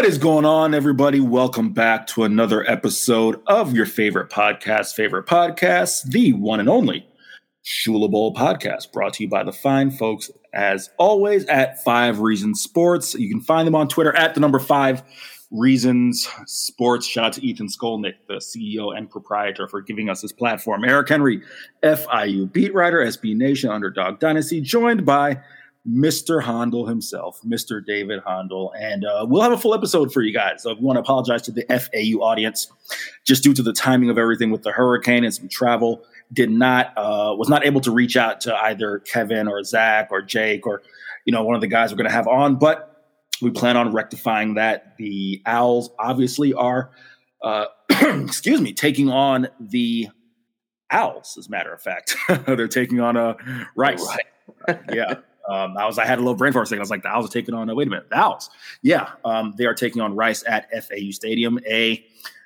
What 0.00 0.08
is 0.08 0.16
going 0.16 0.46
on, 0.46 0.72
everybody? 0.72 1.20
Welcome 1.20 1.74
back 1.74 2.06
to 2.06 2.24
another 2.24 2.64
episode 2.66 3.38
of 3.46 3.74
your 3.74 3.84
favorite 3.84 4.30
podcast, 4.30 4.94
favorite 4.94 5.26
podcast, 5.26 6.04
the 6.04 6.32
one 6.32 6.58
and 6.58 6.70
only 6.70 7.06
Shula 7.62 8.10
Bowl 8.10 8.34
podcast, 8.34 8.92
brought 8.92 9.12
to 9.12 9.24
you 9.24 9.28
by 9.28 9.44
the 9.44 9.52
fine 9.52 9.90
folks, 9.90 10.30
as 10.54 10.88
always, 10.98 11.44
at 11.44 11.84
Five 11.84 12.20
Reasons 12.20 12.62
Sports. 12.62 13.14
You 13.14 13.28
can 13.28 13.42
find 13.42 13.66
them 13.66 13.74
on 13.74 13.88
Twitter 13.88 14.16
at 14.16 14.32
the 14.32 14.40
number 14.40 14.58
five 14.58 15.02
Reasons 15.50 16.26
Sports. 16.46 17.06
Shout 17.06 17.26
out 17.26 17.32
to 17.34 17.44
Ethan 17.46 17.66
Skolnick, 17.66 18.14
the 18.26 18.36
CEO 18.36 18.96
and 18.96 19.10
proprietor, 19.10 19.68
for 19.68 19.82
giving 19.82 20.08
us 20.08 20.22
this 20.22 20.32
platform. 20.32 20.82
Eric 20.82 21.10
Henry, 21.10 21.42
FIU 21.82 22.50
beat 22.50 22.72
writer, 22.72 23.04
SB 23.04 23.36
Nation, 23.36 23.68
Underdog 23.68 24.18
Dynasty, 24.18 24.62
joined 24.62 25.04
by 25.04 25.42
Mr. 25.88 26.42
Hondel 26.42 26.86
himself, 26.86 27.40
Mr. 27.42 27.84
David 27.84 28.20
Hondel. 28.20 28.72
And 28.78 29.04
uh, 29.04 29.26
we'll 29.28 29.42
have 29.42 29.52
a 29.52 29.58
full 29.58 29.74
episode 29.74 30.12
for 30.12 30.20
you 30.20 30.32
guys. 30.32 30.62
So 30.62 30.74
we 30.74 30.80
want 30.80 30.96
to 30.96 31.00
apologize 31.00 31.42
to 31.42 31.52
the 31.52 31.64
FAU 31.68 32.22
audience 32.22 32.70
just 33.24 33.42
due 33.42 33.54
to 33.54 33.62
the 33.62 33.72
timing 33.72 34.10
of 34.10 34.18
everything 34.18 34.50
with 34.50 34.62
the 34.62 34.72
hurricane 34.72 35.24
and 35.24 35.34
some 35.34 35.48
travel. 35.48 36.04
Did 36.32 36.50
not, 36.50 36.92
uh, 36.96 37.34
was 37.36 37.48
not 37.48 37.64
able 37.64 37.80
to 37.80 37.90
reach 37.90 38.16
out 38.16 38.40
to 38.42 38.54
either 38.54 39.00
Kevin 39.00 39.48
or 39.48 39.64
Zach 39.64 40.08
or 40.10 40.22
Jake 40.22 40.66
or, 40.66 40.82
you 41.24 41.32
know, 41.32 41.42
one 41.42 41.54
of 41.54 41.60
the 41.60 41.66
guys 41.66 41.90
we're 41.90 41.96
going 41.96 42.08
to 42.08 42.14
have 42.14 42.28
on. 42.28 42.56
But 42.56 42.86
we 43.40 43.50
plan 43.50 43.76
on 43.76 43.92
rectifying 43.92 44.54
that. 44.54 44.96
The 44.98 45.42
Owls 45.46 45.90
obviously 45.98 46.52
are, 46.52 46.90
uh, 47.42 47.66
excuse 47.90 48.60
me, 48.60 48.74
taking 48.74 49.08
on 49.08 49.48
the 49.58 50.08
Owls, 50.90 51.36
as 51.38 51.46
a 51.46 51.50
matter 51.50 51.72
of 51.72 51.80
fact. 51.80 52.16
They're 52.46 52.68
taking 52.68 53.00
on 53.00 53.16
a 53.16 53.28
uh, 53.30 53.34
Rice. 53.74 54.06
Right. 54.68 54.80
yeah. 54.92 55.14
Um, 55.50 55.76
I 55.76 55.84
was 55.86 55.98
I 55.98 56.06
had 56.06 56.18
a 56.18 56.22
little 56.22 56.36
brain 56.36 56.52
for 56.52 56.64
second. 56.64 56.78
I 56.78 56.82
was 56.82 56.90
like, 56.90 57.02
the 57.02 57.08
Owls 57.08 57.26
are 57.26 57.32
taking 57.32 57.54
on. 57.54 57.68
Uh, 57.68 57.74
wait 57.74 57.88
a 57.88 57.90
minute, 57.90 58.08
the 58.08 58.16
Owls. 58.16 58.50
Yeah, 58.82 59.10
um, 59.24 59.54
they 59.58 59.66
are 59.66 59.74
taking 59.74 60.00
on 60.00 60.14
Rice 60.14 60.44
at 60.46 60.70
FAU 60.70 61.10
Stadium. 61.10 61.58
A 61.68 62.04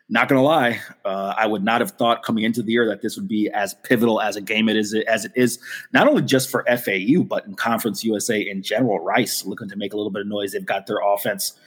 not 0.08 0.28
gonna 0.28 0.42
lie, 0.42 0.80
uh, 1.04 1.34
I 1.36 1.46
would 1.46 1.64
not 1.64 1.80
have 1.80 1.92
thought 1.92 2.22
coming 2.22 2.44
into 2.44 2.62
the 2.62 2.72
year 2.72 2.86
that 2.88 3.02
this 3.02 3.16
would 3.16 3.28
be 3.28 3.50
as 3.50 3.74
pivotal 3.82 4.20
as 4.20 4.36
a 4.36 4.40
game 4.40 4.68
it 4.68 4.76
is 4.76 4.94
as 5.06 5.24
it 5.24 5.32
is. 5.34 5.58
Not 5.92 6.08
only 6.08 6.22
just 6.22 6.50
for 6.50 6.64
FAU, 6.64 7.22
but 7.22 7.46
in 7.46 7.54
Conference 7.54 8.04
USA 8.04 8.40
in 8.40 8.62
general. 8.62 8.98
Rice 9.00 9.44
looking 9.44 9.68
to 9.68 9.76
make 9.76 9.92
a 9.92 9.96
little 9.96 10.10
bit 10.10 10.22
of 10.22 10.28
noise. 10.28 10.52
They've 10.52 10.64
got 10.64 10.86
their 10.86 11.00
offense 11.04 11.58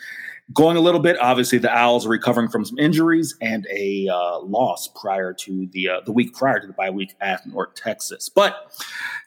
going 0.54 0.78
a 0.78 0.80
little 0.80 1.00
bit. 1.00 1.18
Obviously, 1.20 1.58
the 1.58 1.70
Owls 1.70 2.06
are 2.06 2.10
recovering 2.10 2.50
from 2.50 2.66
some 2.66 2.78
injuries 2.80 3.36
and 3.42 3.68
a 3.72 4.08
uh, 4.08 4.40
loss 4.40 4.88
prior 4.88 5.34
to 5.34 5.68
the 5.72 5.90
uh, 5.90 6.02
the 6.06 6.12
week 6.12 6.34
prior 6.34 6.60
to 6.60 6.68
the 6.68 6.74
bye 6.74 6.90
week 6.90 7.16
at 7.22 7.46
North 7.48 7.76
Texas. 7.76 8.30
But 8.30 8.72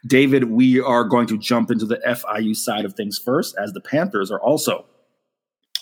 David, 0.06 0.44
we 0.44 0.80
are 0.80 1.04
going 1.04 1.26
to 1.28 1.38
jump 1.38 1.70
into 1.70 1.86
the 1.86 2.00
FIU 2.06 2.56
side 2.56 2.84
of 2.84 2.94
things 2.94 3.18
first, 3.18 3.56
as 3.58 3.72
the 3.72 3.80
Panthers 3.80 4.30
are 4.30 4.40
also 4.40 4.86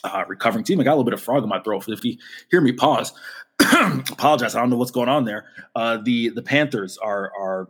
uh, 0.04 0.24
recovering 0.26 0.64
team. 0.64 0.80
I 0.80 0.84
got 0.84 0.90
a 0.90 0.96
little 0.96 1.04
bit 1.04 1.14
of 1.14 1.22
frog 1.22 1.42
in 1.42 1.48
my 1.48 1.60
throat. 1.60 1.88
If 1.88 2.04
you 2.04 2.16
hear 2.50 2.60
me 2.60 2.72
pause, 2.72 3.12
apologize. 3.60 4.54
I 4.54 4.60
don't 4.60 4.70
know 4.70 4.76
what's 4.76 4.90
going 4.90 5.08
on 5.08 5.24
there. 5.24 5.46
Uh, 5.74 5.98
the 6.02 6.30
the 6.30 6.42
Panthers 6.42 6.98
are 6.98 7.32
are 7.38 7.68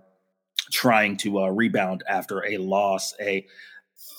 trying 0.70 1.16
to 1.16 1.41
uh, 1.41 1.48
rebound 1.48 2.05
after 2.08 2.44
a 2.47 2.58
loss, 2.58 3.14
a 3.20 3.47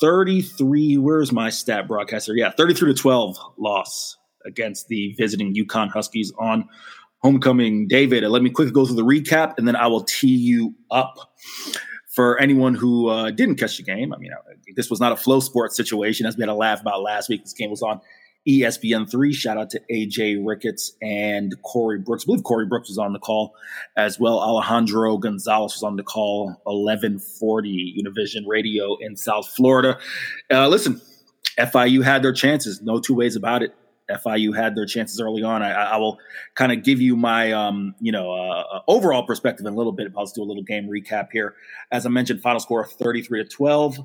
33. 0.02 0.97
Where's 0.97 1.31
my 1.31 1.49
stat 1.49 1.88
broadcaster? 1.88 2.35
Yeah, 2.35 2.52
33 2.52 2.94
to 2.94 3.02
12 3.02 3.38
loss 3.58 4.17
against 4.45 4.88
the 4.88 5.13
visiting 5.17 5.53
UConn 5.53 5.89
Huskies 5.89 6.31
on 6.38 6.67
homecoming. 7.19 7.88
David, 7.88 8.23
let 8.23 8.41
me 8.41 8.50
quickly 8.50 8.72
go 8.72 8.85
through 8.85 8.95
the 8.95 9.05
recap 9.05 9.55
and 9.57 9.67
then 9.67 9.75
I 9.75 9.88
will 9.88 10.03
tee 10.03 10.35
you 10.35 10.75
up. 10.91 11.16
For 12.16 12.38
anyone 12.39 12.73
who 12.73 13.07
uh, 13.07 13.31
didn't 13.31 13.55
catch 13.55 13.77
the 13.77 13.83
game, 13.83 14.11
I 14.11 14.17
mean, 14.17 14.31
uh, 14.33 14.53
this 14.75 14.89
was 14.89 15.00
not 15.00 15.13
a 15.13 15.16
FloSports 15.16 15.72
situation, 15.72 16.25
as 16.25 16.35
we 16.35 16.41
had 16.41 16.50
a 16.50 16.53
laugh 16.53 16.81
about 16.81 17.02
last 17.02 17.30
week. 17.30 17.44
This 17.44 17.53
game 17.53 17.69
was 17.69 17.81
on 17.81 18.02
ESPN3. 18.50 19.34
Shout 19.34 19.57
out 19.57 19.69
to 19.69 19.81
AJ 19.91 20.41
Ricketts 20.44 20.94
and 21.01 21.53
Corey 21.62 22.00
Brooks. 22.00 22.23
I 22.23 22.25
believe 22.25 22.44
Corey 22.44 22.66
Brooks 22.66 22.90
was 22.90 22.97
on 22.97 23.13
the 23.13 23.19
call 23.19 23.53
as 23.96 24.19
well. 24.19 24.40
Alejandro 24.40 25.18
Gonzalez 25.18 25.73
was 25.75 25.84
on 25.84 25.96
the 25.96 26.03
call, 26.03 26.47
1140 26.63 28.01
Univision 28.03 28.47
Radio 28.47 28.97
in 29.00 29.16
South 29.16 29.47
Florida. 29.47 30.00
Uh, 30.51 30.68
listen, 30.68 31.00
FIU 31.59 32.03
had 32.03 32.23
their 32.23 32.34
chances. 32.34 32.81
No 32.81 33.00
two 33.00 33.13
ways 33.13 33.35
about 33.35 33.62
it. 33.62 33.75
FIU 34.09 34.56
had 34.56 34.75
their 34.75 34.88
chances 34.88 35.19
early 35.22 35.44
on. 35.44 35.62
I, 35.62 35.72
I 35.72 35.97
will 35.97 36.18
kind 36.56 36.72
of 36.72 36.84
give 36.84 37.00
you 37.00 37.16
my, 37.16 37.52
um, 37.52 37.94
you 38.00 38.12
know, 38.12 38.31
uh, 38.31 38.63
uh, 38.73 38.81
overall 38.88 39.23
perspective 39.23 39.68
in 39.68 39.73
a 39.73 39.75
little 39.75 39.91
bit. 39.91 40.12
I'll 40.18 40.23
just 40.23 40.34
do 40.35 40.41
a 40.41 40.46
little 40.46 40.63
game 40.63 40.90
recap 40.90 41.28
here. 41.31 41.53
As 41.91 42.07
I 42.07 42.09
mentioned, 42.09 42.41
final 42.41 42.59
score 42.59 42.85
33 42.85 43.44
to 43.44 43.50
12. 43.50 44.00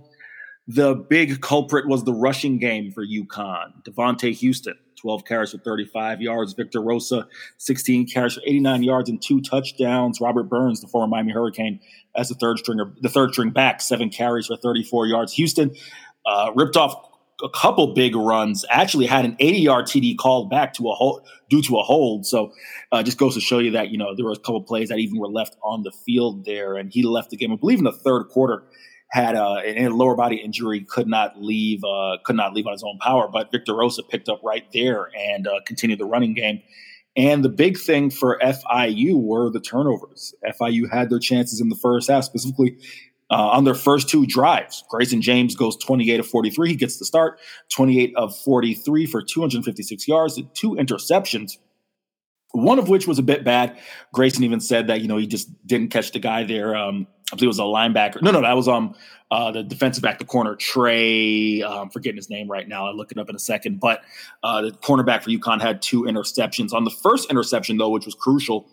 The 0.67 0.95
big 0.95 1.43
culprit 1.43 1.87
was 1.87 2.05
the 2.05 2.15
rushing 2.15 2.59
game 2.59 2.91
for 2.91 3.05
UConn. 3.07 3.83
Devontae 3.83 4.35
Houston, 4.37 4.75
12 4.97 5.25
carries 5.27 5.51
for 5.53 5.59
35 5.59 6.23
yards. 6.23 6.55
Victor 6.55 6.81
Rosa, 6.81 7.29
16 7.59 8.07
carries 8.07 8.35
for 8.35 8.41
89 8.47 8.83
yards 8.83 9.11
and 9.11 9.21
two 9.21 9.43
touchdowns. 9.43 10.23
Robert 10.23 10.45
Burns, 10.45 10.81
the 10.81 10.89
former 10.89 11.07
Miami 11.07 11.33
Hurricane, 11.33 11.81
as 12.17 12.31
the 12.31 12.35
third 12.35 12.59
stringer, 12.59 12.95
the 13.03 13.11
third 13.11 13.33
string 13.33 13.51
back, 13.51 13.83
seven 13.83 14.09
carries 14.09 14.47
for 14.47 14.57
34 14.57 15.07
yards. 15.07 15.35
Houston 15.35 15.75
uh, 16.25 16.51
ripped 16.55 16.79
off 16.79 17.11
a 17.43 17.49
couple 17.51 17.93
big 17.93 18.17
runs. 18.17 18.65
Actually, 18.71 19.05
had 19.05 19.27
an 19.27 19.37
80 19.41 19.59
yard 19.59 19.85
TD 19.85 20.17
called 20.17 20.49
back 20.49 20.73
to 20.75 20.89
a 20.89 20.95
hold 20.95 21.27
due 21.51 21.61
to 21.61 21.77
a 21.77 21.83
hold. 21.83 22.25
So, 22.25 22.53
uh, 22.91 23.03
just 23.03 23.19
goes 23.19 23.35
to 23.35 23.41
show 23.41 23.59
you 23.59 23.73
that 23.73 23.91
you 23.91 23.99
know 23.99 24.15
there 24.17 24.25
were 24.25 24.33
a 24.33 24.37
couple 24.37 24.63
plays 24.63 24.89
that 24.89 24.99
even 24.99 25.19
were 25.19 25.29
left 25.29 25.57
on 25.63 25.83
the 25.83 25.93
field 26.07 26.47
there, 26.47 26.77
and 26.77 26.91
he 26.91 27.03
left 27.03 27.29
the 27.29 27.37
game. 27.37 27.53
I 27.53 27.57
believe 27.57 27.79
in 27.79 27.85
the 27.85 27.93
third 27.93 28.29
quarter 28.29 28.63
had 29.15 29.37
a, 29.37 29.85
a 29.85 29.89
lower 29.91 30.17
body 30.17 30.37
injury, 30.37 30.81
could 30.81 31.07
not 31.07 31.41
leave, 31.41 31.85
uh, 31.85 32.17
could 32.25 32.35
not 32.35 32.53
leave 32.53 32.67
on 32.67 32.73
his 32.73 32.83
own 32.83 32.99
power. 32.99 33.29
But 33.33 33.53
Victor 33.53 33.73
Rosa 33.73 34.03
picked 34.03 34.29
up 34.29 34.41
right 34.43 34.65
there 34.73 35.09
and 35.17 35.47
uh, 35.47 35.61
continued 35.65 36.01
the 36.01 36.05
running 36.05 36.35
game. 36.35 36.61
And 37.17 37.45
the 37.45 37.49
big 37.49 37.79
thing 37.79 38.11
for 38.11 38.41
FIU 38.43 39.23
were 39.23 39.51
the 39.51 39.61
turnovers. 39.61 40.35
FIU 40.45 40.91
had 40.91 41.11
their 41.11 41.21
chances 41.21 41.61
in 41.61 41.69
the 41.69 41.77
first 41.77 42.11
half, 42.11 42.25
specifically 42.25 42.77
uh, 43.31 43.51
on 43.51 43.63
their 43.63 43.77
first 43.77 44.09
two 44.09 44.27
drives. 44.27 44.83
Grayson 44.91 45.23
James 45.23 45.55
goes 45.55 45.77
28 45.77 46.19
of 46.19 46.27
43. 46.27 46.71
He 46.71 46.75
gets 46.75 46.99
the 46.99 47.05
start, 47.05 47.39
28 47.71 48.17
of 48.17 48.37
43 48.37 49.07
for 49.07 49.23
256 49.23 50.09
yards, 50.09 50.43
two 50.55 50.73
interceptions 50.73 51.53
one 52.55 52.79
of 52.79 52.89
which 52.89 53.07
was 53.09 53.19
a 53.19 53.23
bit 53.23 53.45
bad. 53.45 53.77
Grayson 54.13 54.45
even 54.45 54.61
said 54.61 54.87
that 54.87 55.01
you 55.01 55.09
know 55.09 55.17
he 55.17 55.27
just 55.27 55.49
didn't 55.67 55.89
catch 55.89 56.13
the 56.13 56.21
guy 56.21 56.45
there. 56.45 56.77
Um, 56.77 57.07
I 57.33 57.37
believe 57.37 57.47
it 57.47 57.49
was 57.49 57.59
a 57.59 57.63
linebacker. 57.63 58.23
No, 58.23 58.31
no, 58.31 58.43
that 58.43 58.55
was 58.55 58.69
um 58.69 58.95
uh, 59.31 59.51
the 59.51 59.65
defensive 59.65 60.03
back, 60.03 60.21
the 60.21 60.25
corner 60.25 60.55
Trey. 60.55 61.61
Uh, 61.61 61.83
I'm 61.83 61.91
forgetting 61.91 62.17
his 62.17 62.31
name 62.31 62.49
right 62.49 62.69
now. 62.69 62.87
I'll 62.87 62.97
look 62.97 63.11
it 63.11 63.19
up 63.19 63.29
in 63.29 63.35
a 63.35 63.41
second. 63.41 63.81
But 63.81 64.03
uh, 64.45 64.63
the 64.63 64.71
cornerback 64.71 65.25
for 65.25 65.31
UConn 65.31 65.61
had 65.61 65.83
two 65.83 66.03
interceptions. 66.03 66.73
On 66.73 66.85
the 66.85 66.91
first 66.91 67.31
interception, 67.31 67.77
though, 67.77 67.89
which 67.89 68.07
was 68.07 68.15
crucial, 68.15 68.69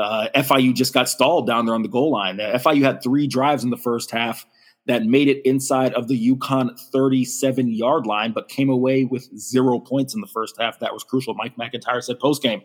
uh, 0.00 0.28
FIU 0.34 0.74
just 0.74 0.92
got 0.92 1.08
stalled 1.08 1.46
down 1.46 1.66
there 1.66 1.74
on 1.76 1.82
the 1.82 1.88
goal 1.88 2.10
line. 2.10 2.38
FIU 2.38 2.82
had 2.82 3.02
three 3.02 3.28
drives 3.28 3.62
in 3.62 3.70
the 3.70 3.76
first 3.76 4.10
half 4.10 4.44
that 4.86 5.04
made 5.04 5.28
it 5.28 5.44
inside 5.46 5.94
of 5.94 6.08
the 6.08 6.34
UConn 6.34 6.78
37 6.92 7.68
yard 7.68 8.06
line, 8.06 8.32
but 8.32 8.48
came 8.48 8.68
away 8.68 9.04
with 9.04 9.28
zero 9.38 9.78
points 9.78 10.14
in 10.14 10.20
the 10.20 10.26
first 10.26 10.56
half. 10.58 10.80
That 10.80 10.92
was 10.92 11.04
crucial. 11.04 11.34
Mike 11.34 11.56
MacIntyre 11.56 12.00
said 12.00 12.18
post 12.18 12.42
game, 12.42 12.62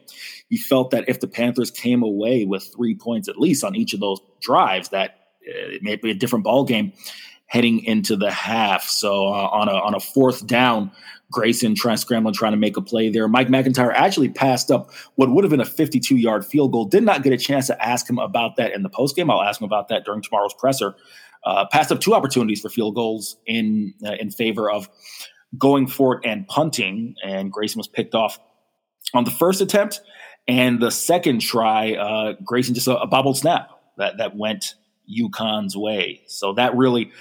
he 0.50 0.58
felt 0.58 0.92
that 0.92 1.08
if 1.08 1.20
the 1.20 1.28
Panthers 1.28 1.70
came 1.70 2.02
away 2.02 2.46
with 2.46 2.72
three 2.76 2.96
points 2.96 3.28
at 3.28 3.38
least 3.38 3.64
on 3.64 3.76
each 3.76 3.94
of 3.94 4.00
those 4.00 4.20
drives, 4.42 4.90
that 4.90 5.12
uh, 5.48 5.76
it 5.76 5.84
may 5.84 5.96
be 5.96 6.12
a 6.12 6.16
different 6.16 6.44
ball 6.44 6.64
game 6.64 6.92
heading 7.46 7.84
into 7.86 8.16
the 8.16 8.32
half. 8.32 8.84
So 8.84 9.28
uh, 9.28 9.50
on 9.52 9.70
a 9.70 9.74
on 9.74 9.94
a 9.94 10.00
fourth 10.00 10.46
down, 10.48 10.92
Grayson 11.32 11.76
trying 11.76 11.98
scrambling, 11.98 12.34
trying 12.34 12.54
to 12.54 12.58
make 12.58 12.78
a 12.78 12.82
play 12.82 13.10
there. 13.10 13.28
Mike 13.28 13.50
MacIntyre 13.50 13.92
actually 13.92 14.30
passed 14.30 14.72
up 14.72 14.92
what 15.16 15.30
would 15.30 15.44
have 15.44 15.52
been 15.52 15.62
a 15.62 15.66
52 15.66 16.16
yard 16.16 16.46
field 16.46 16.72
goal. 16.72 16.86
Did 16.86 17.04
not 17.04 17.24
get 17.24 17.34
a 17.34 17.38
chance 17.38 17.68
to 17.68 17.86
ask 17.86 18.10
him 18.10 18.20
about 18.20 18.56
that 18.58 18.74
in 18.74 18.84
the 18.84 18.90
post 18.90 19.16
game. 19.16 19.30
I'll 19.30 19.42
ask 19.42 19.62
him 19.62 19.66
about 19.66 19.90
that 19.90 20.06
during 20.06 20.22
tomorrow's 20.22 20.54
presser 20.54 20.96
uh, 21.46 21.66
passed 21.72 21.92
up 21.92 22.00
two 22.00 22.14
opportunities 22.14 22.62
for 22.62 22.70
field 22.70 22.96
goals 22.96 23.38
in 23.46 23.94
uh, 24.06 24.14
in 24.20 24.32
favor 24.32 24.70
of 24.70 24.90
going 25.58 25.88
for 25.88 26.16
it 26.16 26.26
and 26.26 26.48
punting, 26.48 27.16
and 27.24 27.52
Grayson 27.52 27.80
was 27.80 27.88
picked 27.88 28.16
off 28.16 28.40
on 29.14 29.24
the 29.24 29.32
first 29.32 29.62
attempt, 29.62 30.02
and 30.48 30.82
the 30.82 30.92
second 30.92 31.40
try, 31.40 31.94
uh, 31.94 32.34
Grayson 32.44 32.76
just 32.76 32.88
a, 32.88 32.98
a 33.00 33.08
bobbled 33.08 33.38
snap 33.38 33.70
that 33.98 34.18
that 34.18 34.36
went 34.36 34.76
UConn's 35.10 35.76
way. 35.76 36.24
So 36.28 36.54
that 36.54 36.76
really. 36.76 37.12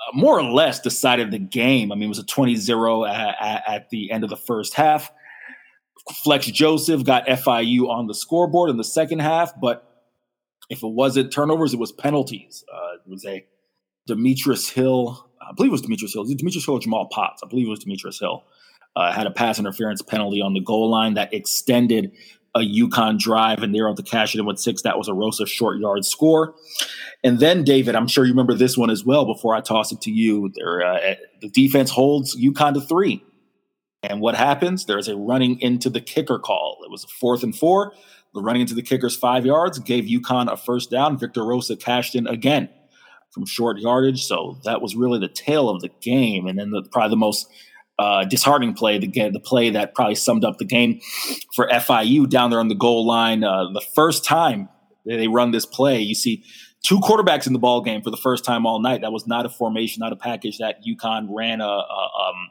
Uh, 0.00 0.10
more 0.12 0.38
or 0.38 0.42
less 0.42 0.80
decided 0.80 1.30
the 1.30 1.38
game. 1.38 1.90
I 1.90 1.94
mean, 1.94 2.02
it 2.02 2.08
was 2.08 2.18
a 2.18 2.26
20 2.26 2.56
0 2.56 3.04
at, 3.04 3.62
at 3.66 3.90
the 3.90 4.10
end 4.10 4.24
of 4.24 4.28
the 4.28 4.36
first 4.36 4.74
half. 4.74 5.10
Flex 6.12 6.46
Joseph 6.46 7.04
got 7.04 7.26
FIU 7.26 7.88
on 7.88 8.06
the 8.06 8.14
scoreboard 8.14 8.70
in 8.70 8.76
the 8.76 8.84
second 8.84 9.20
half, 9.20 9.58
but 9.58 9.93
if 10.70 10.82
it 10.82 10.88
wasn't 10.88 11.32
turnovers, 11.32 11.74
it 11.74 11.80
was 11.80 11.92
penalties. 11.92 12.64
Uh, 12.72 12.94
it 12.94 13.10
was 13.10 13.24
a 13.24 13.44
Demetrius 14.06 14.68
Hill, 14.68 15.28
I 15.40 15.52
believe 15.52 15.70
it 15.70 15.72
was 15.72 15.82
Demetrius 15.82 16.14
Hill. 16.14 16.24
Demetrius 16.24 16.64
Hill 16.64 16.74
or 16.74 16.80
Jamal 16.80 17.06
Potts? 17.06 17.42
I 17.42 17.48
believe 17.48 17.66
it 17.66 17.70
was 17.70 17.80
Demetrius 17.80 18.20
Hill. 18.20 18.44
Uh, 18.96 19.12
had 19.12 19.26
a 19.26 19.30
pass 19.30 19.58
interference 19.58 20.02
penalty 20.02 20.40
on 20.40 20.54
the 20.54 20.60
goal 20.60 20.88
line 20.88 21.14
that 21.14 21.34
extended 21.34 22.12
a 22.54 22.60
UConn 22.60 23.18
drive, 23.18 23.62
and 23.62 23.74
they 23.74 23.80
were 23.80 23.88
able 23.88 23.96
to 23.96 24.02
cash 24.02 24.34
it 24.34 24.38
in 24.38 24.46
with 24.46 24.60
six. 24.60 24.82
That 24.82 24.96
was 24.96 25.08
a 25.08 25.14
Rosa 25.14 25.46
short 25.46 25.80
yard 25.80 26.04
score. 26.04 26.54
And 27.24 27.40
then, 27.40 27.64
David, 27.64 27.96
I'm 27.96 28.06
sure 28.06 28.24
you 28.24 28.32
remember 28.32 28.54
this 28.54 28.78
one 28.78 28.90
as 28.90 29.04
well 29.04 29.24
before 29.24 29.54
I 29.54 29.60
toss 29.60 29.90
it 29.90 30.00
to 30.02 30.12
you. 30.12 30.46
Uh, 30.46 31.14
the 31.40 31.48
defense 31.48 31.90
holds 31.90 32.40
UConn 32.40 32.74
to 32.74 32.80
three. 32.80 33.24
And 34.04 34.20
what 34.20 34.36
happens? 34.36 34.84
There's 34.84 35.08
a 35.08 35.16
running 35.16 35.58
into 35.60 35.90
the 35.90 36.00
kicker 36.00 36.38
call. 36.38 36.78
It 36.84 36.90
was 36.90 37.04
a 37.04 37.08
fourth 37.08 37.42
and 37.42 37.56
four. 37.56 37.92
Running 38.34 38.62
into 38.62 38.74
the 38.74 38.82
kicker's 38.82 39.16
five 39.16 39.46
yards 39.46 39.78
gave 39.78 40.04
UConn 40.04 40.50
a 40.50 40.56
first 40.56 40.90
down. 40.90 41.18
Victor 41.18 41.44
Rosa 41.44 41.76
cashed 41.76 42.14
in 42.14 42.26
again 42.26 42.68
from 43.32 43.46
short 43.46 43.78
yardage. 43.78 44.24
So 44.24 44.58
that 44.64 44.80
was 44.80 44.96
really 44.96 45.18
the 45.18 45.28
tail 45.28 45.68
of 45.68 45.80
the 45.80 45.90
game. 46.00 46.46
And 46.46 46.58
then 46.58 46.70
the, 46.70 46.82
probably 46.90 47.10
the 47.10 47.16
most 47.16 47.48
uh, 47.98 48.24
disheartening 48.24 48.74
play, 48.74 48.98
the, 48.98 49.08
the 49.30 49.40
play 49.40 49.70
that 49.70 49.94
probably 49.94 50.14
summed 50.14 50.44
up 50.44 50.58
the 50.58 50.64
game 50.64 51.00
for 51.54 51.68
FIU 51.68 52.28
down 52.28 52.50
there 52.50 52.60
on 52.60 52.68
the 52.68 52.74
goal 52.74 53.06
line. 53.06 53.44
Uh, 53.44 53.70
the 53.72 53.84
first 53.94 54.24
time 54.24 54.68
they 55.04 55.28
run 55.28 55.50
this 55.50 55.66
play, 55.66 56.00
you 56.00 56.14
see 56.14 56.44
two 56.82 56.98
quarterbacks 57.00 57.46
in 57.46 57.52
the 57.52 57.58
ball 57.58 57.82
game 57.82 58.02
for 58.02 58.10
the 58.10 58.16
first 58.16 58.44
time 58.44 58.66
all 58.66 58.80
night. 58.80 59.02
That 59.02 59.12
was 59.12 59.26
not 59.26 59.46
a 59.46 59.48
formation, 59.48 60.00
not 60.00 60.12
a 60.12 60.16
package 60.16 60.58
that 60.58 60.76
UConn 60.86 61.28
ran 61.30 61.60
a, 61.60 61.64
a 61.64 61.68
um, 61.68 62.50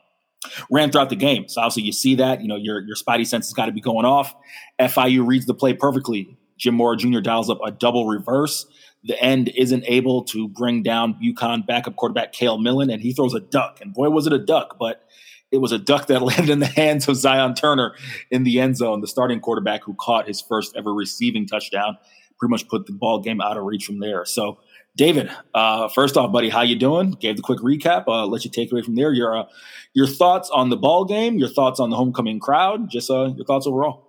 ran 0.69 0.91
throughout 0.91 1.09
the 1.09 1.15
game. 1.15 1.47
So 1.47 1.61
obviously 1.61 1.83
you 1.83 1.91
see 1.91 2.15
that, 2.15 2.41
you 2.41 2.47
know, 2.47 2.55
your 2.55 2.81
your 2.81 2.95
spidey 2.95 3.25
sense 3.25 3.47
has 3.47 3.53
got 3.53 3.67
to 3.67 3.71
be 3.71 3.81
going 3.81 4.05
off. 4.05 4.35
FIU 4.79 5.25
reads 5.25 5.45
the 5.45 5.53
play 5.53 5.73
perfectly. 5.73 6.37
Jim 6.57 6.75
Mora 6.75 6.97
Jr. 6.97 7.19
dials 7.19 7.49
up 7.49 7.59
a 7.65 7.71
double 7.71 8.07
reverse. 8.07 8.65
The 9.03 9.21
end 9.21 9.49
isn't 9.49 9.83
able 9.85 10.23
to 10.25 10.47
bring 10.47 10.81
down 10.81 11.19
UConn 11.21 11.65
backup 11.65 11.95
quarterback 11.97 12.31
Cale 12.31 12.57
Millen, 12.57 12.89
and 12.89 13.01
he 13.01 13.11
throws 13.11 13.33
a 13.33 13.39
duck. 13.41 13.79
And 13.81 13.93
boy, 13.93 14.09
was 14.09 14.27
it 14.27 14.33
a 14.33 14.39
duck! 14.39 14.77
But 14.79 15.03
it 15.51 15.57
was 15.57 15.71
a 15.71 15.77
duck 15.77 16.07
that 16.07 16.21
landed 16.23 16.49
in 16.49 16.59
the 16.59 16.65
hands 16.65 17.07
of 17.07 17.17
Zion 17.17 17.53
Turner 17.53 17.95
in 18.31 18.43
the 18.43 18.59
end 18.59 18.77
zone, 18.77 19.01
the 19.01 19.07
starting 19.07 19.39
quarterback 19.39 19.83
who 19.83 19.93
caught 19.93 20.27
his 20.27 20.41
first 20.41 20.75
ever 20.75 20.93
receiving 20.93 21.45
touchdown. 21.45 21.97
Pretty 22.39 22.49
much 22.49 22.67
put 22.67 22.87
the 22.87 22.93
ball 22.93 23.19
game 23.19 23.41
out 23.41 23.57
of 23.57 23.63
reach 23.63 23.85
from 23.85 23.99
there. 23.99 24.25
So, 24.25 24.57
David, 24.95 25.31
uh, 25.55 25.87
first 25.89 26.17
off, 26.17 26.31
buddy, 26.31 26.49
how 26.49 26.61
you 26.61 26.75
doing? 26.75 27.11
Gave 27.11 27.35
the 27.35 27.41
quick 27.41 27.59
recap. 27.59 28.07
Uh, 28.07 28.27
let 28.27 28.45
you 28.45 28.51
take 28.51 28.71
away 28.71 28.83
from 28.83 28.95
there. 28.95 29.11
Your 29.11 29.35
uh, 29.37 29.45
your 29.93 30.05
thoughts 30.05 30.49
on 30.51 30.69
the 30.69 30.77
ball 30.77 31.03
game, 31.03 31.37
your 31.37 31.49
thoughts 31.49 31.79
on 31.79 31.89
the 31.89 31.95
homecoming 31.95 32.39
crowd, 32.39 32.89
just 32.91 33.09
uh, 33.09 33.33
your 33.35 33.45
thoughts 33.45 33.65
overall. 33.65 34.05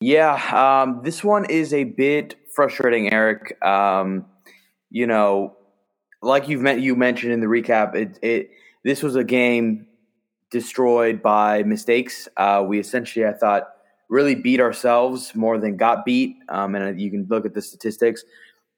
Yeah, 0.00 0.34
um, 0.82 1.00
this 1.02 1.24
one 1.24 1.46
is 1.46 1.72
a 1.72 1.84
bit 1.84 2.36
frustrating, 2.54 3.10
Eric. 3.10 3.56
Um, 3.64 4.26
you 4.90 5.06
know, 5.06 5.56
like 6.20 6.48
you've 6.48 6.60
met, 6.60 6.80
you 6.80 6.94
mentioned 6.94 7.32
in 7.32 7.40
the 7.40 7.46
recap, 7.46 7.94
it, 7.94 8.18
it 8.20 8.50
this 8.82 9.02
was 9.02 9.16
a 9.16 9.24
game 9.24 9.86
destroyed 10.50 11.22
by 11.22 11.62
mistakes. 11.62 12.28
Uh, 12.36 12.62
we 12.66 12.78
essentially, 12.78 13.24
I 13.24 13.32
thought, 13.32 13.70
really 14.10 14.34
beat 14.34 14.60
ourselves 14.60 15.34
more 15.34 15.58
than 15.58 15.76
got 15.76 16.04
beat. 16.04 16.36
Um, 16.50 16.74
and 16.74 17.00
you 17.00 17.10
can 17.10 17.26
look 17.28 17.46
at 17.46 17.54
the 17.54 17.62
statistics. 17.62 18.22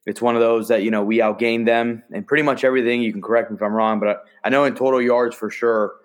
It's 0.06 0.23
one 0.23 0.37
of 0.37 0.41
those 0.41 0.69
that 0.69 0.82
you 0.82 0.91
know 0.91 1.03
we 1.03 1.19
outgained 1.19 1.67
them 1.67 2.03
and 2.12 2.26
pretty 2.26 2.43
much 2.43 2.64
everything. 2.64 3.03
You 3.03 3.12
can 3.12 3.23
correct 3.23 3.50
me 3.50 3.56
if 3.56 3.62
I'm 3.62 3.73
wrong, 3.73 4.00
but 4.00 4.08
I, 4.08 4.17
I 4.44 4.49
know 4.49 4.64
in 4.64 4.75
total 4.75 5.03
yards 5.03 5.35
for 5.37 5.50
sure. 5.50 5.97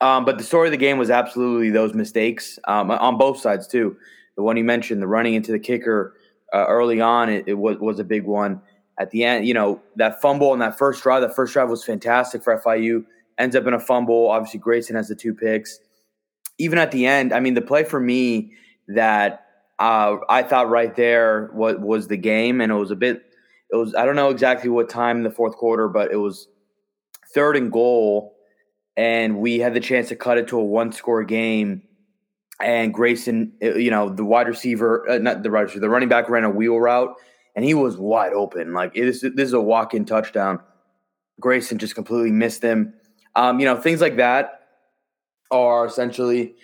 Um, 0.00 0.24
but 0.24 0.38
the 0.38 0.44
story 0.44 0.68
of 0.68 0.72
the 0.72 0.78
game 0.78 0.96
was 0.96 1.10
absolutely 1.10 1.70
those 1.70 1.92
mistakes 1.92 2.58
um, 2.68 2.90
on 2.90 3.18
both 3.18 3.40
sides 3.40 3.66
too. 3.66 3.96
The 4.36 4.42
one 4.44 4.56
you 4.56 4.62
mentioned, 4.62 5.02
the 5.02 5.08
running 5.08 5.34
into 5.34 5.50
the 5.50 5.58
kicker 5.58 6.14
uh, 6.54 6.66
early 6.66 7.00
on, 7.00 7.28
it, 7.28 7.44
it 7.48 7.54
was, 7.54 7.78
was 7.78 7.98
a 7.98 8.04
big 8.04 8.22
one 8.22 8.62
at 8.98 9.10
the 9.10 9.24
end, 9.24 9.46
you 9.46 9.54
know, 9.54 9.80
that 9.96 10.20
fumble 10.20 10.52
and 10.52 10.60
that 10.60 10.76
first 10.76 11.02
drive, 11.02 11.22
the 11.22 11.28
first 11.28 11.52
drive 11.52 11.70
was 11.70 11.84
fantastic 11.84 12.42
for 12.42 12.58
FIU. 12.58 13.04
Ends 13.38 13.54
up 13.54 13.66
in 13.66 13.74
a 13.74 13.78
fumble. 13.78 14.28
Obviously, 14.28 14.58
Grayson 14.58 14.96
has 14.96 15.08
the 15.08 15.14
two 15.14 15.32
picks. 15.32 15.78
Even 16.58 16.78
at 16.78 16.90
the 16.90 17.06
end, 17.06 17.32
I 17.32 17.38
mean, 17.38 17.54
the 17.54 17.62
play 17.62 17.84
for 17.84 18.00
me 18.00 18.52
that 18.88 19.46
uh, 19.78 20.16
I 20.28 20.42
thought 20.42 20.68
right 20.68 20.94
there 20.94 21.50
was, 21.52 21.76
was 21.78 22.08
the 22.08 22.16
game, 22.16 22.60
and 22.60 22.72
it 22.72 22.74
was 22.74 22.90
a 22.90 22.96
bit. 22.96 23.22
It 23.70 23.76
was 23.76 23.94
I 23.94 24.04
don't 24.04 24.16
know 24.16 24.30
exactly 24.30 24.70
what 24.70 24.88
time 24.88 25.18
in 25.18 25.22
the 25.22 25.30
fourth 25.30 25.56
quarter, 25.56 25.88
but 25.88 26.10
it 26.10 26.16
was 26.16 26.48
third 27.34 27.56
and 27.56 27.70
goal, 27.70 28.36
and 28.96 29.38
we 29.38 29.58
had 29.58 29.74
the 29.74 29.80
chance 29.80 30.08
to 30.08 30.16
cut 30.16 30.38
it 30.38 30.48
to 30.48 30.58
a 30.58 30.64
one 30.64 30.92
score 30.92 31.24
game. 31.24 31.82
And 32.60 32.92
Grayson, 32.92 33.52
uh, 33.62 33.74
you 33.74 33.90
know, 33.90 34.08
the 34.08 34.24
wide 34.24 34.48
receiver, 34.48 35.08
uh, 35.08 35.18
not 35.18 35.44
the 35.44 35.50
wide 35.50 35.62
receiver, 35.62 35.80
the 35.80 35.88
running 35.88 36.08
back 36.08 36.28
ran 36.28 36.42
a 36.42 36.50
wheel 36.50 36.80
route 36.80 37.14
and 37.58 37.64
he 37.64 37.74
was 37.74 37.96
wide 37.96 38.32
open. 38.34 38.72
Like 38.72 38.92
it 38.94 39.08
is, 39.08 39.20
this 39.20 39.48
is 39.48 39.52
a 39.52 39.60
walk 39.60 39.92
in 39.92 40.04
touchdown. 40.04 40.60
Grayson 41.40 41.78
just 41.78 41.96
completely 41.96 42.30
missed 42.30 42.62
him. 42.62 42.94
Um, 43.34 43.58
you 43.58 43.66
know, 43.66 43.74
things 43.74 44.00
like 44.00 44.16
that 44.18 44.60
are 45.50 45.84
essentially, 45.84 46.54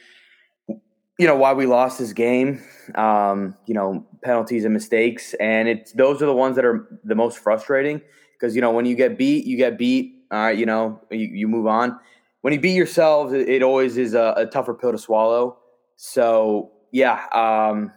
you 1.18 1.26
know, 1.26 1.36
why 1.36 1.52
we 1.52 1.66
lost 1.66 1.98
this 1.98 2.12
game. 2.12 2.62
Um, 2.94 3.56
you 3.66 3.74
know, 3.74 4.06
penalties 4.22 4.64
and 4.64 4.74
mistakes, 4.74 5.34
and 5.40 5.68
it's 5.68 5.92
those 5.92 6.22
are 6.22 6.26
the 6.26 6.34
ones 6.34 6.56
that 6.56 6.64
are 6.64 6.88
the 7.04 7.14
most 7.14 7.38
frustrating 7.38 8.00
because 8.32 8.54
you 8.54 8.60
know 8.60 8.72
when 8.72 8.84
you 8.84 8.94
get 8.94 9.16
beat, 9.16 9.46
you 9.46 9.56
get 9.56 9.78
beat. 9.78 10.12
All 10.30 10.38
right, 10.38 10.58
you 10.58 10.66
know, 10.66 11.00
you, 11.10 11.26
you 11.26 11.48
move 11.48 11.66
on. 11.66 11.98
When 12.40 12.52
you 12.52 12.60
beat 12.60 12.74
yourselves, 12.74 13.32
it, 13.32 13.48
it 13.48 13.62
always 13.62 13.96
is 13.96 14.14
a, 14.14 14.34
a, 14.36 14.46
tougher 14.46 14.74
pill 14.74 14.92
to 14.92 14.98
swallow. 14.98 15.58
So 15.96 16.72
yeah, 16.92 17.26
um, 17.32 17.92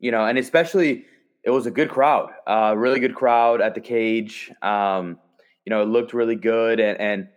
you 0.00 0.10
know, 0.10 0.24
and 0.24 0.38
especially 0.38 1.04
it 1.44 1.50
was 1.50 1.66
a 1.66 1.70
good 1.70 1.90
crowd, 1.90 2.30
uh, 2.46 2.74
really 2.76 2.98
good 2.98 3.14
crowd 3.14 3.60
at 3.60 3.74
the 3.74 3.80
cage. 3.80 4.50
Um, 4.62 5.18
you 5.64 5.70
know, 5.70 5.82
it 5.82 5.86
looked 5.86 6.14
really 6.14 6.34
good, 6.34 6.80
and 6.80 7.00
and 7.00 7.28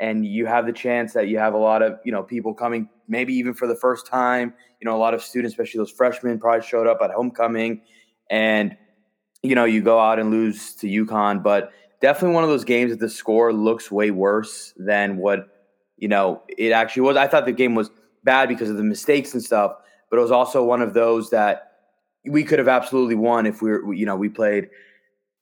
and 0.00 0.24
you 0.24 0.46
have 0.46 0.66
the 0.66 0.72
chance 0.72 1.12
that 1.12 1.28
you 1.28 1.38
have 1.38 1.54
a 1.54 1.58
lot 1.58 1.82
of 1.82 1.98
you 2.04 2.12
know 2.12 2.22
people 2.22 2.54
coming, 2.54 2.88
maybe 3.08 3.34
even 3.34 3.54
for 3.54 3.66
the 3.66 3.74
first 3.74 4.06
time. 4.06 4.54
You 4.80 4.86
know, 4.86 4.96
a 4.96 4.98
lot 4.98 5.14
of 5.14 5.22
students, 5.22 5.54
especially 5.54 5.78
those 5.78 5.90
freshmen, 5.90 6.38
probably 6.38 6.66
showed 6.66 6.86
up 6.86 6.98
at 7.02 7.10
homecoming, 7.10 7.82
and 8.30 8.76
you 9.42 9.54
know, 9.54 9.64
you 9.64 9.82
go 9.82 9.98
out 9.98 10.18
and 10.18 10.30
lose 10.30 10.74
to 10.76 10.86
UConn, 10.86 11.42
but 11.42 11.72
definitely 12.00 12.34
one 12.34 12.44
of 12.44 12.50
those 12.50 12.64
games 12.64 12.90
that 12.90 13.00
the 13.00 13.08
score 13.08 13.52
looks 13.52 13.90
way 13.90 14.10
worse 14.10 14.74
than 14.76 15.16
what 15.16 15.48
you 15.96 16.08
know 16.08 16.42
it 16.48 16.72
actually 16.72 17.02
was. 17.02 17.16
I 17.16 17.26
thought 17.26 17.46
the 17.46 17.52
game 17.52 17.74
was 17.74 17.90
bad 18.24 18.48
because 18.48 18.70
of 18.70 18.76
the 18.76 18.82
mistakes 18.82 19.34
and 19.34 19.42
stuff, 19.42 19.72
but 20.10 20.18
it 20.18 20.22
was 20.22 20.30
also 20.30 20.64
one 20.64 20.82
of 20.82 20.94
those 20.94 21.30
that 21.30 21.72
we 22.24 22.44
could 22.44 22.58
have 22.58 22.68
absolutely 22.68 23.14
won 23.14 23.46
if 23.46 23.62
we 23.62 23.70
were, 23.70 23.94
you 23.94 24.06
know, 24.06 24.16
we 24.16 24.28
played 24.28 24.68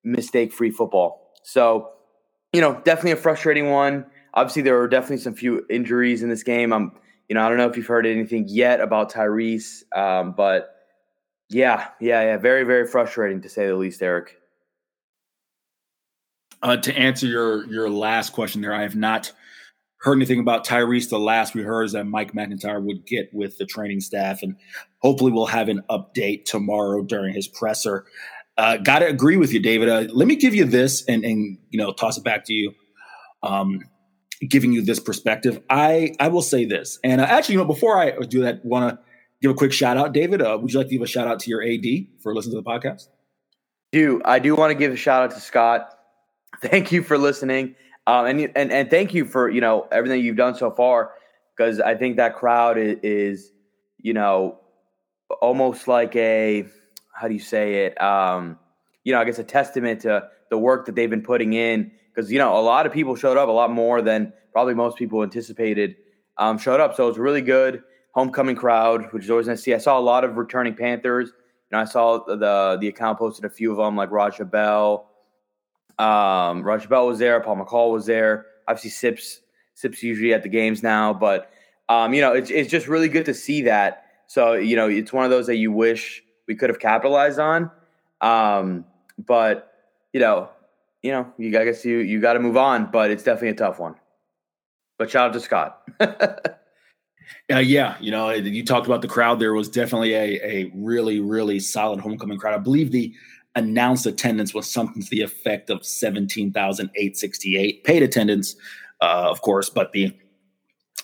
mistake 0.05 0.53
free 0.53 0.71
football. 0.71 1.33
So, 1.43 1.91
you 2.53 2.61
know, 2.61 2.81
definitely 2.85 3.13
a 3.13 3.17
frustrating 3.17 3.71
one. 3.71 4.07
Obviously, 4.35 4.63
there 4.63 4.77
were 4.77 4.89
definitely 4.89 5.19
some 5.19 5.35
few 5.35 5.65
injuries 5.71 6.23
in 6.23 6.29
this 6.29 6.43
game. 6.43 6.73
I'm, 6.73 6.93
you 7.29 7.35
know, 7.35 7.45
I 7.45 7.49
don't 7.49 7.59
know 7.59 7.69
if 7.69 7.77
you've 7.77 7.87
heard 7.87 8.07
anything 8.07 8.47
yet 8.49 8.81
about 8.81 9.13
Tyrese, 9.13 9.83
um, 9.97 10.33
but 10.37 10.75
yeah, 11.49 11.89
yeah, 12.01 12.23
yeah, 12.23 12.37
very, 12.37 12.65
very 12.65 12.87
frustrating 12.87 13.43
to 13.43 13.49
say 13.49 13.67
the 13.67 13.75
least, 13.75 14.03
Eric. 14.03 14.37
Uh, 16.63 16.77
to 16.77 16.97
answer 16.97 17.27
your 17.27 17.67
your 17.67 17.91
last 17.91 18.33
question, 18.33 18.63
there, 18.63 18.75
I 18.75 18.83
have 18.83 18.97
not 18.97 19.33
heard 19.99 20.17
anything 20.17 20.41
about 20.41 20.67
Tyrese. 20.67 21.11
The 21.11 21.19
last 21.19 21.55
we 21.55 21.63
heard 21.63 21.85
is 21.85 21.93
that 21.93 22.05
Mike 22.05 22.35
MacIntyre 22.35 22.81
would 22.81 23.07
get 23.07 23.33
with 23.33 23.59
the 23.59 23.67
training 23.67 24.01
staff, 24.01 24.43
and 24.43 24.57
hopefully 24.99 25.33
we'll 25.33 25.47
have 25.47 25.69
an 25.69 25.83
update 25.91 26.45
tomorrow 26.45 27.03
during 27.03 27.35
his 27.35 27.47
presser. 27.47 28.07
Uh, 28.57 28.79
Got 28.79 29.01
to 29.01 29.07
agree 29.07 29.37
with 29.37 29.53
you, 29.53 29.61
David. 29.61 29.89
Uh, 29.89 30.07
let 30.13 30.27
me 30.27 30.37
give 30.37 30.55
you 30.55 30.65
this, 30.65 31.05
and 31.07 31.25
and 31.25 31.59
you 31.71 31.79
know, 31.79 31.93
toss 31.93 32.17
it 32.19 32.25
back 32.25 32.45
to 32.47 32.53
you. 32.53 32.73
Um, 33.43 33.81
giving 34.49 34.73
you 34.73 34.83
this 34.83 35.01
perspective, 35.01 35.61
I 35.71 36.15
I 36.21 36.29
will 36.29 36.43
say 36.43 36.65
this, 36.65 36.99
and 37.03 37.21
uh, 37.21 37.25
actually, 37.25 37.55
you 37.55 37.61
know, 37.61 37.67
before 37.67 37.99
I 37.99 38.13
do 38.29 38.43
that, 38.43 38.65
want 38.65 38.91
to 38.91 38.99
give 39.41 39.51
a 39.51 39.55
quick 39.55 39.73
shout 39.73 39.97
out, 39.97 40.13
David. 40.13 40.43
Uh, 40.43 40.59
would 40.61 40.73
you 40.73 40.79
like 40.79 40.89
to 40.89 40.95
give 40.95 41.03
a 41.03 41.07
shout 41.07 41.27
out 41.27 41.41
to 41.41 41.51
your 41.51 41.63
AD 41.63 42.07
for 42.23 42.35
listening 42.35 42.57
to 42.57 42.63
the 42.63 42.69
podcast? 42.69 43.09
Do 43.93 44.21
I 44.25 44.39
do 44.39 44.55
want 44.55 44.71
to 44.71 44.75
give 44.75 44.93
a 44.93 44.97
shout 44.97 45.23
out 45.23 45.31
to 45.33 45.41
Scott? 45.41 45.91
Thank 46.61 46.93
you 46.93 47.03
for 47.03 47.19
listening. 47.19 47.77
Um, 48.07 48.27
and, 48.27 48.53
and 48.55 48.73
and 48.73 48.91
thank 48.91 49.15
you 49.15 49.25
for 49.25 49.49
you 49.49 49.61
know 49.61 49.89
everything 49.91 50.23
you've 50.23 50.37
done 50.37 50.55
so 50.55 50.71
far 50.71 51.13
because 51.57 51.81
I 51.81 51.95
think 51.97 52.17
that 52.17 52.37
crowd 52.37 52.79
is, 52.79 52.99
is, 53.03 53.53
you 53.99 54.13
know 54.13 54.61
almost 55.41 55.89
like 55.89 56.15
a 56.15 56.67
how 57.13 57.27
do 57.27 57.35
you 57.35 57.41
say 57.41 57.87
it 57.87 58.01
um, 58.01 58.59
you 59.03 59.13
know 59.13 59.21
I 59.21 59.25
guess 59.25 59.39
a 59.39 59.45
testament 59.45 60.03
to 60.03 60.29
the 60.51 60.59
work 60.59 60.87
that 60.87 60.95
they've 60.95 61.11
been 61.11 61.23
putting 61.23 61.53
in 61.53 61.91
because 62.17 62.33
you 62.33 62.39
know 62.39 62.59
a 62.59 62.63
lot 62.63 62.87
of 62.87 62.93
people 62.93 63.15
showed 63.15 63.37
up 63.37 63.49
a 63.49 63.53
lot 63.53 63.71
more 63.71 64.01
than 64.01 64.33
probably 64.53 64.75
most 64.75 64.97
people 64.97 65.23
anticipated 65.23 65.97
um, 66.39 66.59
showed 66.59 66.81
up 66.81 66.97
so 66.97 67.05
it 67.05 67.09
was 67.09 67.19
really 67.19 67.43
good 67.43 67.83
homecoming 68.13 68.57
crowd 68.57 69.13
which 69.13 69.25
is 69.25 69.31
always 69.31 69.47
nice 69.47 69.59
to 69.59 69.63
see 69.63 69.75
I 69.75 69.79
saw 69.79 69.99
a 69.99 70.01
lot 70.01 70.25
of 70.25 70.37
returning 70.37 70.75
Panthers 70.75 71.29
you 71.29 71.77
know 71.77 71.79
I 71.79 71.85
saw 71.85 72.25
the 72.25 72.79
the 72.81 72.89
account 72.89 73.19
posted 73.19 73.45
a 73.45 73.51
few 73.51 73.71
of 73.71 73.77
them 73.77 73.97
like 73.97 74.11
Roger 74.11 74.45
Bell 74.45 75.11
um, 75.99 76.63
Roger 76.63 76.89
Bell 76.89 77.07
was 77.07 77.19
there. 77.19 77.41
Paul 77.41 77.57
McCall 77.57 77.93
was 77.93 78.07
there. 78.07 78.47
Obviously, 78.69 78.91
Sips 78.91 79.41
Sips 79.75 80.03
usually 80.03 80.33
at 80.33 80.43
the 80.43 80.49
games 80.49 80.83
now, 80.83 81.13
but 81.13 81.51
um, 81.89 82.15
you 82.15 82.21
know, 82.21 82.33
it's 82.33 82.51
it's 82.51 82.71
just 82.71 82.89
really 82.89 83.09
good 83.09 83.27
to 83.27 83.35
see 83.35 83.63
that. 83.63 84.05
So 84.27 84.55
you 84.55 84.77
know, 84.77 84.89
it's 84.89 85.13
one 85.13 85.25
of 85.25 85.31
those 85.31 85.47
that 85.47 85.57
you 85.57 85.73
wish 85.73 86.23
we 86.49 86.55
could 86.55 86.71
have 86.71 86.81
capitalized 86.81 87.39
on. 87.39 87.71
Um, 88.21 88.85
but 89.19 89.73
you 90.13 90.21
know, 90.21 90.49
you 91.07 91.13
know, 91.13 91.33
you 91.39 91.57
I 91.59 91.65
guess 91.65 91.85
you 91.85 91.99
you 91.99 92.21
got 92.21 92.33
to 92.33 92.41
move 92.41 92.57
on. 92.57 92.91
But 92.91 93.13
it's 93.13 93.23
definitely 93.23 93.51
a 93.51 93.55
tough 93.55 93.79
one. 93.79 93.95
But 94.99 95.11
shout 95.11 95.29
out 95.29 95.33
to 95.35 95.41
Scott. 95.41 95.83
Uh, 97.53 97.59
yeah, 97.59 97.97
you 98.01 98.13
know, 98.13 98.31
you 98.31 98.65
talked 98.65 98.87
about 98.87 99.03
the 99.03 99.09
crowd. 99.09 99.41
There 99.41 99.53
was 99.53 99.69
definitely 99.69 100.15
a, 100.15 100.41
a 100.45 100.71
really, 100.77 101.19
really 101.19 101.59
solid 101.59 101.99
homecoming 101.99 102.39
crowd. 102.39 102.55
I 102.55 102.59
believe 102.59 102.93
the 102.93 103.13
announced 103.57 104.07
attendance 104.07 104.55
was 104.55 104.71
something 104.71 105.03
to 105.03 105.11
the 105.11 105.23
effect 105.23 105.69
of 105.69 105.85
17,868 105.85 107.83
paid 107.83 108.05
attendance, 108.05 108.55
uh, 109.01 109.27
of 109.29 109.43
course, 109.43 109.69
but 109.69 109.91
the 109.91 110.17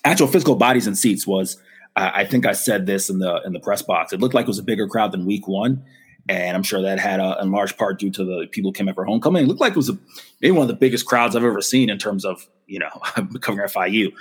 actual 0.04 0.28
physical 0.28 0.54
bodies 0.54 0.86
and 0.86 0.96
seats 0.96 1.26
was. 1.26 1.56
I 1.96 2.24
think 2.24 2.46
I 2.46 2.52
said 2.52 2.86
this 2.86 3.10
in 3.10 3.18
the 3.18 3.42
in 3.44 3.52
the 3.52 3.60
press 3.60 3.82
box. 3.82 4.12
It 4.12 4.20
looked 4.20 4.34
like 4.34 4.44
it 4.44 4.48
was 4.48 4.58
a 4.58 4.62
bigger 4.62 4.86
crowd 4.86 5.12
than 5.12 5.26
Week 5.26 5.46
One, 5.48 5.84
and 6.28 6.56
I'm 6.56 6.62
sure 6.62 6.82
that 6.82 6.98
had 6.98 7.20
a, 7.20 7.38
in 7.40 7.50
large 7.50 7.76
part 7.76 7.98
due 7.98 8.10
to 8.10 8.24
the 8.24 8.46
people 8.50 8.70
who 8.70 8.72
came 8.72 8.92
for 8.94 9.04
homecoming. 9.04 9.44
It 9.44 9.48
looked 9.48 9.60
like 9.60 9.72
it 9.72 9.76
was 9.76 9.88
a, 9.88 9.98
maybe 10.40 10.52
one 10.52 10.62
of 10.62 10.68
the 10.68 10.74
biggest 10.74 11.06
crowds 11.06 11.34
I've 11.34 11.44
ever 11.44 11.60
seen 11.60 11.90
in 11.90 11.98
terms 11.98 12.24
of 12.24 12.48
you 12.66 12.78
know 12.78 12.88
covering 13.40 13.68
FIU. 13.68 14.12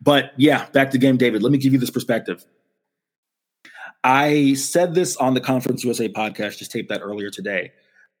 But 0.00 0.32
yeah, 0.36 0.66
back 0.70 0.90
to 0.92 0.98
game, 0.98 1.16
David. 1.16 1.42
Let 1.42 1.52
me 1.52 1.58
give 1.58 1.72
you 1.72 1.78
this 1.78 1.90
perspective. 1.90 2.44
I 4.02 4.54
said 4.54 4.94
this 4.94 5.16
on 5.16 5.34
the 5.34 5.40
Conference 5.40 5.84
USA 5.84 6.08
podcast, 6.08 6.58
just 6.58 6.72
taped 6.72 6.88
that 6.88 7.02
earlier 7.02 7.30
today. 7.30 7.72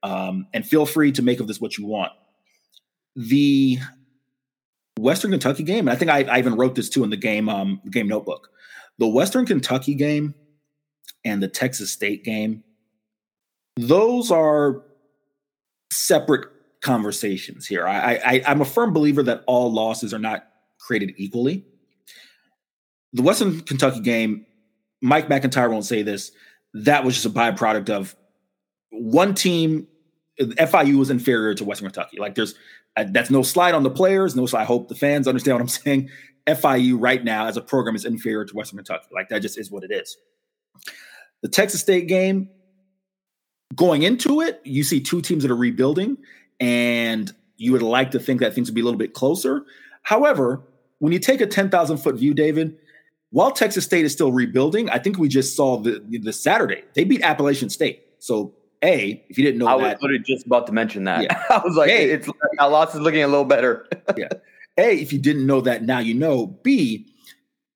Um, 0.02 0.46
and 0.52 0.66
feel 0.66 0.86
free 0.86 1.12
to 1.12 1.22
make 1.22 1.40
of 1.40 1.46
this 1.46 1.60
what 1.60 1.78
you 1.78 1.86
want. 1.86 2.12
The 3.16 3.78
Western 4.98 5.30
Kentucky 5.30 5.62
game, 5.62 5.88
and 5.88 5.90
I 5.90 5.96
think 5.96 6.10
I, 6.10 6.22
I 6.24 6.38
even 6.38 6.56
wrote 6.56 6.74
this 6.74 6.90
too 6.90 7.04
in 7.04 7.10
the 7.10 7.16
game 7.16 7.48
um, 7.48 7.80
game 7.90 8.08
notebook. 8.08 8.50
The 8.98 9.08
Western 9.08 9.46
Kentucky 9.46 9.94
game 9.94 10.34
and 11.24 11.42
the 11.42 11.48
Texas 11.48 11.90
State 11.90 12.24
game, 12.24 12.62
those 13.76 14.30
are 14.30 14.82
separate 15.92 16.48
conversations 16.82 17.66
here. 17.66 17.86
I, 17.86 18.14
I 18.24 18.42
I'm 18.46 18.60
a 18.60 18.64
firm 18.64 18.92
believer 18.92 19.22
that 19.24 19.44
all 19.46 19.72
losses 19.72 20.14
are 20.14 20.18
not 20.18 20.46
created 20.78 21.14
equally. 21.16 21.64
The 23.12 23.22
Western 23.22 23.60
Kentucky 23.60 24.00
game, 24.00 24.46
Mike 25.02 25.28
MacIntyre 25.28 25.68
won't 25.68 25.84
say 25.84 26.02
this. 26.02 26.32
That 26.74 27.04
was 27.04 27.14
just 27.14 27.26
a 27.26 27.30
byproduct 27.30 27.90
of 27.90 28.16
one 28.90 29.34
team. 29.34 29.88
FIU 30.40 30.98
was 30.98 31.10
inferior 31.10 31.54
to 31.54 31.64
Western 31.64 31.88
Kentucky. 31.88 32.18
Like 32.18 32.34
there's 32.34 32.54
uh, 32.96 33.04
that's 33.10 33.30
no 33.30 33.42
slide 33.42 33.74
on 33.74 33.82
the 33.82 33.90
players. 33.90 34.34
No 34.34 34.46
slide. 34.46 34.62
I 34.62 34.64
hope 34.64 34.88
the 34.88 34.94
fans 34.94 35.28
understand 35.28 35.56
what 35.56 35.62
I'm 35.62 35.68
saying. 35.68 36.10
FIU 36.46 36.96
right 36.98 37.22
now 37.22 37.46
as 37.46 37.56
a 37.56 37.60
program 37.60 37.94
is 37.94 38.04
inferior 38.04 38.44
to 38.44 38.56
Western 38.56 38.78
Kentucky. 38.78 39.08
Like 39.12 39.28
that 39.28 39.42
just 39.42 39.58
is 39.58 39.70
what 39.70 39.84
it 39.84 39.90
is. 39.90 40.16
The 41.42 41.48
Texas 41.48 41.80
State 41.80 42.08
game, 42.08 42.48
going 43.74 44.02
into 44.02 44.40
it, 44.40 44.60
you 44.64 44.82
see 44.82 45.00
two 45.00 45.20
teams 45.20 45.42
that 45.42 45.50
are 45.50 45.56
rebuilding, 45.56 46.18
and 46.58 47.32
you 47.56 47.72
would 47.72 47.82
like 47.82 48.12
to 48.12 48.18
think 48.18 48.40
that 48.40 48.54
things 48.54 48.68
would 48.68 48.74
be 48.74 48.80
a 48.80 48.84
little 48.84 48.98
bit 48.98 49.14
closer. 49.14 49.64
However, 50.02 50.62
when 50.98 51.12
you 51.12 51.18
take 51.18 51.40
a 51.40 51.46
10,000 51.46 51.98
foot 51.98 52.16
view, 52.16 52.34
David, 52.34 52.76
while 53.30 53.50
Texas 53.50 53.84
State 53.84 54.04
is 54.04 54.12
still 54.12 54.32
rebuilding, 54.32 54.90
I 54.90 54.98
think 54.98 55.18
we 55.18 55.28
just 55.28 55.56
saw 55.56 55.78
the, 55.78 56.02
the 56.08 56.32
Saturday 56.32 56.82
they 56.94 57.04
beat 57.04 57.22
Appalachian 57.22 57.70
State. 57.70 58.04
So, 58.18 58.54
a 58.82 59.24
if 59.28 59.38
you 59.38 59.44
didn't 59.44 59.58
know, 59.58 59.66
I 59.66 59.76
that, 59.78 59.96
was 59.96 60.02
literally 60.02 60.24
just 60.26 60.46
about 60.46 60.66
to 60.66 60.72
mention 60.72 61.04
that. 61.04 61.22
Yeah. 61.22 61.42
I 61.50 61.60
was 61.64 61.76
like, 61.76 61.90
a, 61.90 62.10
it's 62.12 62.28
our 62.58 62.70
loss 62.70 62.94
is 62.94 63.00
looking 63.00 63.22
a 63.22 63.28
little 63.28 63.44
better. 63.44 63.86
yeah. 64.16 64.28
A, 64.78 64.98
if 64.98 65.12
you 65.12 65.18
didn't 65.18 65.46
know 65.46 65.60
that, 65.60 65.84
now 65.84 65.98
you 65.98 66.14
know. 66.14 66.46
B, 66.46 67.06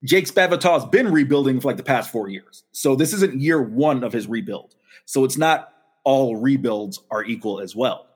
Jake 0.02 0.26
Spavital's 0.26 0.86
been 0.86 1.12
rebuilding 1.12 1.60
for 1.60 1.68
like 1.68 1.76
the 1.76 1.82
past 1.82 2.10
four 2.10 2.28
years. 2.28 2.64
So 2.72 2.96
this 2.96 3.12
isn't 3.12 3.40
year 3.40 3.62
one 3.62 4.02
of 4.02 4.12
his 4.12 4.26
rebuild. 4.26 4.74
So 5.04 5.24
it's 5.24 5.36
not 5.36 5.73
all 6.04 6.36
rebuilds 6.36 7.00
are 7.10 7.24
equal 7.24 7.60
as 7.60 7.74
well. 7.74 8.06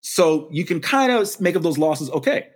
So 0.00 0.48
you 0.50 0.64
can 0.64 0.80
kind 0.80 1.12
of 1.12 1.40
make 1.40 1.54
of 1.54 1.62
those 1.62 1.78
losses 1.78 2.10
okay. 2.10 2.48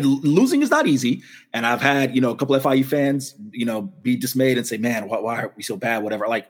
Losing 0.00 0.62
is 0.62 0.70
not 0.70 0.86
easy, 0.86 1.22
and 1.52 1.66
I've 1.66 1.82
had 1.82 2.14
you 2.14 2.20
know 2.20 2.30
a 2.30 2.36
couple 2.36 2.56
FIU 2.56 2.84
fans 2.84 3.34
you 3.50 3.66
know 3.66 3.82
be 3.82 4.16
dismayed 4.16 4.56
and 4.56 4.66
say, 4.66 4.76
"Man, 4.76 5.08
why, 5.08 5.18
why 5.18 5.42
are 5.42 5.52
we 5.56 5.62
so 5.64 5.76
bad?" 5.76 6.04
Whatever. 6.04 6.28
Like, 6.28 6.46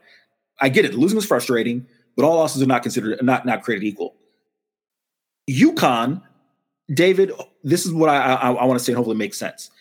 I 0.61 0.69
get 0.69 0.85
it. 0.85 0.93
Losing 0.93 1.17
is 1.17 1.25
frustrating, 1.25 1.87
but 2.15 2.23
all 2.23 2.35
losses 2.35 2.61
are 2.61 2.67
not 2.67 2.83
considered 2.83 3.21
not 3.23 3.45
not 3.45 3.63
created 3.63 3.85
equal. 3.85 4.15
UConn, 5.49 6.21
David, 6.93 7.31
this 7.63 7.85
is 7.85 7.93
what 7.93 8.09
I, 8.09 8.33
I, 8.33 8.51
I 8.51 8.65
want 8.65 8.79
to 8.79 8.83
say 8.83 8.93
and 8.93 8.97
hopefully 8.97 9.17
makes 9.17 9.37
sense. 9.37 9.71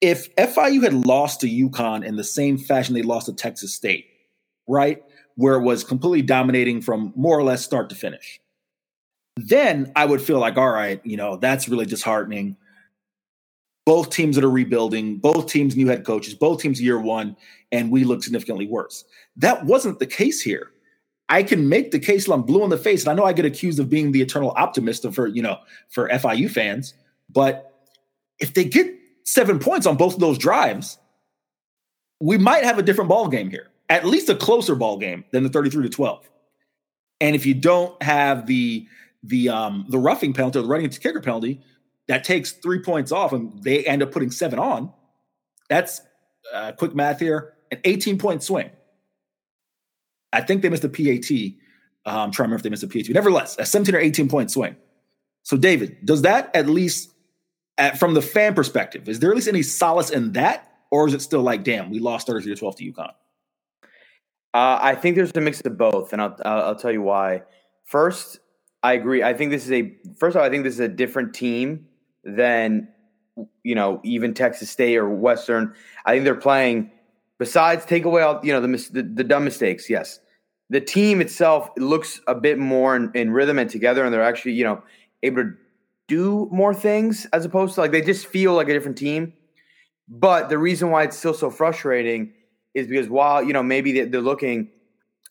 If 0.00 0.34
FIU 0.36 0.82
had 0.82 0.94
lost 0.94 1.40
to 1.40 1.48
UConn 1.48 2.04
in 2.04 2.16
the 2.16 2.24
same 2.24 2.58
fashion 2.58 2.94
they 2.94 3.02
lost 3.02 3.26
to 3.26 3.32
Texas 3.32 3.74
State, 3.74 4.06
right, 4.66 5.02
where 5.36 5.54
it 5.54 5.62
was 5.62 5.84
completely 5.84 6.22
dominating 6.22 6.80
from 6.80 7.12
more 7.16 7.38
or 7.38 7.42
less 7.42 7.64
start 7.64 7.88
to 7.90 7.94
finish, 7.94 8.40
then 9.36 9.92
I 9.96 10.04
would 10.04 10.22
feel 10.22 10.38
like, 10.38 10.56
all 10.56 10.70
right, 10.70 11.00
you 11.04 11.16
know, 11.16 11.36
that's 11.36 11.68
really 11.68 11.86
disheartening. 11.86 12.56
Both 13.86 14.10
teams 14.10 14.36
that 14.36 14.44
are 14.44 14.50
rebuilding, 14.50 15.18
both 15.18 15.46
teams 15.46 15.76
new 15.76 15.88
head 15.88 16.04
coaches, 16.04 16.34
both 16.34 16.62
teams 16.62 16.80
year 16.80 16.98
one, 16.98 17.36
and 17.70 17.90
we 17.90 18.04
look 18.04 18.22
significantly 18.22 18.66
worse. 18.66 19.04
That 19.36 19.66
wasn't 19.66 19.98
the 19.98 20.06
case 20.06 20.40
here. 20.40 20.70
I 21.28 21.42
can 21.42 21.68
make 21.68 21.90
the 21.90 21.98
case 21.98 22.28
I'm 22.28 22.42
blue 22.42 22.64
in 22.64 22.70
the 22.70 22.78
face, 22.78 23.02
and 23.02 23.10
I 23.10 23.14
know 23.14 23.26
I 23.26 23.32
get 23.32 23.44
accused 23.44 23.80
of 23.80 23.90
being 23.90 24.12
the 24.12 24.22
eternal 24.22 24.52
optimist 24.56 25.10
for 25.12 25.26
you 25.26 25.42
know 25.42 25.58
for 25.88 26.08
FIU 26.08 26.50
fans, 26.50 26.94
but 27.30 27.72
if 28.38 28.54
they 28.54 28.64
get 28.64 28.94
seven 29.24 29.58
points 29.58 29.86
on 29.86 29.96
both 29.96 30.14
of 30.14 30.20
those 30.20 30.38
drives, 30.38 30.98
we 32.20 32.38
might 32.38 32.64
have 32.64 32.78
a 32.78 32.82
different 32.82 33.08
ball 33.08 33.28
game 33.28 33.50
here, 33.50 33.68
at 33.88 34.04
least 34.04 34.28
a 34.28 34.34
closer 34.34 34.74
ball 34.74 34.98
game 34.98 35.24
than 35.32 35.42
the 35.42 35.48
33 35.48 35.84
to 35.84 35.88
12. 35.88 36.28
And 37.20 37.36
if 37.36 37.46
you 37.46 37.54
don't 37.54 38.00
have 38.02 38.46
the 38.46 38.86
the 39.22 39.48
um, 39.48 39.86
the 39.88 39.98
roughing 39.98 40.32
penalty 40.34 40.58
or 40.58 40.62
the 40.62 40.68
running 40.68 40.84
into 40.84 41.00
kicker 41.00 41.20
penalty 41.20 41.62
that 42.08 42.24
takes 42.24 42.52
three 42.52 42.80
points 42.80 43.12
off 43.12 43.32
and 43.32 43.62
they 43.62 43.84
end 43.84 44.02
up 44.02 44.12
putting 44.12 44.30
seven 44.30 44.58
on. 44.58 44.92
That's 45.68 46.02
uh, 46.52 46.72
quick 46.72 46.94
math 46.94 47.20
here 47.20 47.54
an 47.70 47.80
18 47.84 48.18
point 48.18 48.42
swing. 48.42 48.70
I 50.32 50.40
think 50.40 50.62
they 50.62 50.68
missed 50.68 50.84
a 50.84 50.88
PAT. 50.88 51.30
I'm 52.06 52.30
trying 52.30 52.32
to 52.32 52.42
remember 52.42 52.56
if 52.56 52.62
they 52.62 52.70
missed 52.70 52.82
a 52.82 52.88
PAT. 52.88 53.08
Nevertheless, 53.08 53.56
a 53.58 53.64
17 53.64 53.94
or 53.94 53.98
18 53.98 54.28
point 54.28 54.50
swing. 54.50 54.76
So, 55.42 55.56
David, 55.56 55.98
does 56.04 56.22
that 56.22 56.54
at 56.54 56.68
least, 56.68 57.12
at, 57.78 57.98
from 57.98 58.14
the 58.14 58.22
fan 58.22 58.54
perspective, 58.54 59.08
is 59.08 59.20
there 59.20 59.30
at 59.30 59.36
least 59.36 59.48
any 59.48 59.62
solace 59.62 60.10
in 60.10 60.32
that? 60.32 60.70
Or 60.90 61.08
is 61.08 61.14
it 61.14 61.22
still 61.22 61.42
like, 61.42 61.64
damn, 61.64 61.90
we 61.90 61.98
lost 61.98 62.26
33 62.26 62.54
to 62.54 62.58
12 62.58 62.76
to 62.76 62.92
UConn? 62.92 63.12
Uh, 64.54 64.78
I 64.80 64.94
think 64.94 65.16
there's 65.16 65.32
a 65.34 65.40
mix 65.40 65.60
of 65.62 65.76
both, 65.76 66.12
and 66.12 66.22
I'll, 66.22 66.36
I'll 66.44 66.76
tell 66.76 66.92
you 66.92 67.02
why. 67.02 67.42
First, 67.86 68.38
I 68.84 68.92
agree. 68.92 69.20
I 69.20 69.34
think 69.34 69.50
this 69.50 69.64
is 69.64 69.72
a 69.72 69.92
first 70.16 70.36
of 70.36 70.40
all, 70.40 70.46
I 70.46 70.50
think 70.50 70.62
this 70.62 70.74
is 70.74 70.80
a 70.80 70.88
different 70.88 71.34
team 71.34 71.88
than 72.22 72.86
you 73.64 73.74
know 73.74 74.00
even 74.04 74.32
Texas 74.32 74.70
State 74.70 74.96
or 74.96 75.10
Western. 75.10 75.74
I 76.06 76.12
think 76.12 76.24
they're 76.24 76.36
playing. 76.36 76.92
Besides, 77.40 77.84
take 77.84 78.04
away 78.04 78.22
all 78.22 78.40
you 78.44 78.52
know 78.52 78.60
the 78.60 78.68
the, 78.92 79.02
the 79.02 79.24
dumb 79.24 79.42
mistakes. 79.42 79.90
Yes, 79.90 80.20
the 80.70 80.80
team 80.80 81.20
itself 81.20 81.70
looks 81.76 82.20
a 82.28 82.34
bit 82.36 82.56
more 82.56 82.94
in, 82.94 83.10
in, 83.14 83.32
rhythm 83.32 83.58
and 83.58 83.68
together, 83.68 84.04
and 84.04 84.14
they're 84.14 84.22
actually 84.22 84.52
you 84.52 84.62
know 84.62 84.84
able 85.24 85.42
to 85.42 85.52
do 86.06 86.48
more 86.52 86.72
things 86.72 87.26
as 87.32 87.44
opposed 87.44 87.74
to 87.74 87.80
like 87.80 87.90
they 87.90 88.02
just 88.02 88.26
feel 88.26 88.54
like 88.54 88.68
a 88.68 88.72
different 88.72 88.98
team. 88.98 89.32
But 90.06 90.48
the 90.48 90.58
reason 90.58 90.90
why 90.90 91.02
it's 91.02 91.16
still 91.16 91.34
so 91.34 91.50
frustrating 91.50 92.34
is 92.74 92.86
because 92.86 93.08
while 93.08 93.42
you 93.42 93.52
know 93.52 93.62
maybe 93.62 94.00
they're 94.04 94.20
looking 94.20 94.68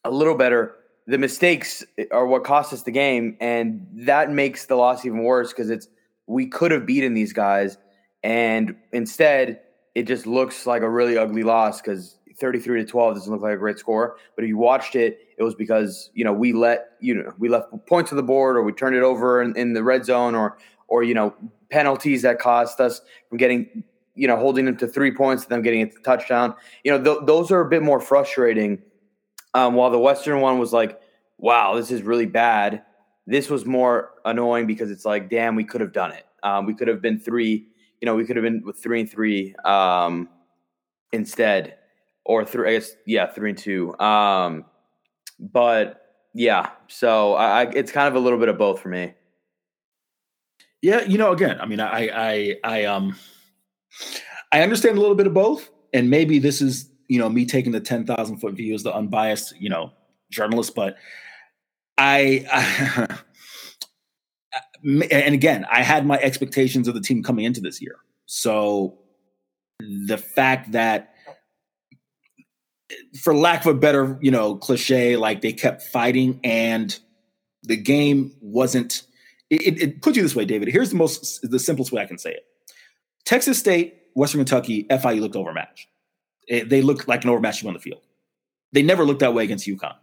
a 0.03 0.11
little 0.11 0.35
better, 0.35 0.75
the 1.07 1.17
mistakes 1.17 1.83
are 2.11 2.25
what 2.25 2.43
cost 2.43 2.73
us 2.73 2.83
the 2.83 2.91
game, 2.91 3.37
and 3.39 3.85
that 3.93 4.31
makes 4.31 4.65
the 4.65 4.75
loss 4.75 5.05
even 5.05 5.23
worse 5.23 5.51
because 5.51 5.69
it's 5.69 5.87
we 6.27 6.47
could 6.47 6.71
have 6.71 6.85
beaten 6.85 7.13
these 7.13 7.33
guys, 7.33 7.77
and 8.23 8.75
instead 8.91 9.61
it 9.95 10.03
just 10.03 10.25
looks 10.25 10.65
like 10.65 10.81
a 10.81 10.89
really 10.89 11.17
ugly 11.17 11.43
loss 11.43 11.79
because 11.79 12.17
33 12.39 12.83
to 12.83 12.87
12 12.87 13.15
doesn't 13.15 13.31
look 13.31 13.41
like 13.41 13.53
a 13.53 13.57
great 13.57 13.77
score. 13.77 14.17
But 14.35 14.43
if 14.43 14.47
you 14.47 14.57
watched 14.57 14.95
it, 14.95 15.19
it 15.37 15.43
was 15.43 15.55
because 15.55 16.09
you 16.13 16.23
know 16.23 16.33
we 16.33 16.53
let 16.53 16.91
you 16.99 17.15
know 17.15 17.33
we 17.37 17.49
left 17.49 17.67
points 17.87 18.11
on 18.11 18.17
the 18.17 18.23
board, 18.23 18.55
or 18.55 18.63
we 18.63 18.71
turned 18.71 18.95
it 18.95 19.03
over 19.03 19.41
in, 19.41 19.55
in 19.57 19.73
the 19.73 19.83
red 19.83 20.05
zone, 20.05 20.35
or 20.35 20.57
or 20.87 21.03
you 21.03 21.13
know 21.13 21.33
penalties 21.69 22.21
that 22.21 22.39
cost 22.39 22.79
us 22.79 23.01
from 23.29 23.37
getting 23.37 23.83
you 24.15 24.27
know 24.27 24.37
holding 24.37 24.65
them 24.65 24.77
to 24.77 24.87
three 24.87 25.11
points, 25.11 25.43
and 25.43 25.51
them 25.51 25.61
getting 25.61 25.89
to 25.89 25.99
touchdown. 26.03 26.55
You 26.83 26.91
know 26.91 27.03
th- 27.03 27.25
those 27.25 27.51
are 27.51 27.61
a 27.61 27.69
bit 27.69 27.83
more 27.83 27.99
frustrating 27.99 28.81
um, 29.53 29.75
while 29.75 29.89
the 29.89 29.99
Western 29.99 30.41
one 30.41 30.59
was 30.59 30.73
like, 30.73 30.99
wow, 31.37 31.75
this 31.75 31.91
is 31.91 32.01
really 32.01 32.25
bad. 32.25 32.83
This 33.27 33.49
was 33.49 33.65
more 33.65 34.11
annoying 34.25 34.67
because 34.67 34.91
it's 34.91 35.05
like, 35.05 35.29
damn, 35.29 35.55
we 35.55 35.63
could 35.63 35.81
have 35.81 35.93
done 35.93 36.11
it. 36.11 36.25
Um, 36.43 36.65
we 36.65 36.73
could 36.73 36.87
have 36.87 37.01
been 37.01 37.19
three, 37.19 37.67
you 38.01 38.05
know, 38.05 38.15
we 38.15 38.25
could 38.25 38.35
have 38.35 38.43
been 38.43 38.63
with 38.65 38.81
three 38.81 39.01
and 39.01 39.09
three 39.09 39.55
um, 39.63 40.27
instead, 41.11 41.75
or 42.25 42.43
three, 42.43 42.69
I 42.69 42.73
guess, 42.73 42.95
yeah, 43.05 43.27
three 43.27 43.51
and 43.51 43.57
two. 43.57 43.97
Um, 43.99 44.65
but 45.39 46.01
yeah, 46.33 46.71
so 46.87 47.33
I, 47.35 47.61
I, 47.61 47.69
it's 47.69 47.91
kind 47.91 48.07
of 48.07 48.15
a 48.15 48.19
little 48.19 48.39
bit 48.39 48.49
of 48.49 48.57
both 48.57 48.79
for 48.79 48.89
me. 48.89 49.13
Yeah, 50.81 51.01
you 51.03 51.17
know, 51.17 51.31
again, 51.31 51.61
I 51.61 51.65
mean, 51.65 51.79
I, 51.79 52.09
I, 52.09 52.55
I, 52.63 52.85
um, 52.85 53.15
I 54.51 54.61
understand 54.61 54.97
a 54.97 55.01
little 55.01 55.15
bit 55.15 55.27
of 55.27 55.33
both, 55.33 55.69
and 55.93 56.09
maybe 56.09 56.39
this 56.39 56.61
is 56.61 56.89
you 57.07 57.19
know 57.19 57.29
me 57.29 57.45
taking 57.45 57.71
the 57.71 57.79
10,000 57.79 58.37
foot 58.37 58.53
view 58.55 58.73
as 58.73 58.83
the 58.83 58.93
unbiased 58.93 59.53
you 59.59 59.69
know 59.69 59.91
journalist 60.31 60.73
but 60.73 60.95
I, 61.97 62.45
and 64.83 65.35
again 65.35 65.65
I 65.71 65.83
had 65.83 66.05
my 66.05 66.17
expectations 66.17 66.87
of 66.87 66.95
the 66.95 67.01
team 67.01 67.21
coming 67.23 67.45
into 67.45 67.61
this 67.61 67.81
year. 67.81 67.97
So 68.25 68.97
the 69.79 70.17
fact 70.17 70.71
that 70.71 71.13
for 73.21 73.35
lack 73.35 73.61
of 73.61 73.75
a 73.75 73.79
better 73.79 74.17
you 74.21 74.31
know 74.31 74.55
cliche 74.55 75.17
like 75.17 75.41
they 75.41 75.53
kept 75.53 75.81
fighting 75.81 76.39
and 76.43 76.99
the 77.63 77.77
game 77.77 78.35
wasn't 78.41 79.03
it, 79.49 79.61
it, 79.61 79.81
it 79.81 80.01
puts 80.01 80.17
you 80.17 80.23
this 80.23 80.35
way 80.35 80.45
david 80.45 80.67
here's 80.67 80.89
the 80.91 80.95
most 80.95 81.39
the 81.49 81.59
simplest 81.59 81.91
way 81.91 82.01
i 82.01 82.05
can 82.05 82.17
say 82.17 82.31
it 82.31 82.45
Texas 83.25 83.57
State, 83.59 83.97
Western 84.15 84.39
Kentucky, 84.39 84.83
FIU 84.85 85.21
looked 85.21 85.35
overmatched. 85.35 85.87
It, 86.47 86.69
they 86.69 86.81
looked 86.81 87.07
like 87.07 87.23
an 87.23 87.29
overmatched 87.29 87.61
team 87.61 87.69
on 87.69 87.73
the 87.73 87.79
field. 87.79 88.01
They 88.73 88.81
never 88.81 89.05
looked 89.05 89.21
that 89.21 89.33
way 89.33 89.43
against 89.43 89.67
UConn. 89.67 89.95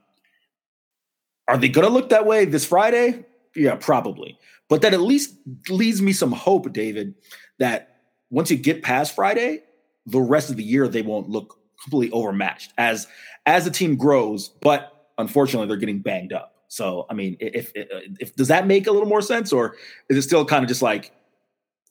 Are 1.49 1.59
they 1.59 1.69
going 1.69 1.87
to 1.87 1.93
look 1.93 2.11
that 2.11 2.27
way 2.27 2.45
this 2.45 2.65
Friday? 2.65 3.25
Yeah, 3.55 3.75
probably. 3.75 4.39
But 4.69 4.83
that 4.83 4.95
at 4.95 5.01
least 5.01 5.35
leaves 5.69 6.01
me 6.01 6.13
some 6.13 6.33
hope, 6.33 6.73
David, 6.73 7.15
that 7.59 7.97
once 8.31 8.51
you 8.51 8.57
get 8.57 8.83
past 8.83 9.15
Friday, 9.15 9.65
the 10.07 10.21
rest 10.21 10.51
of 10.51 10.57
the 10.57 10.63
year 10.63 10.87
they 10.87 11.03
won't 11.03 11.29
look 11.29 11.59
completely 11.83 12.17
overmatched 12.17 12.73
as 12.79 13.07
as 13.47 13.65
the 13.65 13.71
team 13.71 13.97
grows. 13.97 14.49
But 14.49 15.09
unfortunately, 15.19 15.67
they're 15.67 15.77
getting 15.77 15.99
banged 15.99 16.33
up. 16.33 16.55
So, 16.69 17.07
I 17.11 17.15
mean, 17.15 17.37
if, 17.41 17.73
if, 17.75 17.89
if 18.21 18.37
does 18.37 18.49
that 18.49 18.67
make 18.69 18.87
a 18.87 18.93
little 18.93 19.09
more 19.09 19.23
sense, 19.23 19.53
or 19.53 19.75
is 20.09 20.17
it 20.17 20.23
still 20.23 20.45
kind 20.45 20.63
of 20.63 20.69
just 20.69 20.83
like, 20.83 21.11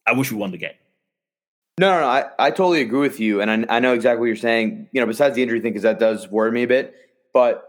I 0.07 0.13
wish 0.13 0.31
we 0.31 0.37
won 0.37 0.51
the 0.51 0.57
game? 0.57 0.71
No, 1.79 1.93
no, 1.93 2.01
no 2.01 2.07
I, 2.07 2.25
I 2.37 2.51
totally 2.51 2.81
agree 2.81 2.99
with 2.99 3.21
you, 3.21 3.39
and 3.39 3.49
I, 3.49 3.77
I 3.77 3.79
know 3.79 3.93
exactly 3.93 4.19
what 4.19 4.25
you're 4.25 4.35
saying. 4.35 4.89
You 4.91 4.99
know, 4.99 5.07
besides 5.07 5.35
the 5.35 5.43
injury 5.43 5.61
thing, 5.61 5.71
because 5.71 5.83
that 5.83 5.97
does 5.97 6.29
worry 6.29 6.51
me 6.51 6.63
a 6.63 6.67
bit. 6.67 6.93
But 7.33 7.63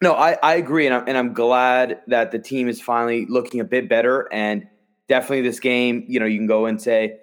no, 0.00 0.14
I, 0.14 0.38
I 0.42 0.54
agree, 0.54 0.86
and 0.86 0.94
I'm, 0.94 1.06
and 1.06 1.18
I'm 1.18 1.34
glad 1.34 2.00
that 2.06 2.30
the 2.30 2.38
team 2.38 2.66
is 2.66 2.80
finally 2.80 3.26
looking 3.26 3.60
a 3.60 3.64
bit 3.64 3.90
better. 3.90 4.26
And 4.32 4.68
definitely, 5.06 5.42
this 5.42 5.60
game, 5.60 6.06
you 6.08 6.18
know, 6.18 6.24
you 6.24 6.38
can 6.38 6.46
go 6.46 6.64
and 6.64 6.80
say, 6.80 7.18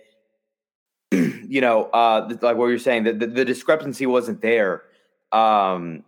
you 1.12 1.62
know, 1.62 1.86
uh, 1.86 2.31
like 2.43 2.57
what 2.57 2.67
you're 2.67 2.77
saying, 2.77 3.05
that 3.05 3.19
the, 3.19 3.25
the, 3.25 3.43
discrepancy 3.43 4.05
wasn't 4.05 4.39
there. 4.43 4.83
Um, 5.31 6.03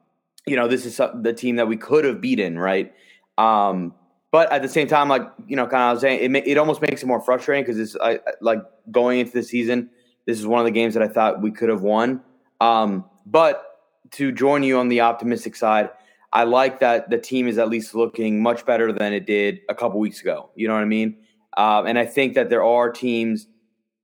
you 0.45 0.55
know, 0.55 0.67
this 0.67 0.85
is 0.85 0.97
the 0.97 1.33
team 1.33 1.55
that 1.55 1.67
we 1.67 1.77
could 1.77 2.05
have 2.05 2.21
beaten, 2.21 2.59
right? 2.59 2.93
Um, 3.39 3.95
but 4.31 4.51
at 4.51 4.61
the 4.61 4.69
same 4.69 4.87
time, 4.87 5.09
like 5.09 5.23
you 5.47 5.55
know, 5.55 5.65
kind 5.65 5.81
of 5.81 5.89
I 5.89 5.93
was 5.93 6.01
saying, 6.01 6.35
it 6.35 6.47
it 6.47 6.57
almost 6.59 6.79
makes 6.79 7.01
it 7.01 7.07
more 7.07 7.21
frustrating 7.21 7.63
because 7.63 7.79
it's 7.79 7.97
I, 7.99 8.19
like 8.39 8.59
going 8.91 9.17
into 9.17 9.31
the 9.31 9.41
season. 9.41 9.89
This 10.25 10.39
is 10.39 10.47
one 10.47 10.59
of 10.59 10.65
the 10.65 10.71
games 10.71 10.93
that 10.93 11.03
I 11.03 11.07
thought 11.07 11.41
we 11.41 11.51
could 11.51 11.69
have 11.69 11.81
won. 11.81 12.21
Um, 12.59 13.05
but 13.25 13.65
to 14.11 14.31
join 14.31 14.63
you 14.63 14.77
on 14.77 14.87
the 14.87 15.01
optimistic 15.01 15.55
side, 15.55 15.89
I 16.33 16.43
like 16.43 16.79
that 16.79 17.09
the 17.09 17.17
team 17.17 17.47
is 17.47 17.57
at 17.57 17.69
least 17.69 17.93
looking 17.93 18.41
much 18.41 18.65
better 18.65 18.91
than 18.93 19.13
it 19.13 19.25
did 19.25 19.61
a 19.67 19.75
couple 19.75 19.99
weeks 19.99 20.21
ago. 20.21 20.49
You 20.55 20.67
know 20.67 20.73
what 20.73 20.83
I 20.83 20.85
mean? 20.85 21.17
Um, 21.57 21.85
and 21.87 21.99
I 21.99 22.05
think 22.05 22.35
that 22.35 22.49
there 22.49 22.63
are 22.63 22.89
teams 22.91 23.47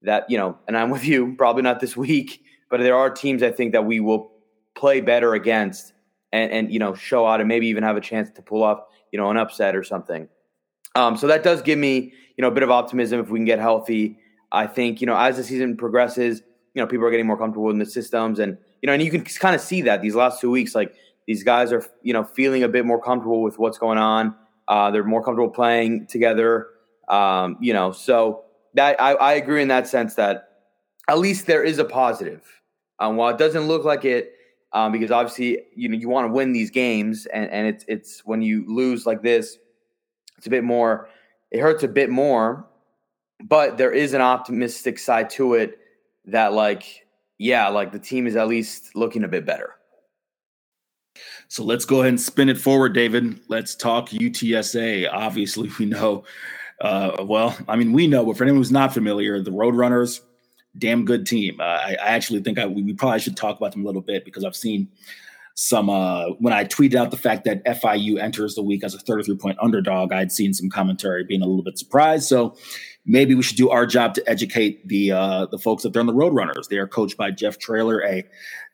that, 0.02 0.30
you 0.30 0.38
know, 0.38 0.58
and 0.68 0.78
I'm 0.78 0.90
with 0.96 1.06
you, 1.06 1.36
probably 1.38 1.62
not 1.62 1.80
this 1.80 1.96
week, 1.96 2.44
but 2.70 2.80
there 2.82 2.96
are 2.96 3.10
teams 3.10 3.44
I 3.44 3.52
think 3.52 3.72
that 3.72 3.86
we 3.86 4.00
will 4.00 4.32
play 4.76 5.02
better 5.02 5.34
against 5.34 5.94
and, 6.32 6.52
and 6.52 6.74
you 6.74 6.80
know, 6.80 6.94
show 6.94 7.26
out 7.26 7.40
and 7.40 7.48
maybe 7.48 7.68
even 7.68 7.84
have 7.84 7.98
a 7.98 8.02
chance 8.02 8.30
to 8.32 8.42
pull 8.42 8.64
off, 8.64 8.82
you 9.12 9.20
know, 9.20 9.30
an 9.30 9.38
upset 9.38 9.76
or 9.76 9.84
something. 9.84 10.28
Um, 10.96 11.16
so 11.16 11.28
that 11.28 11.44
does 11.44 11.62
give 11.62 11.80
me, 11.80 12.14
you 12.36 12.42
know, 12.42 12.48
a 12.48 12.52
bit 12.52 12.64
of 12.64 12.72
optimism 12.72 13.20
if 13.20 13.30
we 13.30 13.40
can 13.40 13.46
get 13.46 13.60
healthy. 13.60 14.20
I 14.52 14.68
think, 14.68 15.02
you 15.02 15.08
know, 15.08 15.18
as 15.18 15.38
the 15.38 15.44
season 15.44 15.78
progresses, 15.78 16.42
you 16.74 16.82
know, 16.82 16.88
people 16.88 17.06
are 17.06 17.12
getting 17.12 17.28
more 17.28 17.38
comfortable 17.38 17.70
in 17.70 17.80
the 17.80 17.86
systems 17.86 18.40
and, 18.40 18.58
you 18.82 18.88
know, 18.88 18.94
and 18.94 19.02
you 19.02 19.12
can 19.12 19.24
kind 19.24 19.56
of 19.56 19.62
see 19.62 19.82
that 19.82 20.02
these 20.02 20.16
last 20.16 20.40
two 20.40 20.52
weeks, 20.52 20.76
like 20.76 20.94
these 21.26 21.44
guys 21.44 21.72
are, 21.74 21.86
you 22.04 22.14
know, 22.14 22.24
feeling 22.24 22.64
a 22.64 22.68
bit 22.68 22.86
more 22.86 23.02
comfortable 23.02 23.42
with 23.42 23.60
what's 23.60 23.78
going 23.78 23.98
on. 23.98 24.36
Uh, 24.68 24.92
they're 24.92 25.04
more 25.04 25.24
comfortable 25.24 25.52
playing 25.52 26.08
together. 26.08 26.68
Um, 27.08 27.58
you 27.62 27.74
know, 27.74 27.92
so 27.92 28.44
that 28.74 29.00
I, 29.02 29.14
I, 29.14 29.34
agree 29.34 29.62
in 29.62 29.70
that 29.70 29.88
sense 29.88 30.16
that 30.16 30.50
at 31.08 31.18
least 31.20 31.48
there 31.48 31.64
is 31.64 31.80
a 31.80 31.86
positive. 31.86 32.44
Um, 33.00 33.16
while 33.16 33.34
it 33.34 33.38
doesn't 33.38 33.68
look 33.68 33.86
like 33.86 34.04
it, 34.04 34.34
um, 34.74 34.92
because 34.92 35.10
obviously 35.10 35.60
you 35.74 35.88
know 35.88 35.96
you 35.98 36.10
want 36.10 36.28
to 36.28 36.34
win 36.34 36.52
these 36.52 36.70
games, 36.70 37.26
and, 37.28 37.50
and 37.50 37.68
it's 37.68 37.86
it's 37.88 38.26
when 38.26 38.42
you 38.42 38.66
lose 38.68 39.06
like 39.06 39.22
this, 39.22 39.58
it's 40.38 40.48
a 40.48 40.50
bit 40.50 40.64
more. 40.64 41.10
It 41.50 41.62
hurts 41.62 41.84
a 41.84 41.88
bit 41.88 42.10
more, 42.10 42.67
but 43.44 43.78
there 43.78 43.92
is 43.92 44.14
an 44.14 44.22
optimistic 44.22 45.00
side 45.00 45.30
to 45.32 45.54
it 45.56 45.80
that 46.26 46.54
like 46.54 47.08
yeah, 47.38 47.68
like 47.70 47.92
the 47.92 48.00
team 48.00 48.28
is 48.28 48.36
at 48.36 48.48
least 48.48 48.96
looking 48.96 49.24
a 49.24 49.28
bit 49.28 49.46
better. 49.46 49.76
So 51.48 51.64
let's 51.64 51.86
go 51.86 52.02
ahead 52.02 52.10
and 52.10 52.22
spin 52.22 52.50
it 52.50 52.58
forward, 52.58 52.94
David. 52.94 53.40
Let's 53.48 53.76
talk 53.76 54.10
UTSA. 54.10 55.08
Obviously, 55.12 55.70
we 55.80 55.86
know. 55.86 56.24
Uh, 56.82 57.24
well, 57.24 57.58
I 57.68 57.76
mean, 57.76 57.94
we 57.94 58.08
know, 58.08 58.26
but 58.26 58.38
for 58.38 58.44
anyone 58.44 58.60
who's 58.60 58.72
not 58.72 58.94
familiar, 58.94 59.42
the 59.42 59.52
Roadrunners, 59.52 60.22
damn 60.78 61.06
good 61.06 61.26
team. 61.26 61.60
Uh, 61.60 61.64
I, 61.64 61.98
I, 62.00 62.08
actually 62.10 62.42
think 62.42 62.60
I, 62.60 62.68
we 62.68 62.94
probably 62.94 63.20
should 63.20 63.36
talk 63.36 63.58
about 63.58 63.72
them 63.72 63.84
a 63.84 63.88
little 63.88 64.02
bit 64.02 64.24
because 64.24 64.44
I've 64.44 64.56
seen 64.56 64.88
some 65.56 65.90
uh, 65.90 66.28
when 66.38 66.54
I 66.54 66.66
tweeted 66.66 66.94
out 66.94 67.10
the 67.10 67.18
fact 67.18 67.46
that 67.46 67.66
FIU 67.66 68.22
enters 68.22 68.54
the 68.54 68.62
week 68.62 68.84
as 68.84 68.94
a 68.94 69.00
33 69.00 69.38
point 69.38 69.58
underdog. 69.60 70.14
I'd 70.14 70.32
seen 70.32 70.54
some 70.54 70.70
commentary 70.70 71.24
being 71.24 71.42
a 71.42 71.48
little 71.48 71.64
bit 71.64 71.80
surprised. 71.80 72.28
So 72.28 72.56
maybe 73.08 73.34
we 73.34 73.42
should 73.42 73.58
do 73.58 73.70
our 73.70 73.86
job 73.86 74.14
to 74.16 74.30
educate 74.30 74.88
the 74.88 75.12
uh, 75.14 75.46
the 75.48 75.58
folks 75.58 75.84
that 75.84 75.94
they're 75.94 76.02
on 76.02 76.08
the 76.08 76.14
Roadrunners. 76.14 76.68
They 76.70 76.78
are 76.78 76.88
coached 76.88 77.18
by 77.18 77.32
Jeff 77.32 77.58
Traylor, 77.58 78.04
a 78.04 78.24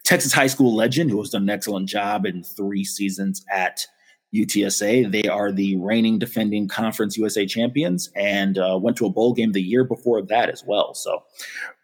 Texas 0.04 0.34
high 0.34 0.48
school 0.48 0.76
legend 0.76 1.12
who 1.12 1.20
has 1.20 1.30
done 1.30 1.44
an 1.44 1.50
excellent 1.50 1.88
job 1.88 2.26
in 2.26 2.44
three 2.44 2.84
seasons 2.84 3.46
at 3.50 3.88
UTSA. 4.34 5.12
They 5.12 5.28
are 5.30 5.52
the 5.52 5.76
reigning 5.78 6.20
defending 6.20 6.68
Conference 6.68 7.18
USA 7.18 7.46
champions 7.46 8.10
and 8.16 8.58
uh, 8.58 8.78
went 8.82 8.98
to 8.98 9.06
a 9.06 9.10
bowl 9.10 9.34
game 9.34 9.52
the 9.52 9.62
year 9.62 9.84
before 9.84 10.22
that 10.24 10.50
as 10.50 10.64
well. 10.66 10.94
So, 10.94 11.24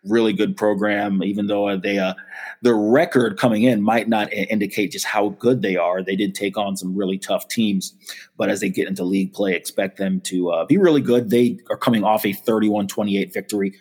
really 0.06 0.34
good 0.34 0.58
program. 0.58 1.22
Even 1.24 1.48
though 1.48 1.78
they 1.78 2.00
uh, 2.00 2.14
the 2.62 2.74
record 2.74 3.38
coming 3.38 3.64
in 3.64 3.82
might 3.82 4.10
not 4.10 4.32
indicate 4.34 4.92
just 4.92 5.06
how 5.06 5.30
good 5.30 5.62
they 5.62 5.78
are. 5.78 6.04
They 6.04 6.16
did 6.16 6.36
take 6.36 6.58
on 6.58 6.76
some 6.76 6.96
really 6.96 7.18
tough 7.18 7.48
teams, 7.48 7.94
but 8.38 8.50
as 8.50 8.60
they 8.60 8.70
get 8.70 8.88
into 8.88 9.04
league 9.04 9.34
play, 9.34 9.54
expect 9.54 9.98
them 9.98 10.20
to 10.22 10.52
uh, 10.52 10.66
be 10.66 10.78
really 10.78 11.02
good. 11.02 11.30
They 11.30 11.60
are 11.70 11.78
coming 11.78 12.04
off 12.04 12.26
a 12.26 12.34
31-28 12.34 13.34
victory 13.34 13.74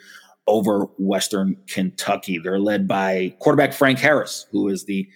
over 0.47 0.87
Western 0.99 1.57
Kentucky. 1.67 2.39
They're 2.39 2.61
led 2.61 2.89
by 2.89 3.35
quarterback 3.39 3.73
Frank 3.73 3.99
Harris, 3.99 4.47
who 4.51 4.69
is 4.69 4.85
the 4.85 5.09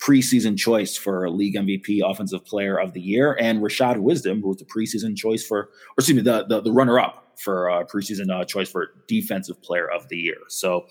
preseason 0.00 0.56
choice 0.56 0.96
for 0.96 1.28
league 1.30 1.54
MVP, 1.54 2.00
offensive 2.04 2.44
player 2.44 2.78
of 2.78 2.94
the 2.94 3.00
year, 3.00 3.36
and 3.38 3.60
Rashad 3.60 3.98
Wisdom, 3.98 4.40
who 4.40 4.48
was 4.48 4.56
the 4.56 4.64
preseason 4.64 5.16
choice 5.16 5.44
for, 5.44 5.58
or 5.58 5.68
excuse 5.98 6.16
me, 6.16 6.22
the 6.22 6.46
the, 6.46 6.60
the 6.62 6.72
runner 6.72 6.98
up 6.98 7.34
for 7.38 7.70
uh, 7.70 7.84
preseason 7.84 8.30
uh, 8.30 8.44
choice 8.44 8.70
for 8.70 8.88
defensive 9.06 9.62
player 9.62 9.90
of 9.90 10.08
the 10.08 10.16
year. 10.16 10.36
So, 10.48 10.86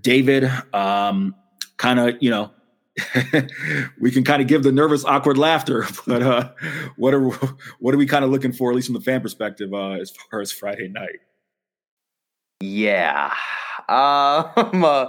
David, 0.00 0.50
um, 0.72 1.34
kind 1.76 2.00
of, 2.00 2.16
you 2.20 2.30
know. 2.30 2.50
we 3.98 4.10
can 4.10 4.22
kind 4.22 4.42
of 4.42 4.48
give 4.48 4.62
the 4.62 4.70
nervous, 4.70 5.02
awkward 5.02 5.38
laughter, 5.38 5.86
but 6.06 6.22
uh, 6.22 6.50
what 6.96 7.14
are 7.14 7.30
what 7.78 7.94
are 7.94 7.96
we 7.96 8.04
kind 8.04 8.22
of 8.22 8.30
looking 8.30 8.52
for, 8.52 8.68
at 8.68 8.76
least 8.76 8.88
from 8.88 8.92
the 8.92 9.00
fan 9.00 9.22
perspective, 9.22 9.72
uh, 9.72 9.92
as 9.92 10.12
far 10.30 10.42
as 10.42 10.52
Friday 10.52 10.88
night? 10.88 11.20
Yeah, 12.60 13.32
um, 14.56 14.84
uh, 14.84 15.06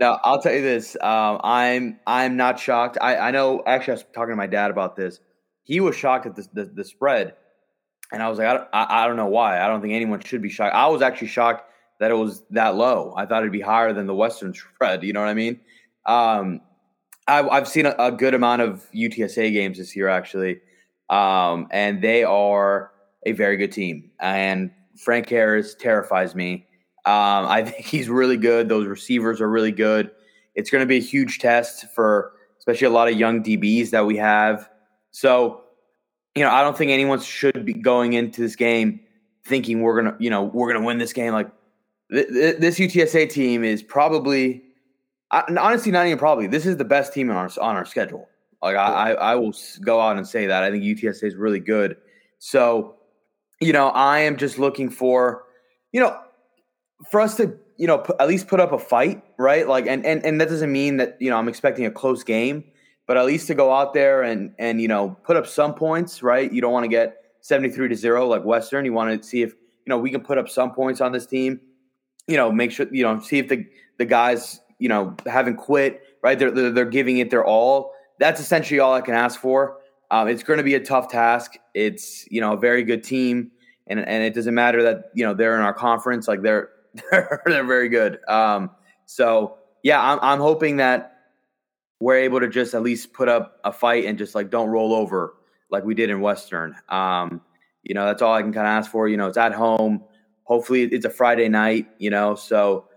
now 0.00 0.20
I'll 0.24 0.40
tell 0.40 0.54
you 0.54 0.62
this. 0.62 0.96
Um, 1.00 1.40
I'm 1.42 2.00
I'm 2.06 2.36
not 2.36 2.58
shocked. 2.58 2.98
I, 3.00 3.16
I 3.16 3.30
know. 3.30 3.62
Actually, 3.66 3.92
I 3.92 3.94
was 3.94 4.04
talking 4.14 4.32
to 4.32 4.36
my 4.36 4.46
dad 4.46 4.70
about 4.70 4.96
this. 4.96 5.20
He 5.64 5.80
was 5.80 5.96
shocked 5.96 6.26
at 6.26 6.36
the 6.36 6.46
the, 6.52 6.64
the 6.64 6.84
spread, 6.84 7.34
and 8.12 8.22
I 8.22 8.28
was 8.28 8.38
like, 8.38 8.48
I 8.48 8.54
don't, 8.54 8.68
I, 8.72 9.04
I 9.04 9.06
don't 9.06 9.16
know 9.16 9.26
why. 9.26 9.60
I 9.60 9.68
don't 9.68 9.80
think 9.80 9.94
anyone 9.94 10.20
should 10.20 10.42
be 10.42 10.48
shocked. 10.48 10.74
I 10.74 10.86
was 10.88 11.02
actually 11.02 11.28
shocked 11.28 11.70
that 11.98 12.10
it 12.10 12.14
was 12.14 12.42
that 12.50 12.74
low. 12.74 13.14
I 13.16 13.26
thought 13.26 13.42
it'd 13.42 13.52
be 13.52 13.60
higher 13.60 13.92
than 13.92 14.06
the 14.06 14.14
Western 14.14 14.54
spread. 14.74 15.02
You 15.02 15.12
know 15.12 15.20
what 15.20 15.28
I 15.28 15.34
mean? 15.34 15.60
Um, 16.04 16.60
I've, 17.26 17.48
I've 17.48 17.68
seen 17.68 17.86
a, 17.86 17.94
a, 17.98 18.12
good 18.12 18.34
amount 18.34 18.62
of 18.62 18.86
UTSA 18.94 19.52
games 19.52 19.78
this 19.78 19.96
year, 19.96 20.08
actually, 20.08 20.60
um, 21.10 21.66
and 21.72 22.00
they 22.00 22.22
are 22.22 22.92
a 23.24 23.32
very 23.32 23.56
good 23.56 23.72
team. 23.72 24.12
And 24.20 24.70
Frank 24.96 25.28
Harris 25.28 25.74
terrifies 25.74 26.34
me. 26.34 26.66
Um, 27.06 27.46
I 27.46 27.62
think 27.62 27.86
he's 27.86 28.08
really 28.08 28.36
good. 28.36 28.68
Those 28.68 28.86
receivers 28.86 29.40
are 29.40 29.48
really 29.48 29.72
good. 29.72 30.10
It's 30.56 30.70
going 30.70 30.80
to 30.80 30.86
be 30.86 30.96
a 30.96 31.00
huge 31.00 31.38
test 31.38 31.86
for 31.94 32.32
especially 32.58 32.86
a 32.86 32.90
lot 32.90 33.08
of 33.08 33.16
young 33.16 33.44
DBs 33.44 33.90
that 33.90 34.04
we 34.06 34.16
have. 34.16 34.68
So, 35.12 35.62
you 36.34 36.42
know, 36.42 36.50
I 36.50 36.62
don't 36.62 36.76
think 36.76 36.90
anyone 36.90 37.20
should 37.20 37.64
be 37.64 37.74
going 37.74 38.14
into 38.14 38.40
this 38.40 38.56
game 38.56 39.00
thinking 39.44 39.82
we're 39.82 40.02
gonna, 40.02 40.16
you 40.18 40.30
know, 40.30 40.44
we're 40.44 40.72
gonna 40.72 40.84
win 40.84 40.98
this 40.98 41.12
game. 41.12 41.32
Like 41.32 41.48
th- 42.10 42.28
th- 42.28 42.56
this 42.56 42.78
UTSA 42.78 43.30
team 43.30 43.62
is 43.62 43.82
probably, 43.82 44.62
honestly, 45.30 45.92
not 45.92 46.06
even 46.06 46.18
probably. 46.18 46.48
This 46.48 46.66
is 46.66 46.76
the 46.76 46.84
best 46.84 47.12
team 47.12 47.30
on 47.30 47.36
our 47.36 47.50
on 47.60 47.76
our 47.76 47.84
schedule. 47.84 48.28
Like 48.62 48.76
I, 48.76 49.10
I, 49.10 49.10
I 49.12 49.34
will 49.36 49.54
go 49.82 50.00
out 50.00 50.16
and 50.16 50.26
say 50.26 50.46
that 50.46 50.64
I 50.64 50.70
think 50.70 50.82
UTSA 50.82 51.22
is 51.24 51.36
really 51.36 51.60
good. 51.60 51.96
So, 52.38 52.96
you 53.60 53.72
know, 53.72 53.88
I 53.90 54.18
am 54.20 54.36
just 54.36 54.58
looking 54.58 54.90
for, 54.90 55.44
you 55.92 56.00
know, 56.00 56.18
for 57.10 57.20
us 57.20 57.36
to 57.36 57.58
you 57.76 57.86
know 57.86 58.04
at 58.18 58.28
least 58.28 58.48
put 58.48 58.60
up 58.60 58.72
a 58.72 58.78
fight, 58.78 59.22
right? 59.38 59.66
Like, 59.68 59.86
and 59.86 60.04
and 60.04 60.24
and 60.24 60.40
that 60.40 60.48
doesn't 60.48 60.72
mean 60.72 60.96
that 60.98 61.16
you 61.20 61.30
know 61.30 61.36
I'm 61.36 61.48
expecting 61.48 61.86
a 61.86 61.90
close 61.90 62.22
game, 62.24 62.64
but 63.06 63.16
at 63.16 63.26
least 63.26 63.46
to 63.48 63.54
go 63.54 63.72
out 63.72 63.94
there 63.94 64.22
and 64.22 64.52
and 64.58 64.80
you 64.80 64.88
know 64.88 65.16
put 65.24 65.36
up 65.36 65.46
some 65.46 65.74
points, 65.74 66.22
right? 66.22 66.50
You 66.52 66.60
don't 66.60 66.72
want 66.72 66.84
to 66.84 66.88
get 66.88 67.16
73 67.42 67.88
to 67.88 67.94
zero 67.94 68.26
like 68.26 68.44
Western. 68.44 68.84
You 68.84 68.92
want 68.92 69.22
to 69.22 69.26
see 69.26 69.42
if 69.42 69.50
you 69.52 69.90
know 69.90 69.98
we 69.98 70.10
can 70.10 70.20
put 70.20 70.38
up 70.38 70.48
some 70.48 70.72
points 70.72 71.00
on 71.00 71.12
this 71.12 71.26
team. 71.26 71.60
You 72.26 72.36
know, 72.36 72.50
make 72.50 72.72
sure 72.72 72.86
you 72.90 73.02
know 73.02 73.20
see 73.20 73.38
if 73.38 73.48
the 73.48 73.66
the 73.98 74.04
guys 74.04 74.60
you 74.78 74.88
know 74.88 75.14
haven't 75.26 75.56
quit, 75.56 76.02
right? 76.22 76.38
They're 76.38 76.50
they're, 76.50 76.70
they're 76.70 76.84
giving 76.84 77.18
it 77.18 77.30
their 77.30 77.44
all. 77.44 77.92
That's 78.18 78.40
essentially 78.40 78.80
all 78.80 78.94
I 78.94 79.02
can 79.02 79.14
ask 79.14 79.38
for. 79.38 79.78
Um, 80.10 80.28
it's 80.28 80.42
going 80.42 80.58
to 80.58 80.62
be 80.64 80.74
a 80.74 80.80
tough 80.80 81.08
task. 81.08 81.56
It's 81.74 82.26
you 82.30 82.40
know 82.40 82.54
a 82.54 82.56
very 82.56 82.82
good 82.82 83.04
team, 83.04 83.50
and 83.86 84.00
and 84.00 84.24
it 84.24 84.34
doesn't 84.34 84.54
matter 84.54 84.82
that 84.82 85.10
you 85.14 85.24
know 85.24 85.34
they're 85.34 85.56
in 85.56 85.62
our 85.62 85.74
conference. 85.74 86.26
Like 86.26 86.42
they're 86.42 86.70
they're, 87.10 87.42
they're 87.46 87.64
very 87.64 87.88
good. 87.88 88.18
Um, 88.28 88.70
so 89.06 89.58
yeah, 89.82 90.00
I'm 90.02 90.18
I'm 90.22 90.40
hoping 90.40 90.76
that 90.78 91.12
we're 92.00 92.18
able 92.18 92.40
to 92.40 92.48
just 92.48 92.74
at 92.74 92.82
least 92.82 93.12
put 93.12 93.28
up 93.28 93.58
a 93.64 93.72
fight 93.72 94.04
and 94.04 94.18
just 94.18 94.34
like 94.34 94.50
don't 94.50 94.68
roll 94.68 94.92
over 94.92 95.34
like 95.70 95.84
we 95.84 95.94
did 95.94 96.10
in 96.10 96.20
Western. 96.20 96.74
Um, 96.88 97.40
you 97.82 97.94
know, 97.94 98.04
that's 98.04 98.22
all 98.22 98.34
I 98.34 98.42
can 98.42 98.52
kind 98.52 98.66
of 98.66 98.70
ask 98.70 98.90
for. 98.90 99.08
You 99.08 99.16
know, 99.16 99.28
it's 99.28 99.38
at 99.38 99.52
home. 99.52 100.02
Hopefully, 100.44 100.82
it's 100.82 101.04
a 101.04 101.10
Friday 101.10 101.48
night. 101.48 101.88
You 101.98 102.10
know, 102.10 102.34
so 102.34 102.88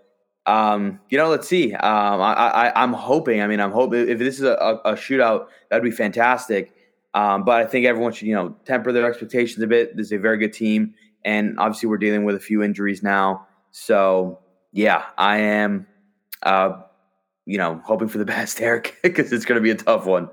um, 0.45 0.99
you 1.09 1.17
know, 1.17 1.29
let's 1.29 1.47
see. 1.47 1.73
Um, 1.73 2.21
I, 2.21 2.33
I, 2.33 2.83
I'm 2.83 2.93
hoping. 2.93 3.41
I 3.41 3.47
mean, 3.47 3.59
I'm 3.59 3.71
hoping 3.71 4.09
if 4.09 4.17
this 4.17 4.39
is 4.39 4.43
a, 4.43 4.79
a 4.83 4.93
shootout, 4.93 5.47
that'd 5.69 5.83
be 5.83 5.91
fantastic. 5.91 6.73
Um, 7.13 7.43
but 7.43 7.61
I 7.61 7.65
think 7.65 7.85
everyone 7.85 8.13
should, 8.13 8.27
you 8.27 8.35
know, 8.35 8.55
temper 8.65 8.91
their 8.91 9.07
expectations 9.07 9.61
a 9.63 9.67
bit. 9.67 9.95
This 9.95 10.07
is 10.07 10.11
a 10.13 10.17
very 10.17 10.37
good 10.37 10.53
team, 10.53 10.95
and 11.23 11.59
obviously, 11.59 11.89
we're 11.89 11.97
dealing 11.97 12.23
with 12.23 12.35
a 12.35 12.39
few 12.39 12.63
injuries 12.63 13.03
now. 13.03 13.47
So, 13.71 14.39
yeah, 14.71 15.05
I 15.17 15.37
am, 15.37 15.87
uh, 16.43 16.81
you 17.45 17.57
know, 17.57 17.81
hoping 17.85 18.07
for 18.07 18.17
the 18.17 18.25
best, 18.37 18.61
Eric, 18.61 18.97
because 19.03 19.31
it's 19.31 19.45
going 19.45 19.57
to 19.57 19.63
be 19.63 19.71
a 19.71 19.75
tough 19.75 20.05
one. 20.05 20.29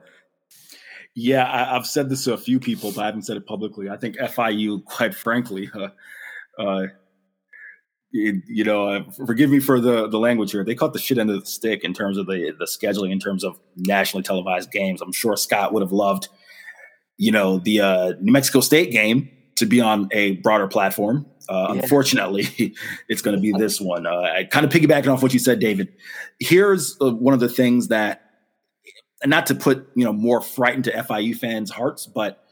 Yeah, 1.14 1.50
I, 1.50 1.74
have 1.74 1.86
said 1.86 2.10
this 2.10 2.24
to 2.24 2.34
a 2.34 2.38
few 2.38 2.60
people, 2.60 2.92
but 2.92 3.02
I 3.02 3.06
haven't 3.06 3.22
said 3.22 3.38
it 3.38 3.46
publicly. 3.46 3.88
I 3.88 3.96
think 3.96 4.16
FIU, 4.16 4.84
quite 4.84 5.14
frankly, 5.14 5.70
uh, 5.74 5.88
uh, 6.58 6.86
it, 8.12 8.42
you 8.46 8.64
know, 8.64 8.88
uh, 8.88 9.02
forgive 9.26 9.50
me 9.50 9.58
for 9.58 9.80
the 9.80 10.08
the 10.08 10.18
language 10.18 10.52
here. 10.52 10.64
They 10.64 10.74
caught 10.74 10.92
the 10.92 10.98
shit 10.98 11.18
end 11.18 11.30
of 11.30 11.40
the 11.40 11.46
stick 11.46 11.84
in 11.84 11.94
terms 11.94 12.18
of 12.18 12.26
the 12.26 12.52
the 12.58 12.66
scheduling, 12.66 13.12
in 13.12 13.18
terms 13.18 13.44
of 13.44 13.58
nationally 13.76 14.22
televised 14.22 14.70
games. 14.70 15.00
I'm 15.00 15.12
sure 15.12 15.36
Scott 15.36 15.72
would 15.72 15.82
have 15.82 15.92
loved, 15.92 16.28
you 17.16 17.32
know, 17.32 17.58
the 17.58 17.80
uh, 17.80 18.12
New 18.20 18.32
Mexico 18.32 18.60
State 18.60 18.90
game 18.90 19.30
to 19.56 19.66
be 19.66 19.80
on 19.80 20.08
a 20.12 20.32
broader 20.36 20.68
platform. 20.68 21.26
Uh, 21.48 21.72
yeah. 21.74 21.82
Unfortunately, 21.82 22.74
it's 23.08 23.22
going 23.22 23.36
to 23.36 23.40
be 23.40 23.52
this 23.52 23.80
one. 23.80 24.06
Uh, 24.06 24.42
kind 24.50 24.64
of 24.64 24.72
piggybacking 24.72 25.12
off 25.12 25.22
what 25.22 25.32
you 25.32 25.38
said, 25.38 25.60
David. 25.60 25.88
Here's 26.40 26.96
uh, 27.00 27.12
one 27.12 27.34
of 27.34 27.40
the 27.40 27.48
things 27.48 27.88
that 27.88 28.22
not 29.24 29.46
to 29.46 29.54
put 29.54 29.88
you 29.94 30.04
know 30.04 30.12
more 30.12 30.40
fright 30.40 30.74
into 30.74 30.90
FIU 30.90 31.36
fans' 31.36 31.70
hearts, 31.70 32.06
but 32.06 32.44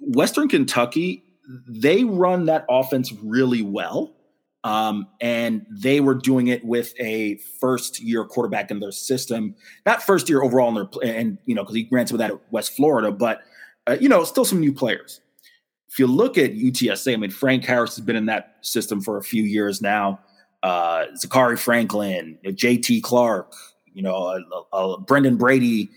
Western 0.00 0.48
Kentucky 0.48 1.24
they 1.68 2.04
run 2.04 2.46
that 2.46 2.64
offense 2.68 3.12
really 3.22 3.62
well. 3.62 4.14
Um, 4.62 5.08
and 5.20 5.66
they 5.70 6.00
were 6.00 6.14
doing 6.14 6.46
it 6.46 6.64
with 6.64 6.94
a 6.98 7.36
first 7.60 8.00
year 8.00 8.24
quarterback 8.24 8.70
in 8.70 8.80
their 8.80 8.92
system, 8.92 9.54
not 9.84 10.02
first 10.02 10.30
year 10.30 10.42
overall 10.42 10.68
in 10.68 10.74
their, 10.74 11.16
and 11.16 11.36
you 11.44 11.54
know, 11.54 11.62
because 11.62 11.76
he 11.76 11.88
ran 11.92 12.06
some 12.06 12.16
that 12.16 12.30
at 12.30 12.40
West 12.50 12.74
Florida, 12.74 13.12
but 13.12 13.42
uh, 13.86 13.98
you 14.00 14.08
know, 14.08 14.24
still 14.24 14.46
some 14.46 14.60
new 14.60 14.72
players. 14.72 15.20
If 15.94 16.00
you 16.00 16.08
look 16.08 16.36
at 16.38 16.54
UTSA, 16.54 17.12
I 17.12 17.16
mean, 17.18 17.30
Frank 17.30 17.64
Harris 17.64 17.94
has 17.94 18.04
been 18.04 18.16
in 18.16 18.26
that 18.26 18.56
system 18.62 19.00
for 19.00 19.16
a 19.16 19.22
few 19.22 19.44
years 19.44 19.80
now. 19.80 20.18
Uh, 20.64 21.04
Zakhari 21.14 21.56
Franklin, 21.56 22.36
JT 22.44 23.00
Clark, 23.04 23.54
you 23.92 24.02
know, 24.02 24.16
uh, 24.16 24.40
uh, 24.72 24.98
Brendan 24.98 25.36
Brady. 25.36 25.92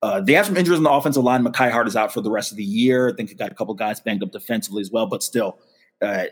Uh, 0.00 0.22
they 0.22 0.32
have 0.32 0.46
some 0.46 0.56
injuries 0.56 0.78
on 0.78 0.84
the 0.84 0.90
offensive 0.90 1.22
line. 1.22 1.44
Makai 1.44 1.70
Hart 1.70 1.86
is 1.86 1.96
out 1.96 2.14
for 2.14 2.22
the 2.22 2.30
rest 2.30 2.50
of 2.50 2.56
the 2.56 2.64
year. 2.64 3.10
I 3.10 3.12
think 3.12 3.28
they 3.28 3.34
got 3.34 3.52
a 3.52 3.54
couple 3.54 3.74
guys 3.74 4.00
banged 4.00 4.22
up 4.22 4.32
defensively 4.32 4.80
as 4.80 4.90
well, 4.90 5.04
but 5.04 5.22
still, 5.22 5.58
uh, 6.00 6.24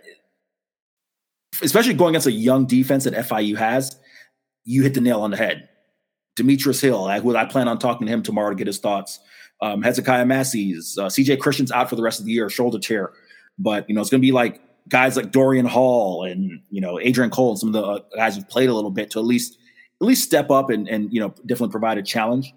especially 1.61 1.93
going 1.93 2.13
against 2.15 2.27
a 2.27 2.33
young 2.33 2.65
defense 2.65 3.05
that 3.05 3.13
FIU 3.13 3.55
has, 3.59 3.99
you 4.65 4.83
hit 4.83 4.95
the 4.95 5.03
nail 5.03 5.21
on 5.21 5.31
the 5.31 5.37
head. 5.37 5.69
Demetrius 6.37 6.81
Hill, 6.81 7.05
I, 7.05 7.19
I 7.19 7.45
plan 7.45 7.69
on 7.69 7.79
talking 7.79 8.07
to 8.07 8.13
him 8.15 8.23
tomorrow 8.23 8.49
to 8.49 8.57
get 8.57 8.67
his 8.67 8.79
thoughts. 8.79 9.21
Um, 9.61 9.83
Hezekiah 9.83 10.27
Massey's, 10.27 10.99
uh, 10.99 11.07
CJ 11.07 11.39
Christian's 11.39 11.73
out 11.73 11.89
for 11.89 11.97
the 11.97 12.03
rest 12.03 12.21
of 12.21 12.27
the 12.27 12.33
year, 12.33 12.51
shoulder 12.51 12.79
tear. 12.79 13.13
But, 13.59 13.89
you 13.89 13.95
know, 13.95 14.01
it's 14.01 14.11
going 14.11 14.21
to 14.21 14.27
be 14.27 14.33
like 14.33 14.61
guys 14.89 15.17
like 15.17 15.33
Dorian 15.33 15.67
Hall 15.67 16.25
and, 16.25 16.61
you 16.71 16.81
know, 16.81 17.01
Adrian 17.01 17.31
Cole 17.31 17.51
and 17.51 17.59
some 17.59 17.69
of 17.69 17.73
the 17.73 17.83
uh, 17.83 17.99
guys 18.15 18.37
who've 18.37 18.49
played 18.49 18.69
a 18.69 18.75
little 18.75 18.91
bit 18.91 19.11
to 19.13 19.19
at 19.19 19.25
least 19.25 19.59
at 20.01 20.07
least 20.07 20.25
step 20.25 20.51
up 20.51 20.71
and 20.71 20.89
and 20.89 21.13
you 21.13 21.21
know 21.21 21.35
definitely 21.47 21.71
provide 21.71 21.99
a 21.99 22.03
challenge. 22.03 22.53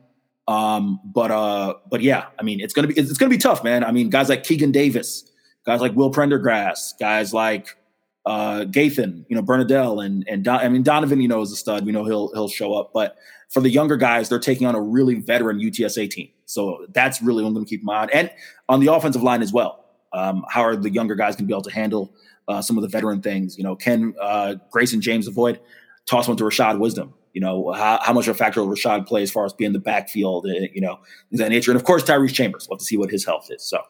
Um, 0.48 1.00
but 1.04 1.32
uh, 1.32 1.76
but 1.90 2.02
yeah, 2.02 2.26
I 2.40 2.44
mean, 2.44 2.60
it's 2.60 2.74
gonna 2.74 2.88
be 2.88 2.96
it's 2.96 3.18
gonna 3.18 3.30
be 3.30 3.38
tough, 3.38 3.64
man. 3.64 3.84
I 3.84 3.92
mean, 3.92 4.10
guys 4.10 4.30
like 4.30 4.44
Keegan 4.44 4.72
Davis, 4.72 5.30
guys 5.66 5.82
like 5.82 5.94
Will 5.94 6.12
Prendergrass, 6.12 6.94
guys 7.00 7.34
like 7.34 7.78
uh, 8.26 8.66
Gaethan, 8.66 9.26
you 9.30 9.36
know, 9.36 9.42
Bernadel 9.42 10.00
and 10.00 10.26
and 10.28 10.44
Don, 10.44 10.60
I 10.60 10.70
mean 10.70 10.84
Donovan, 10.84 11.22
you 11.22 11.28
know, 11.28 11.42
is 11.42 11.52
a 11.52 11.56
stud. 11.56 11.86
We 11.86 11.92
know 11.92 12.06
he'll 12.06 12.34
he'll 12.34 12.50
show 12.50 12.74
up. 12.74 12.92
But 12.94 13.18
for 13.50 13.62
the 13.62 13.70
younger 13.70 13.98
guys, 13.98 14.30
they're 14.30 14.40
taking 14.40 14.68
on 14.68 14.76
a 14.76 14.82
really 14.82 15.16
veteran 15.16 15.60
UTSA 15.60 16.10
team, 16.10 16.30
so 16.48 16.86
that's 16.94 17.22
really 17.22 17.44
what 17.44 17.50
I'm 17.50 17.54
going 17.54 17.66
to 17.66 17.70
keep 17.70 17.84
my 17.84 18.04
eye 18.04 18.10
and 18.14 18.32
on 18.70 18.80
the 18.80 18.92
offensive 18.92 19.22
line 19.22 19.42
as 19.42 19.54
well. 19.54 19.86
Um, 20.14 20.46
how 20.50 20.62
are 20.62 20.76
the 20.76 20.90
younger 20.90 21.14
guys 21.14 21.36
going 21.36 21.44
to 21.44 21.48
be 21.48 21.54
able 21.54 21.64
to 21.64 21.72
handle 21.72 22.14
uh, 22.48 22.62
some 22.62 22.78
of 22.78 22.82
the 22.82 22.88
veteran 22.88 23.22
things? 23.22 23.58
You 23.58 23.66
know, 23.66 23.76
can 23.76 24.16
uh, 24.20 24.56
Grayson 24.72 25.02
James 25.02 25.28
avoid 25.28 25.60
toss 26.06 26.28
one 26.28 26.38
to 26.38 26.46
Rashad 26.46 26.80
Wisdom? 26.80 27.14
You 27.34 27.42
know, 27.42 27.72
how, 27.74 28.00
how 28.02 28.14
much 28.14 28.28
of 28.28 28.36
a 28.36 28.38
factor 28.38 28.64
will 28.64 28.74
Rashad 28.74 29.06
play 29.06 29.22
as 29.22 29.30
far 29.30 29.46
as 29.46 29.54
being 29.54 29.74
the 29.74 29.80
backfield, 29.80 30.46
uh, 30.48 30.54
you 30.74 30.80
know, 30.80 31.00
that 31.34 31.50
nature. 31.50 31.70
And 31.72 31.80
of 31.80 31.84
course, 31.86 32.04
Tyrese 32.04 32.34
Chambers. 32.34 32.68
We'll 32.68 32.78
have 32.78 32.80
to 32.80 32.86
see 32.86 32.98
what 32.98 33.12
his 33.12 33.26
health 33.26 33.52
is. 33.52 33.62
So, 33.64 33.82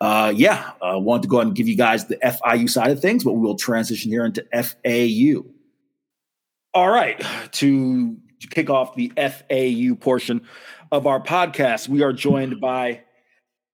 uh, 0.00 0.32
yeah, 0.34 0.72
I 0.82 0.92
uh, 0.92 0.98
wanted 0.98 1.22
to 1.22 1.28
go 1.28 1.36
ahead 1.36 1.48
and 1.48 1.56
give 1.56 1.68
you 1.68 1.76
guys 1.76 2.06
the 2.06 2.16
FIU 2.16 2.68
side 2.68 2.90
of 2.90 3.00
things, 3.00 3.24
but 3.24 3.34
we 3.34 3.40
will 3.40 3.56
transition 3.56 4.10
here 4.10 4.24
into 4.24 4.44
FAU. 4.52 5.44
All 6.72 6.90
right, 6.90 7.22
to 7.52 8.16
kick 8.50 8.70
off 8.70 8.94
the 8.94 9.12
FAU 9.16 9.94
portion 9.94 10.42
of 10.92 11.06
our 11.06 11.20
podcast, 11.20 11.88
we 11.88 12.02
are 12.02 12.12
joined 12.12 12.60
by, 12.60 13.02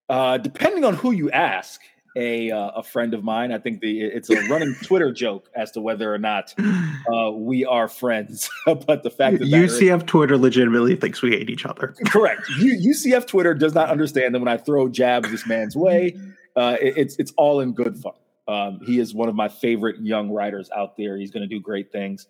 uh, 0.09 0.39
depending 0.39 0.85
on 0.85 0.95
who 0.95 1.13
you 1.13 1.31
ask, 1.31 1.81
a 2.17 2.51
uh, 2.51 2.71
a 2.71 2.83
friend 2.83 3.15
of 3.15 3.23
mine. 3.23 3.53
I 3.53 3.59
think 3.59 3.81
the 3.81 4.01
it's 4.01 4.31
a 4.31 4.37
running 4.49 4.75
Twitter 4.83 5.13
joke 5.13 5.49
as 5.55 5.71
to 5.73 5.81
whether 5.81 6.13
or 6.13 6.19
not 6.19 6.55
uh, 6.59 7.31
we 7.31 7.65
are 7.65 7.89
friends. 7.89 8.51
but 8.67 9.03
the 9.03 9.11
fact 9.11 9.39
that 9.39 9.49
UCF 9.49 10.07
Twitter 10.07 10.37
legitimately 10.37 10.97
thinks 10.97 11.23
we 11.23 11.31
hate 11.31 11.51
each 11.51 11.65
other. 11.65 11.95
Correct. 12.07 12.43
U- 12.59 12.91
UCF 12.93 13.27
Twitter 13.27 13.55
does 13.55 13.75
not 13.75 13.91
understand 13.91 14.35
that 14.35 14.41
when 14.41 14.49
I 14.49 14.57
throw 14.57 14.89
jabs 14.89 15.31
this 15.31 15.47
man's 15.47 15.77
way, 15.77 16.19
uh, 16.57 16.77
it, 16.81 16.95
it's 16.97 17.17
it's 17.17 17.33
all 17.37 17.61
in 17.61 17.73
good 17.73 17.97
fun. 17.97 18.15
Um, 18.49 18.81
he 18.85 18.99
is 18.99 19.15
one 19.15 19.29
of 19.29 19.37
my 19.37 19.49
favorite 19.49 20.01
young 20.01 20.31
writers 20.31 20.69
out 20.77 20.97
there. 20.97 21.17
He's 21.17 21.31
going 21.31 21.49
to 21.49 21.55
do 21.55 21.61
great 21.61 21.93
things. 21.93 22.27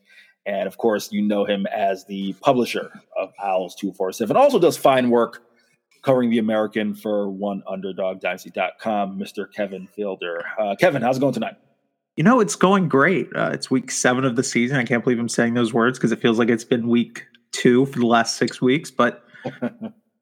And 0.47 0.67
of 0.67 0.79
course, 0.79 1.13
you 1.13 1.23
know 1.23 1.45
him 1.45 1.67
as 1.67 2.05
the 2.07 2.35
publisher 2.41 2.91
of 3.19 3.33
Owls 3.43 3.75
247. 3.75 4.37
Also 4.37 4.59
does 4.59 4.77
fine 4.77 5.11
work 5.11 5.43
covering 6.03 6.31
the 6.31 6.39
American 6.39 6.95
for 6.95 7.31
one 7.31 7.63
underdogdynasty.com, 7.69 9.19
Mr. 9.19 9.53
Kevin 9.53 9.87
Fielder. 9.87 10.43
Uh, 10.59 10.75
Kevin, 10.77 11.03
how's 11.03 11.19
it 11.19 11.21
going 11.21 11.35
tonight? 11.35 11.57
You 12.17 12.25
know, 12.25 12.41
it's 12.41 12.57
going 12.57 12.89
great. 12.89 13.29
Uh, 13.35 13.51
it's 13.53 13.71
week 13.71 13.91
seven 13.91 14.25
of 14.25 14.37
the 14.37 14.43
season. 14.43 14.79
I 14.79 14.85
can't 14.85 15.05
believe 15.05 15.19
I'm 15.19 15.29
saying 15.29 15.55
those 15.55 15.73
words 15.73 15.99
because 15.99 16.13
it 16.13 16.21
feels 16.21 16.39
like 16.39 16.49
it's 16.49 16.65
been 16.65 16.89
week 16.89 17.27
two 17.53 17.87
for 17.87 17.99
the 17.99 18.07
last 18.07 18.37
six 18.37 18.61
weeks, 18.61 18.91
but 18.91 19.25
I 19.45 19.71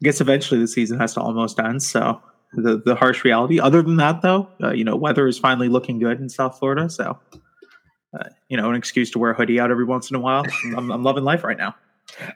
guess 0.03 0.21
eventually 0.21 0.61
the 0.61 0.69
season 0.69 0.99
has 1.01 1.15
to 1.15 1.21
almost 1.21 1.59
end. 1.59 1.83
So 1.83 2.21
the, 2.53 2.81
the 2.85 2.95
harsh 2.95 3.25
reality. 3.25 3.61
Other 3.61 3.83
than 3.83 3.97
that, 3.97 4.23
though, 4.23 4.49
uh, 4.63 4.73
you 4.73 4.85
know, 4.85 4.97
weather 4.97 5.27
is 5.27 5.39
finally 5.39 5.69
looking 5.69 5.99
good 5.99 6.21
in 6.21 6.29
South 6.29 6.59
Florida. 6.59 6.89
So, 6.89 7.19
uh, 8.15 8.29
you 8.49 8.57
know, 8.57 8.71
an 8.71 8.77
excuse 8.77 9.11
to 9.13 9.19
wear 9.19 9.33
a 9.33 9.35
hoodie 9.35 9.61
out 9.61 9.71
every 9.71 9.85
once 9.85 10.11
in 10.11 10.17
a 10.17 10.21
while. 10.21 10.45
I'm, 10.77 10.91
I'm 10.91 11.03
loving 11.03 11.25
life 11.25 11.45
right 11.45 11.59
now. 11.59 11.75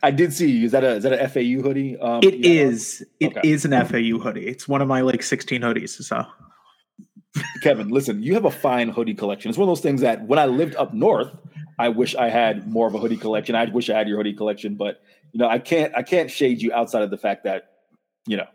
I 0.02 0.10
did 0.10 0.32
see. 0.32 0.64
Is 0.64 0.72
that 0.72 0.84
a 0.84 0.96
is 0.96 1.02
that 1.04 1.12
a 1.12 1.28
FAU 1.28 1.66
hoodie? 1.66 1.96
Um, 1.98 2.20
it 2.22 2.34
yeah. 2.34 2.62
is. 2.64 3.04
It 3.20 3.36
okay. 3.36 3.48
is 3.48 3.64
an 3.64 3.70
FAU 3.70 4.18
hoodie. 4.18 4.46
It's 4.46 4.68
one 4.68 4.82
of 4.82 4.88
my 4.88 5.00
like 5.00 5.22
sixteen 5.22 5.62
hoodies. 5.62 6.02
So, 6.02 6.26
Kevin, 7.62 7.88
listen, 7.88 8.22
you 8.22 8.34
have 8.34 8.44
a 8.44 8.50
fine 8.50 8.90
hoodie 8.90 9.14
collection. 9.14 9.48
It's 9.48 9.56
one 9.56 9.68
of 9.68 9.70
those 9.70 9.80
things 9.80 10.02
that 10.02 10.26
when 10.26 10.38
I 10.38 10.44
lived 10.44 10.76
up 10.76 10.92
north, 10.92 11.32
I 11.78 11.88
wish 11.88 12.14
I 12.14 12.28
had 12.28 12.70
more 12.70 12.86
of 12.86 12.94
a 12.94 12.98
hoodie 12.98 13.16
collection. 13.16 13.54
I 13.54 13.64
wish 13.64 13.88
I 13.88 13.96
had 13.96 14.08
your 14.08 14.18
hoodie 14.18 14.34
collection, 14.34 14.74
but 14.74 15.00
you 15.32 15.38
know, 15.38 15.48
I 15.48 15.58
can't. 15.58 15.94
I 15.96 16.02
can't 16.02 16.30
shade 16.30 16.60
you 16.60 16.72
outside 16.72 17.02
of 17.02 17.10
the 17.10 17.18
fact 17.18 17.44
that 17.44 17.70
you 18.26 18.36
know 18.36 18.46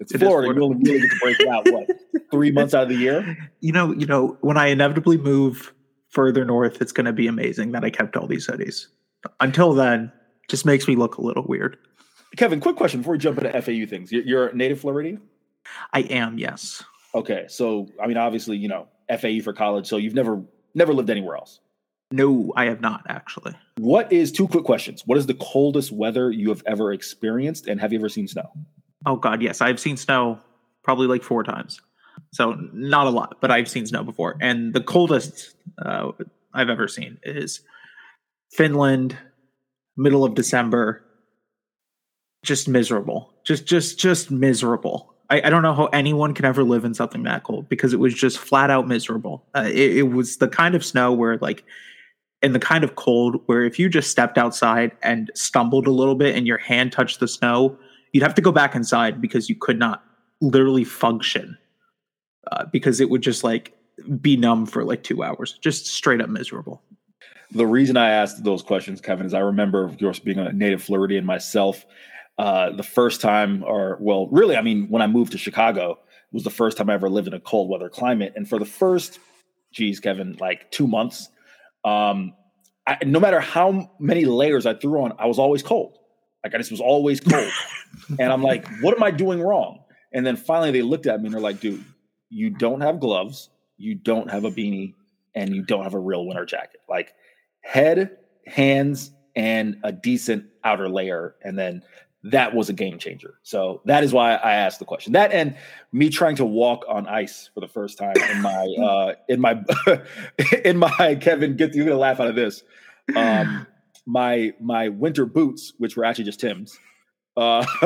it's 0.00 0.14
it 0.14 0.18
Florida. 0.18 0.54
You 0.54 0.62
only 0.62 0.76
really 0.84 1.00
get 1.00 1.10
to 1.10 1.18
break 1.20 1.40
it 1.40 1.48
out 1.48 1.66
what 1.70 1.88
three 2.30 2.50
months 2.50 2.74
out 2.74 2.84
of 2.84 2.88
the 2.90 2.96
year. 2.96 3.36
You 3.60 3.72
know, 3.72 3.92
you 3.92 4.06
know, 4.06 4.36
when 4.42 4.58
I 4.58 4.66
inevitably 4.66 5.16
move 5.16 5.72
further 6.08 6.44
north, 6.44 6.80
it's 6.80 6.92
going 6.92 7.06
to 7.06 7.12
be 7.12 7.26
amazing 7.26 7.72
that 7.72 7.84
I 7.84 7.90
kept 7.90 8.16
all 8.16 8.26
these 8.26 8.46
hoodies. 8.46 8.86
Until 9.40 9.72
then, 9.74 10.12
just 10.48 10.64
makes 10.64 10.88
me 10.88 10.96
look 10.96 11.16
a 11.16 11.22
little 11.22 11.44
weird. 11.46 11.76
Kevin, 12.36 12.60
quick 12.60 12.76
question 12.76 13.00
before 13.00 13.12
we 13.12 13.18
jump 13.18 13.38
into 13.38 13.50
FAU 13.62 13.86
things. 13.88 14.12
You're 14.12 14.48
a 14.48 14.54
native 14.54 14.80
Floridian? 14.80 15.20
I 15.92 16.00
am, 16.00 16.38
yes. 16.38 16.82
Okay, 17.14 17.46
so 17.48 17.88
I 18.02 18.06
mean, 18.06 18.16
obviously, 18.16 18.56
you 18.56 18.68
know, 18.68 18.88
FAU 19.08 19.40
for 19.42 19.52
college. 19.52 19.86
So 19.86 19.96
you've 19.96 20.14
never 20.14 20.42
never 20.74 20.92
lived 20.92 21.10
anywhere 21.10 21.36
else. 21.36 21.60
No, 22.10 22.52
I 22.56 22.66
have 22.66 22.80
not 22.80 23.02
actually. 23.08 23.54
What 23.76 24.12
is 24.12 24.32
two 24.32 24.48
quick 24.48 24.64
questions? 24.64 25.02
What 25.06 25.18
is 25.18 25.26
the 25.26 25.34
coldest 25.34 25.92
weather 25.92 26.30
you 26.30 26.48
have 26.50 26.62
ever 26.66 26.92
experienced, 26.92 27.66
and 27.66 27.80
have 27.80 27.92
you 27.92 27.98
ever 27.98 28.08
seen 28.08 28.28
snow? 28.28 28.50
Oh 29.06 29.16
God, 29.16 29.42
yes, 29.42 29.60
I've 29.60 29.80
seen 29.80 29.96
snow 29.96 30.38
probably 30.82 31.06
like 31.06 31.22
four 31.22 31.42
times. 31.44 31.80
So 32.32 32.56
not 32.72 33.06
a 33.06 33.10
lot, 33.10 33.38
but 33.40 33.50
I've 33.50 33.68
seen 33.68 33.86
snow 33.86 34.04
before. 34.04 34.36
And 34.40 34.74
the 34.74 34.80
coldest 34.80 35.54
uh, 35.84 36.12
I've 36.54 36.68
ever 36.68 36.88
seen 36.88 37.18
is 37.22 37.60
Finland, 38.52 39.16
middle 39.96 40.24
of 40.24 40.34
December, 40.34 41.04
just 42.44 42.68
miserable. 42.68 43.32
Just 43.44 43.66
just 43.66 43.98
just 43.98 44.30
miserable. 44.30 45.14
I, 45.30 45.42
I, 45.44 45.50
don't 45.50 45.62
know 45.62 45.74
how 45.74 45.86
anyone 45.86 46.32
can 46.32 46.46
ever 46.46 46.64
live 46.64 46.84
in 46.84 46.94
something 46.94 47.24
that 47.24 47.42
cold 47.42 47.68
because 47.68 47.92
it 47.92 47.98
was 47.98 48.14
just 48.14 48.38
flat 48.38 48.70
out 48.70 48.88
miserable. 48.88 49.44
Uh, 49.54 49.64
it, 49.66 49.98
it, 49.98 50.02
was 50.10 50.38
the 50.38 50.48
kind 50.48 50.74
of 50.74 50.82
snow 50.82 51.12
where 51.12 51.36
like 51.38 51.64
in 52.40 52.52
the 52.52 52.58
kind 52.58 52.84
of 52.84 52.94
cold 52.94 53.42
where 53.46 53.64
if 53.64 53.78
you 53.78 53.88
just 53.88 54.10
stepped 54.10 54.38
outside 54.38 54.92
and 55.02 55.30
stumbled 55.34 55.86
a 55.86 55.90
little 55.90 56.14
bit 56.14 56.34
and 56.34 56.46
your 56.46 56.58
hand 56.58 56.92
touched 56.92 57.20
the 57.20 57.28
snow, 57.28 57.76
you'd 58.12 58.22
have 58.22 58.34
to 58.36 58.42
go 58.42 58.52
back 58.52 58.74
inside 58.74 59.20
because 59.20 59.48
you 59.48 59.54
could 59.54 59.78
not 59.78 60.02
literally 60.40 60.84
function 60.84 61.58
uh, 62.52 62.64
because 62.66 63.00
it 63.00 63.10
would 63.10 63.22
just 63.22 63.44
like 63.44 63.76
be 64.20 64.36
numb 64.36 64.66
for 64.66 64.84
like 64.84 65.02
two 65.02 65.22
hours, 65.22 65.58
just 65.60 65.86
straight 65.86 66.20
up 66.20 66.28
miserable. 66.28 66.82
The 67.52 67.66
reason 67.66 67.96
I 67.96 68.10
asked 68.10 68.44
those 68.44 68.62
questions, 68.62 69.00
Kevin, 69.00 69.26
is 69.26 69.34
I 69.34 69.40
remember, 69.40 69.84
of 69.84 69.98
course, 69.98 70.18
being 70.18 70.38
a 70.38 70.52
native 70.52 70.82
Floridian 70.82 71.24
myself. 71.24 71.84
Uh, 72.36 72.70
the 72.70 72.82
first 72.82 73.20
time, 73.20 73.64
or 73.64 73.96
well, 74.00 74.28
really, 74.28 74.56
I 74.56 74.62
mean, 74.62 74.88
when 74.88 75.02
I 75.02 75.06
moved 75.06 75.32
to 75.32 75.38
Chicago, 75.38 75.98
was 76.30 76.44
the 76.44 76.50
first 76.50 76.76
time 76.76 76.90
I 76.90 76.94
ever 76.94 77.08
lived 77.08 77.26
in 77.26 77.34
a 77.34 77.40
cold 77.40 77.70
weather 77.70 77.88
climate. 77.88 78.34
And 78.36 78.48
for 78.48 78.58
the 78.58 78.66
first, 78.66 79.18
geez, 79.72 79.98
Kevin, 79.98 80.36
like 80.38 80.70
two 80.70 80.86
months, 80.86 81.28
um, 81.84 82.34
I, 82.86 82.98
no 83.04 83.18
matter 83.18 83.40
how 83.40 83.90
many 83.98 84.24
layers 84.24 84.66
I 84.66 84.74
threw 84.74 85.02
on, 85.02 85.12
I 85.18 85.26
was 85.26 85.38
always 85.38 85.62
cold. 85.62 85.98
Like 86.44 86.54
I 86.54 86.58
just 86.58 86.70
was 86.70 86.80
always 86.80 87.20
cold. 87.20 87.50
and 88.18 88.32
I'm 88.32 88.42
like, 88.42 88.66
what 88.80 88.96
am 88.96 89.02
I 89.02 89.10
doing 89.10 89.40
wrong? 89.40 89.80
And 90.12 90.24
then 90.24 90.36
finally 90.36 90.70
they 90.70 90.82
looked 90.82 91.06
at 91.06 91.20
me 91.20 91.26
and 91.26 91.34
they're 91.34 91.40
like, 91.40 91.60
dude, 91.60 91.84
you 92.30 92.50
don't 92.50 92.80
have 92.80 93.00
gloves, 93.00 93.50
you 93.76 93.94
don't 93.94 94.30
have 94.30 94.44
a 94.44 94.50
beanie, 94.50 94.94
and 95.34 95.54
you 95.54 95.62
don't 95.62 95.84
have 95.84 95.94
a 95.94 95.98
real 95.98 96.26
winter 96.26 96.44
jacket. 96.44 96.80
Like 96.88 97.14
head, 97.60 98.16
hands, 98.46 99.12
and 99.36 99.78
a 99.84 99.92
decent 99.92 100.46
outer 100.64 100.88
layer. 100.88 101.36
And 101.42 101.58
then 101.58 101.82
that 102.24 102.54
was 102.54 102.68
a 102.68 102.72
game 102.72 102.98
changer. 102.98 103.38
So 103.42 103.80
that 103.84 104.02
is 104.02 104.12
why 104.12 104.34
I 104.34 104.54
asked 104.54 104.80
the 104.80 104.84
question. 104.84 105.12
That 105.12 105.32
and 105.32 105.56
me 105.92 106.10
trying 106.10 106.36
to 106.36 106.44
walk 106.44 106.84
on 106.88 107.06
ice 107.06 107.50
for 107.54 107.60
the 107.60 107.68
first 107.68 107.96
time 107.96 108.16
in 108.30 108.42
my 108.42 108.74
uh 108.82 109.14
in 109.28 109.40
my 109.40 109.62
in 110.64 110.78
my 110.78 111.16
Kevin 111.20 111.56
get 111.56 111.74
you're 111.74 111.84
gonna 111.84 111.98
laugh 111.98 112.20
out 112.20 112.26
of 112.26 112.34
this. 112.34 112.64
Um 113.14 113.66
my 114.04 114.52
my 114.60 114.88
winter 114.88 115.26
boots, 115.26 115.72
which 115.78 115.96
were 115.96 116.04
actually 116.04 116.24
just 116.24 116.40
Tim's. 116.40 116.78
Uh 117.38 117.64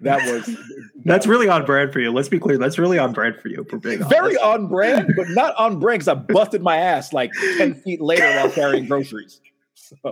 that 0.00 0.32
was 0.32 0.46
that 0.46 0.90
that's 1.04 1.26
really 1.26 1.46
on 1.46 1.66
brand 1.66 1.92
for 1.92 2.00
you. 2.00 2.10
Let's 2.10 2.30
be 2.30 2.38
clear. 2.38 2.56
That's 2.56 2.78
really 2.78 2.98
on 2.98 3.12
brand 3.12 3.36
for 3.36 3.48
you 3.48 3.66
for 3.68 3.76
being 3.76 4.02
very 4.08 4.38
on 4.38 4.68
brand, 4.68 5.12
but 5.14 5.28
not 5.28 5.54
on 5.56 5.78
brand 5.78 6.00
because 6.00 6.08
I 6.08 6.14
busted 6.14 6.62
my 6.62 6.78
ass 6.78 7.12
like 7.12 7.32
10 7.58 7.74
feet 7.74 8.00
later 8.00 8.26
while 8.36 8.50
carrying 8.50 8.86
groceries. 8.86 9.42
So 9.74 9.96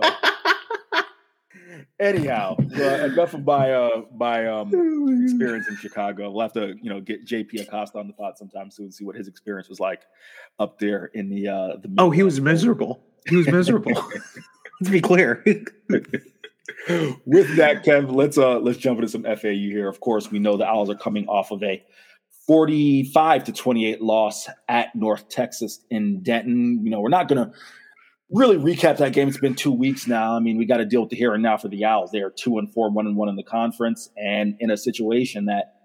anyhow, 1.99 2.55
uh, 2.77 3.05
enough 3.05 3.33
of 3.33 3.45
my 3.45 3.71
uh, 3.71 4.03
my 4.15 4.47
um, 4.47 4.71
oh 4.75 5.23
experience 5.23 5.67
in 5.67 5.77
Chicago. 5.77 6.29
We'll 6.29 6.41
have 6.41 6.53
to 6.53 6.75
you 6.81 6.89
know 6.89 7.01
get 7.01 7.25
JP 7.25 7.61
Acosta 7.61 7.97
on 7.97 8.07
the 8.07 8.13
pot 8.13 8.37
sometime 8.37 8.69
soon, 8.69 8.87
to 8.87 8.91
see 8.91 9.05
what 9.05 9.15
his 9.15 9.27
experience 9.27 9.69
was 9.69 9.79
like 9.79 10.01
up 10.59 10.77
there 10.77 11.05
in 11.13 11.29
the 11.29 11.47
uh, 11.47 11.67
the. 11.77 11.91
Oh, 11.97 12.11
he 12.11 12.23
was 12.23 12.39
miserable. 12.39 13.03
He 13.27 13.35
was 13.35 13.47
miserable. 13.47 13.93
Let's 14.81 14.91
be 14.91 15.01
clear. 15.01 15.43
With 17.25 17.55
that, 17.57 17.83
Kev, 17.83 18.13
let's 18.13 18.37
uh 18.37 18.59
let's 18.59 18.77
jump 18.77 18.99
into 18.99 19.09
some 19.09 19.23
FAU 19.23 19.49
here. 19.49 19.89
Of 19.89 19.99
course, 19.99 20.31
we 20.31 20.39
know 20.39 20.57
the 20.57 20.67
Owls 20.67 20.89
are 20.89 20.95
coming 20.95 21.27
off 21.27 21.51
of 21.51 21.63
a 21.63 21.83
45 22.47 23.45
to 23.45 23.51
28 23.51 24.01
loss 24.01 24.47
at 24.67 24.95
North 24.95 25.29
Texas 25.29 25.79
in 25.89 26.21
Denton. 26.23 26.81
You 26.83 26.91
know, 26.91 27.01
we're 27.01 27.09
not 27.09 27.27
gonna 27.27 27.51
really 28.31 28.57
recap 28.57 28.97
that 28.97 29.13
game. 29.13 29.27
It's 29.27 29.37
been 29.37 29.55
two 29.55 29.71
weeks 29.71 30.07
now. 30.07 30.35
I 30.35 30.39
mean, 30.39 30.57
we 30.57 30.65
got 30.65 30.77
to 30.77 30.85
deal 30.85 31.01
with 31.01 31.09
the 31.09 31.17
here 31.17 31.33
and 31.33 31.43
now 31.43 31.57
for 31.57 31.67
the 31.67 31.83
Owls. 31.85 32.11
They 32.11 32.21
are 32.21 32.31
two 32.31 32.57
and 32.57 32.71
four, 32.71 32.89
one 32.89 33.05
and 33.05 33.15
one 33.15 33.29
in 33.29 33.35
the 33.35 33.43
conference, 33.43 34.09
and 34.15 34.55
in 34.59 34.71
a 34.71 34.77
situation 34.77 35.45
that 35.45 35.75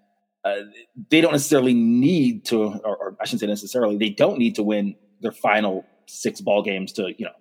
uh, 0.45 0.63
they 1.11 1.21
don't 1.21 1.33
necessarily 1.33 1.75
need 1.75 2.45
to, 2.47 2.63
or, 2.63 2.97
or, 2.97 3.17
I 3.21 3.25
shouldn't 3.25 3.41
say 3.41 3.47
necessarily, 3.49 3.97
they 3.97 4.11
don't 4.11 4.39
need 4.39 4.55
to 4.55 4.63
win 4.63 4.95
their 5.21 5.33
final 5.33 5.85
six 6.07 6.41
ball 6.41 6.63
games 6.63 6.93
to, 6.93 7.13
you 7.19 7.25
know, 7.25 7.33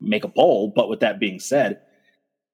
make 0.00 0.24
a 0.24 0.28
bowl. 0.28 0.72
But 0.74 0.88
with 0.88 1.00
that 1.00 1.20
being 1.20 1.38
said, 1.38 1.80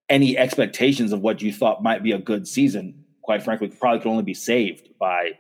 any 0.09 0.37
expectations 0.37 1.13
of 1.13 1.21
what 1.21 1.43
you 1.43 1.53
thought 1.53 1.83
might 1.83 2.03
be 2.03 2.13
a 2.13 2.19
good 2.19 2.47
season, 2.47 3.05
quite 3.23 3.43
frankly, 3.43 3.69
probably 3.69 4.01
could 4.01 4.09
only 4.09 4.23
be 4.23 4.35
saved 4.35 4.91
by 4.99 5.33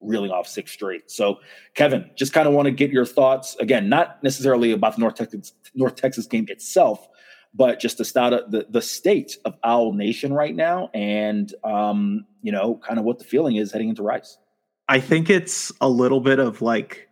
reeling 0.00 0.30
off 0.30 0.46
six 0.46 0.72
straight. 0.72 1.10
So, 1.10 1.40
Kevin, 1.74 2.10
just 2.16 2.32
kind 2.32 2.46
of 2.46 2.54
want 2.54 2.66
to 2.66 2.72
get 2.72 2.90
your 2.90 3.06
thoughts 3.06 3.56
again, 3.56 3.88
not 3.88 4.22
necessarily 4.22 4.72
about 4.72 4.96
the 4.96 5.00
North 5.00 5.14
Texas 5.14 5.52
North 5.74 5.96
Texas 5.96 6.26
game 6.26 6.46
itself, 6.48 7.06
but 7.54 7.80
just 7.80 7.96
to 7.98 8.04
start 8.04 8.50
the 8.50 8.66
the 8.68 8.82
state 8.82 9.38
of 9.44 9.56
Owl 9.64 9.92
Nation 9.92 10.32
right 10.32 10.54
now, 10.54 10.90
and 10.94 11.52
um, 11.64 12.26
you 12.42 12.52
know, 12.52 12.80
kind 12.86 12.98
of 12.98 13.04
what 13.04 13.18
the 13.18 13.24
feeling 13.24 13.56
is 13.56 13.72
heading 13.72 13.88
into 13.88 14.02
Rice. 14.02 14.38
I 14.88 15.00
think 15.00 15.28
it's 15.30 15.72
a 15.80 15.88
little 15.88 16.20
bit 16.20 16.38
of 16.38 16.62
like, 16.62 17.08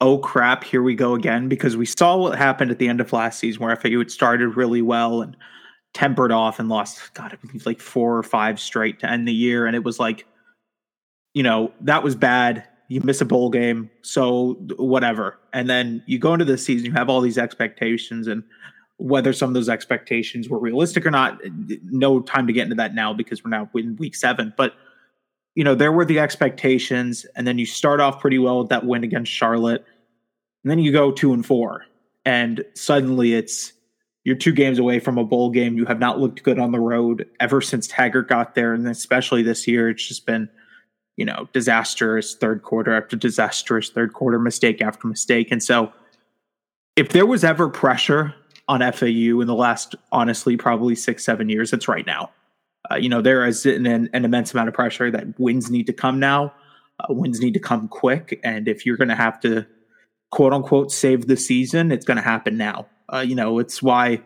oh 0.00 0.18
crap, 0.18 0.64
here 0.64 0.82
we 0.82 0.96
go 0.96 1.14
again, 1.14 1.48
because 1.48 1.76
we 1.76 1.86
saw 1.86 2.16
what 2.16 2.36
happened 2.36 2.72
at 2.72 2.78
the 2.78 2.88
end 2.88 3.00
of 3.00 3.12
last 3.12 3.38
season, 3.38 3.62
where 3.62 3.76
FAU 3.76 3.98
had 3.98 4.10
started 4.10 4.56
really 4.56 4.82
well 4.82 5.22
and 5.22 5.36
tempered 5.94 6.32
off 6.32 6.58
and 6.58 6.68
lost, 6.68 7.14
God, 7.14 7.32
I 7.32 7.36
believe 7.36 7.66
like 7.66 7.80
four 7.80 8.16
or 8.16 8.22
five 8.22 8.60
straight 8.60 9.00
to 9.00 9.10
end 9.10 9.26
the 9.26 9.32
year, 9.32 9.66
and 9.66 9.74
it 9.74 9.84
was 9.84 9.98
like 9.98 10.26
you 11.34 11.42
know, 11.44 11.72
that 11.82 12.02
was 12.02 12.16
bad. 12.16 12.64
You 12.88 13.00
miss 13.02 13.20
a 13.20 13.24
bowl 13.24 13.50
game, 13.50 13.90
so 14.02 14.54
whatever. 14.76 15.38
And 15.52 15.68
then 15.68 16.02
you 16.06 16.18
go 16.18 16.32
into 16.32 16.44
the 16.44 16.58
season, 16.58 16.86
you 16.86 16.92
have 16.92 17.08
all 17.08 17.20
these 17.20 17.38
expectations, 17.38 18.26
and 18.26 18.42
whether 18.96 19.32
some 19.32 19.48
of 19.48 19.54
those 19.54 19.68
expectations 19.68 20.48
were 20.48 20.58
realistic 20.58 21.06
or 21.06 21.12
not, 21.12 21.38
eh, 21.44 21.76
no 21.84 22.20
time 22.20 22.46
to 22.46 22.52
get 22.52 22.64
into 22.64 22.74
that 22.76 22.94
now 22.94 23.12
because 23.12 23.44
we're 23.44 23.50
now 23.50 23.70
in 23.74 23.94
week 23.96 24.16
seven. 24.16 24.52
But 24.56 24.74
you 25.54 25.64
know, 25.64 25.74
there 25.74 25.92
were 25.92 26.04
the 26.04 26.18
expectations, 26.18 27.26
and 27.36 27.46
then 27.46 27.58
you 27.58 27.66
start 27.66 28.00
off 28.00 28.20
pretty 28.20 28.38
well 28.38 28.60
with 28.60 28.68
that 28.70 28.84
win 28.84 29.04
against 29.04 29.30
Charlotte, 29.30 29.84
and 30.64 30.70
then 30.70 30.78
you 30.78 30.90
go 30.90 31.12
two 31.12 31.32
and 31.32 31.44
four, 31.44 31.84
and 32.24 32.64
suddenly 32.74 33.34
it's 33.34 33.72
you're 34.24 34.36
two 34.36 34.52
games 34.52 34.78
away 34.78 35.00
from 35.00 35.18
a 35.18 35.24
bowl 35.24 35.50
game. 35.50 35.76
You 35.76 35.86
have 35.86 35.98
not 35.98 36.18
looked 36.18 36.42
good 36.42 36.58
on 36.58 36.72
the 36.72 36.80
road 36.80 37.26
ever 37.40 37.60
since 37.60 37.86
Taggart 37.86 38.28
got 38.28 38.54
there, 38.54 38.74
and 38.74 38.86
especially 38.86 39.42
this 39.42 39.66
year, 39.66 39.88
it's 39.88 40.06
just 40.06 40.26
been 40.26 40.48
you 41.18 41.24
know, 41.24 41.48
disastrous 41.52 42.36
third 42.36 42.62
quarter 42.62 42.94
after 42.94 43.16
disastrous 43.16 43.90
third 43.90 44.12
quarter, 44.12 44.38
mistake 44.38 44.80
after 44.80 45.08
mistake. 45.08 45.50
And 45.50 45.60
so, 45.60 45.92
if 46.94 47.08
there 47.08 47.26
was 47.26 47.42
ever 47.42 47.68
pressure 47.68 48.34
on 48.68 48.80
FAU 48.92 49.40
in 49.40 49.46
the 49.48 49.54
last, 49.54 49.96
honestly, 50.12 50.56
probably 50.56 50.94
six, 50.94 51.24
seven 51.24 51.48
years, 51.48 51.72
it's 51.72 51.88
right 51.88 52.06
now. 52.06 52.30
Uh, 52.90 52.96
you 52.96 53.08
know, 53.08 53.20
there 53.20 53.44
is 53.44 53.66
an, 53.66 53.86
an, 53.86 54.24
immense 54.24 54.52
amount 54.54 54.68
of 54.68 54.74
pressure 54.74 55.10
that 55.10 55.38
wins 55.40 55.70
need 55.70 55.86
to 55.88 55.92
come 55.92 56.20
now. 56.20 56.54
Uh, 57.00 57.12
wins 57.12 57.40
need 57.40 57.54
to 57.54 57.60
come 57.60 57.88
quick. 57.88 58.40
And 58.44 58.68
if 58.68 58.86
you're 58.86 58.96
going 58.96 59.08
to 59.08 59.16
have 59.16 59.40
to, 59.40 59.66
quote 60.30 60.52
unquote, 60.52 60.92
save 60.92 61.26
the 61.26 61.36
season, 61.36 61.90
it's 61.90 62.06
going 62.06 62.16
to 62.16 62.22
happen 62.22 62.56
now. 62.56 62.86
Uh, 63.12 63.20
you 63.20 63.34
know, 63.34 63.58
it's 63.58 63.82
why 63.82 64.20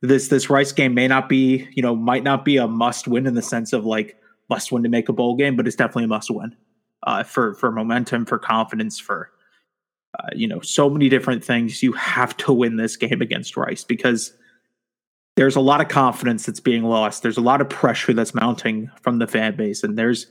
this 0.00 0.28
this 0.28 0.50
Rice 0.50 0.72
game 0.72 0.94
may 0.94 1.08
not 1.08 1.28
be, 1.28 1.68
you 1.72 1.82
know, 1.82 1.94
might 1.94 2.24
not 2.24 2.44
be 2.44 2.56
a 2.56 2.66
must 2.66 3.08
win 3.08 3.26
in 3.26 3.34
the 3.34 3.42
sense 3.42 3.72
of 3.72 3.84
like 3.84 4.16
must 4.48 4.72
win 4.72 4.82
to 4.82 4.88
make 4.88 5.08
a 5.08 5.12
bowl 5.12 5.36
game, 5.36 5.56
but 5.56 5.66
it's 5.66 5.76
definitely 5.76 6.04
a 6.04 6.08
must 6.08 6.30
win 6.30 6.56
uh, 7.04 7.22
for 7.22 7.54
for 7.54 7.70
momentum, 7.70 8.26
for 8.26 8.38
confidence, 8.38 8.98
for 8.98 9.30
uh, 10.18 10.28
you 10.34 10.46
know 10.46 10.60
so 10.60 10.90
many 10.90 11.08
different 11.08 11.44
things. 11.44 11.82
You 11.82 11.92
have 11.92 12.36
to 12.38 12.52
win 12.52 12.76
this 12.76 12.96
game 12.96 13.22
against 13.22 13.56
Rice 13.56 13.84
because 13.84 14.32
there's 15.36 15.56
a 15.56 15.60
lot 15.60 15.80
of 15.80 15.88
confidence 15.88 16.46
that's 16.46 16.60
being 16.60 16.82
lost. 16.82 17.22
There's 17.22 17.38
a 17.38 17.42
lot 17.42 17.60
of 17.60 17.68
pressure 17.68 18.12
that's 18.12 18.34
mounting 18.34 18.90
from 19.00 19.18
the 19.18 19.26
fan 19.26 19.56
base, 19.56 19.82
and 19.82 19.96
there's 19.98 20.26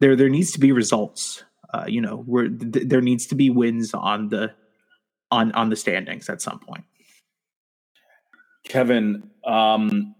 there 0.00 0.16
there 0.16 0.28
needs 0.28 0.52
to 0.52 0.60
be 0.60 0.72
results. 0.72 1.44
Uh, 1.74 1.84
you 1.86 2.00
know, 2.00 2.18
where 2.26 2.48
th- 2.48 2.88
there 2.88 3.02
needs 3.02 3.26
to 3.26 3.34
be 3.34 3.50
wins 3.50 3.92
on 3.92 4.28
the 4.28 4.52
on 5.30 5.52
on 5.52 5.68
the 5.68 5.76
standings 5.76 6.28
at 6.28 6.40
some 6.40 6.58
point. 6.60 6.84
Kevin, 8.64 9.30
um, 9.44 10.14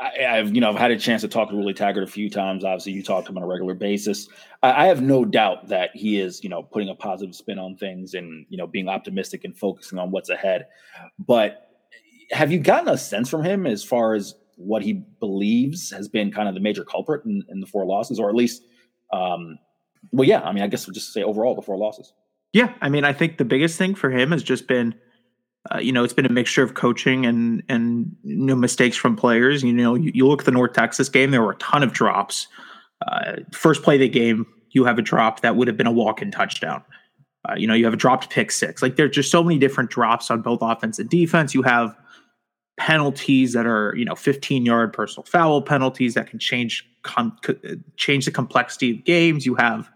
I, 0.00 0.36
have 0.36 0.54
you 0.54 0.60
know 0.60 0.70
I've 0.70 0.76
had 0.76 0.90
a 0.90 0.98
chance 0.98 1.22
to 1.22 1.28
talk 1.28 1.50
to 1.50 1.56
Willie 1.56 1.74
Taggart 1.74 2.04
a 2.04 2.10
few 2.10 2.28
times. 2.28 2.64
Obviously, 2.64 2.92
you 2.92 3.02
talk 3.02 3.24
to 3.24 3.30
him 3.30 3.38
on 3.38 3.42
a 3.42 3.46
regular 3.46 3.74
basis. 3.74 4.28
I, 4.62 4.84
I, 4.84 4.86
have 4.86 5.02
no 5.02 5.24
doubt 5.24 5.68
that 5.68 5.90
he 5.94 6.20
is 6.20 6.42
you 6.42 6.50
know 6.50 6.62
putting 6.62 6.88
a 6.88 6.94
positive 6.94 7.34
spin 7.34 7.58
on 7.58 7.76
things 7.76 8.14
and 8.14 8.46
you 8.48 8.58
know 8.58 8.66
being 8.66 8.88
optimistic 8.88 9.44
and 9.44 9.56
focusing 9.56 9.98
on 9.98 10.10
what's 10.10 10.30
ahead. 10.30 10.66
But 11.18 11.68
have 12.30 12.50
you 12.50 12.58
gotten 12.58 12.88
a 12.88 12.98
sense 12.98 13.28
from 13.28 13.44
him 13.44 13.66
as 13.66 13.84
far 13.84 14.14
as 14.14 14.34
what 14.56 14.82
he 14.82 15.04
believes 15.20 15.90
has 15.90 16.08
been 16.08 16.30
kind 16.30 16.48
of 16.48 16.54
the 16.54 16.60
major 16.60 16.84
culprit 16.84 17.24
in, 17.24 17.42
in 17.48 17.60
the 17.60 17.66
four 17.66 17.84
losses, 17.84 18.18
or 18.20 18.28
at 18.28 18.34
least, 18.34 18.62
um, 19.12 19.58
well, 20.12 20.26
yeah. 20.28 20.40
I 20.40 20.52
mean, 20.52 20.62
I 20.62 20.68
guess 20.68 20.86
we'll 20.86 20.94
just 20.94 21.12
say 21.12 21.22
overall 21.22 21.54
the 21.54 21.62
four 21.62 21.76
losses. 21.76 22.12
Yeah, 22.52 22.72
I 22.80 22.88
mean, 22.88 23.04
I 23.04 23.12
think 23.12 23.38
the 23.38 23.44
biggest 23.44 23.78
thing 23.78 23.94
for 23.94 24.10
him 24.10 24.30
has 24.30 24.42
just 24.42 24.68
been 24.68 24.94
uh, 25.72 25.78
you 25.78 25.92
know, 25.92 26.04
it's 26.04 26.12
been 26.12 26.26
a 26.26 26.32
mixture 26.32 26.62
of 26.62 26.74
coaching 26.74 27.24
and 27.24 27.62
and 27.68 28.14
you 28.22 28.36
know, 28.36 28.56
mistakes 28.56 28.96
from 28.96 29.16
players. 29.16 29.62
You 29.62 29.72
know, 29.72 29.94
you, 29.94 30.12
you, 30.14 30.26
look 30.26 30.40
at 30.40 30.44
the 30.44 30.52
North 30.52 30.74
Texas 30.74 31.08
game; 31.08 31.30
there 31.30 31.42
were 31.42 31.52
a 31.52 31.56
ton 31.56 31.82
of 31.82 31.92
drops. 31.92 32.48
Uh, 33.06 33.36
first 33.52 33.82
play 33.82 33.94
of 33.94 34.00
the 34.00 34.08
game, 34.08 34.46
you 34.70 34.84
have 34.84 34.98
a 34.98 35.02
drop 35.02 35.40
that 35.40 35.56
would 35.56 35.68
have 35.68 35.76
been 35.76 35.86
a 35.86 35.92
walk-in 35.92 36.30
touchdown. 36.30 36.82
Uh, 37.48 37.54
you 37.56 37.66
know, 37.66 37.74
you 37.74 37.84
have 37.84 37.94
a 37.94 37.98
dropped 37.98 38.30
pick 38.30 38.50
six. 38.50 38.82
Like 38.82 38.96
there's 38.96 39.14
just 39.14 39.30
so 39.30 39.42
many 39.42 39.58
different 39.58 39.90
drops 39.90 40.30
on 40.30 40.42
both 40.42 40.60
offense 40.62 40.98
and 40.98 41.08
defense. 41.08 41.54
You 41.54 41.62
have 41.62 41.96
penalties 42.76 43.52
that 43.52 43.66
are 43.66 43.94
you 43.96 44.04
know 44.04 44.14
15 44.14 44.66
yard 44.66 44.92
personal 44.92 45.24
foul 45.24 45.62
penalties 45.62 46.14
that 46.14 46.28
can 46.28 46.38
change 46.38 46.86
com- 47.02 47.38
change 47.96 48.26
the 48.26 48.30
complexity 48.30 48.90
of 48.90 49.04
games. 49.04 49.46
You 49.46 49.54
have 49.54 49.90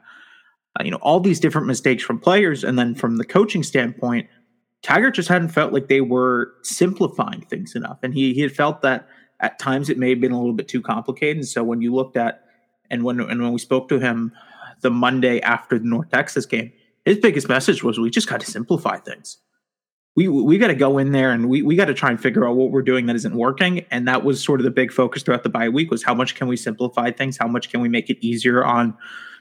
uh, 0.79 0.85
you 0.85 0.91
know 0.91 0.99
all 1.03 1.21
these 1.21 1.41
different 1.41 1.67
mistakes 1.67 2.03
from 2.03 2.19
players, 2.19 2.65
and 2.65 2.79
then 2.79 2.95
from 2.95 3.17
the 3.17 3.25
coaching 3.25 3.63
standpoint 3.63 4.29
Taggart 4.83 5.15
just 5.15 5.29
hadn't 5.29 5.49
felt 5.49 5.73
like 5.73 5.89
they 5.89 6.01
were 6.01 6.53
simplifying 6.63 7.43
things 7.43 7.75
enough. 7.75 7.99
And 8.03 8.15
he, 8.15 8.35
he 8.35 8.41
had 8.41 8.55
felt 8.55 8.83
that 8.83 9.09
at 9.41 9.59
times 9.59 9.89
it 9.89 9.99
may 9.99 10.11
have 10.11 10.21
been 10.21 10.33
a 10.33 10.39
little 10.39 10.55
bit 10.55 10.69
too 10.69 10.81
complicated. 10.81 11.39
And 11.39 11.49
so 11.49 11.63
when 11.65 11.83
you 11.83 11.95
looked 11.95 12.17
at, 12.17 12.45
and 12.91 13.05
when, 13.05 13.21
and 13.21 13.43
when 13.43 13.53
we 13.53 13.59
spoke 13.59 13.89
to 13.89 13.99
him 13.99 14.33
the 14.81 14.91
Monday 14.91 15.41
after 15.41 15.79
the 15.79 15.85
North 15.85 16.11
Texas 16.11 16.47
game, 16.47 16.73
his 17.05 17.19
biggest 17.19 17.49
message 17.49 17.83
was 17.83 17.99
we 17.99 18.11
just 18.11 18.29
got 18.29 18.41
to 18.41 18.47
simplify 18.47 18.97
things. 18.99 19.39
We, 20.17 20.27
we 20.27 20.59
got 20.59 20.69
to 20.69 20.75
go 20.75 20.99
in 20.99 21.13
there 21.13 21.31
and 21.31 21.49
we, 21.49 21.63
we 21.63 21.77
got 21.77 21.85
to 21.87 21.95
try 21.95 22.11
and 22.11 22.21
figure 22.21 22.49
out 22.49 22.57
what 22.57 22.71
we're 22.71 22.83
doing 22.83 23.07
that 23.07 23.17
isn't 23.17 23.37
working. 23.37 23.85
And 23.91 24.09
that 24.09 24.25
was 24.25 24.43
sort 24.43 24.59
of 24.59 24.65
the 24.65 24.71
big 24.71 24.91
focus 24.91 25.23
throughout 25.23 25.45
the 25.45 25.49
bye 25.49 25.69
week 25.69 25.91
was 25.91 26.03
how 26.03 26.15
much 26.15 26.35
can 26.35 26.49
we 26.49 26.57
simplify 26.57 27.11
things? 27.11 27.37
How 27.37 27.47
much 27.47 27.71
can 27.71 27.81
we 27.81 27.89
make 27.89 28.11
it 28.11 28.19
easier 28.21 28.65
on 28.65 28.97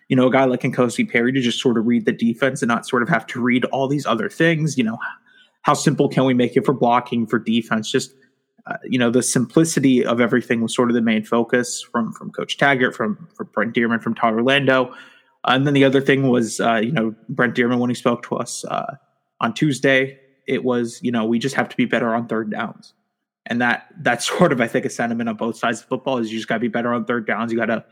you 0.08 0.15
know, 0.15 0.28
a 0.28 0.32
guy 0.32 0.45
like 0.45 0.62
N'Kosi 0.62 1.10
Perry 1.10 1.34
to 1.34 1.41
just 1.41 1.60
sort 1.60 1.78
of 1.78 1.86
read 1.86 2.06
the 2.06 2.12
defense 2.12 2.62
and 2.62 2.69
not 2.69 2.88
sort 2.88 3.04
of 3.04 3.10
have 3.10 3.28
to 3.28 3.41
read 3.41 3.65
all 3.65 3.88
these 3.88 4.06
other 4.06 4.30
things. 4.30 4.78
You 4.78 4.84
know, 4.86 4.97
how 5.67 5.73
simple 5.73 6.08
can 6.08 6.23
we 6.23 6.34
make 6.34 6.56
it 6.56 6.65
for 6.65 6.73
blocking, 6.73 7.27
for 7.27 7.38
defense? 7.38 7.91
Just 7.91 8.15
uh, 8.65 8.77
you 8.86 8.97
know, 8.97 9.12
the 9.12 9.21
simplicity 9.21 10.03
of 10.03 10.21
everything 10.21 10.62
was 10.62 10.73
sort 10.73 10.89
of 10.89 10.95
the 10.95 11.01
main 11.01 11.23
focus 11.23 11.82
from 11.82 12.13
from 12.13 12.32
Coach 12.32 12.58
Taggart, 12.58 12.95
from 12.95 13.27
from 13.36 13.49
Brent 13.53 13.75
Dearmon, 13.75 14.01
from 14.01 14.15
Todd 14.15 14.34
Orlando. 14.34 14.95
And 15.43 15.67
then 15.67 15.73
the 15.73 15.84
other 15.84 15.99
thing 16.01 16.30
was, 16.30 16.62
uh, 16.62 16.82
you 16.84 16.91
know, 16.91 17.13
Brent 17.30 17.53
Dearmon 17.56 17.80
when 17.80 17.89
he 17.89 17.95
spoke 17.95 18.23
to 18.23 18.38
us 18.38 18.65
uh, 18.65 18.95
on 19.39 19.53
Tuesday, 19.53 20.19
it 20.45 20.63
was, 20.63 20.99
you 21.03 21.12
know, 21.12 21.25
we 21.25 21.38
just 21.38 21.56
have 21.56 21.69
to 21.69 21.77
be 21.77 21.86
better 21.86 22.15
on 22.15 22.27
third 22.27 22.49
downs, 22.49 22.93
and 23.45 23.62
that 23.62 23.88
that's 24.01 24.25
sort 24.38 24.53
of 24.53 24.62
I 24.62 24.67
think 24.67 24.86
a 24.86 24.89
sentiment 24.89 25.27
on 25.27 25.36
both 25.36 25.58
sides 25.58 25.82
of 25.82 25.88
football 25.88 26.17
is 26.17 26.32
you 26.32 26.38
just 26.38 26.47
got 26.47 26.56
to 26.56 26.62
be 26.62 26.69
better 26.69 26.93
on 26.93 27.03
third 27.03 27.27
downs. 27.27 27.51
You 27.51 27.58
got 27.58 27.65
to 27.65 27.84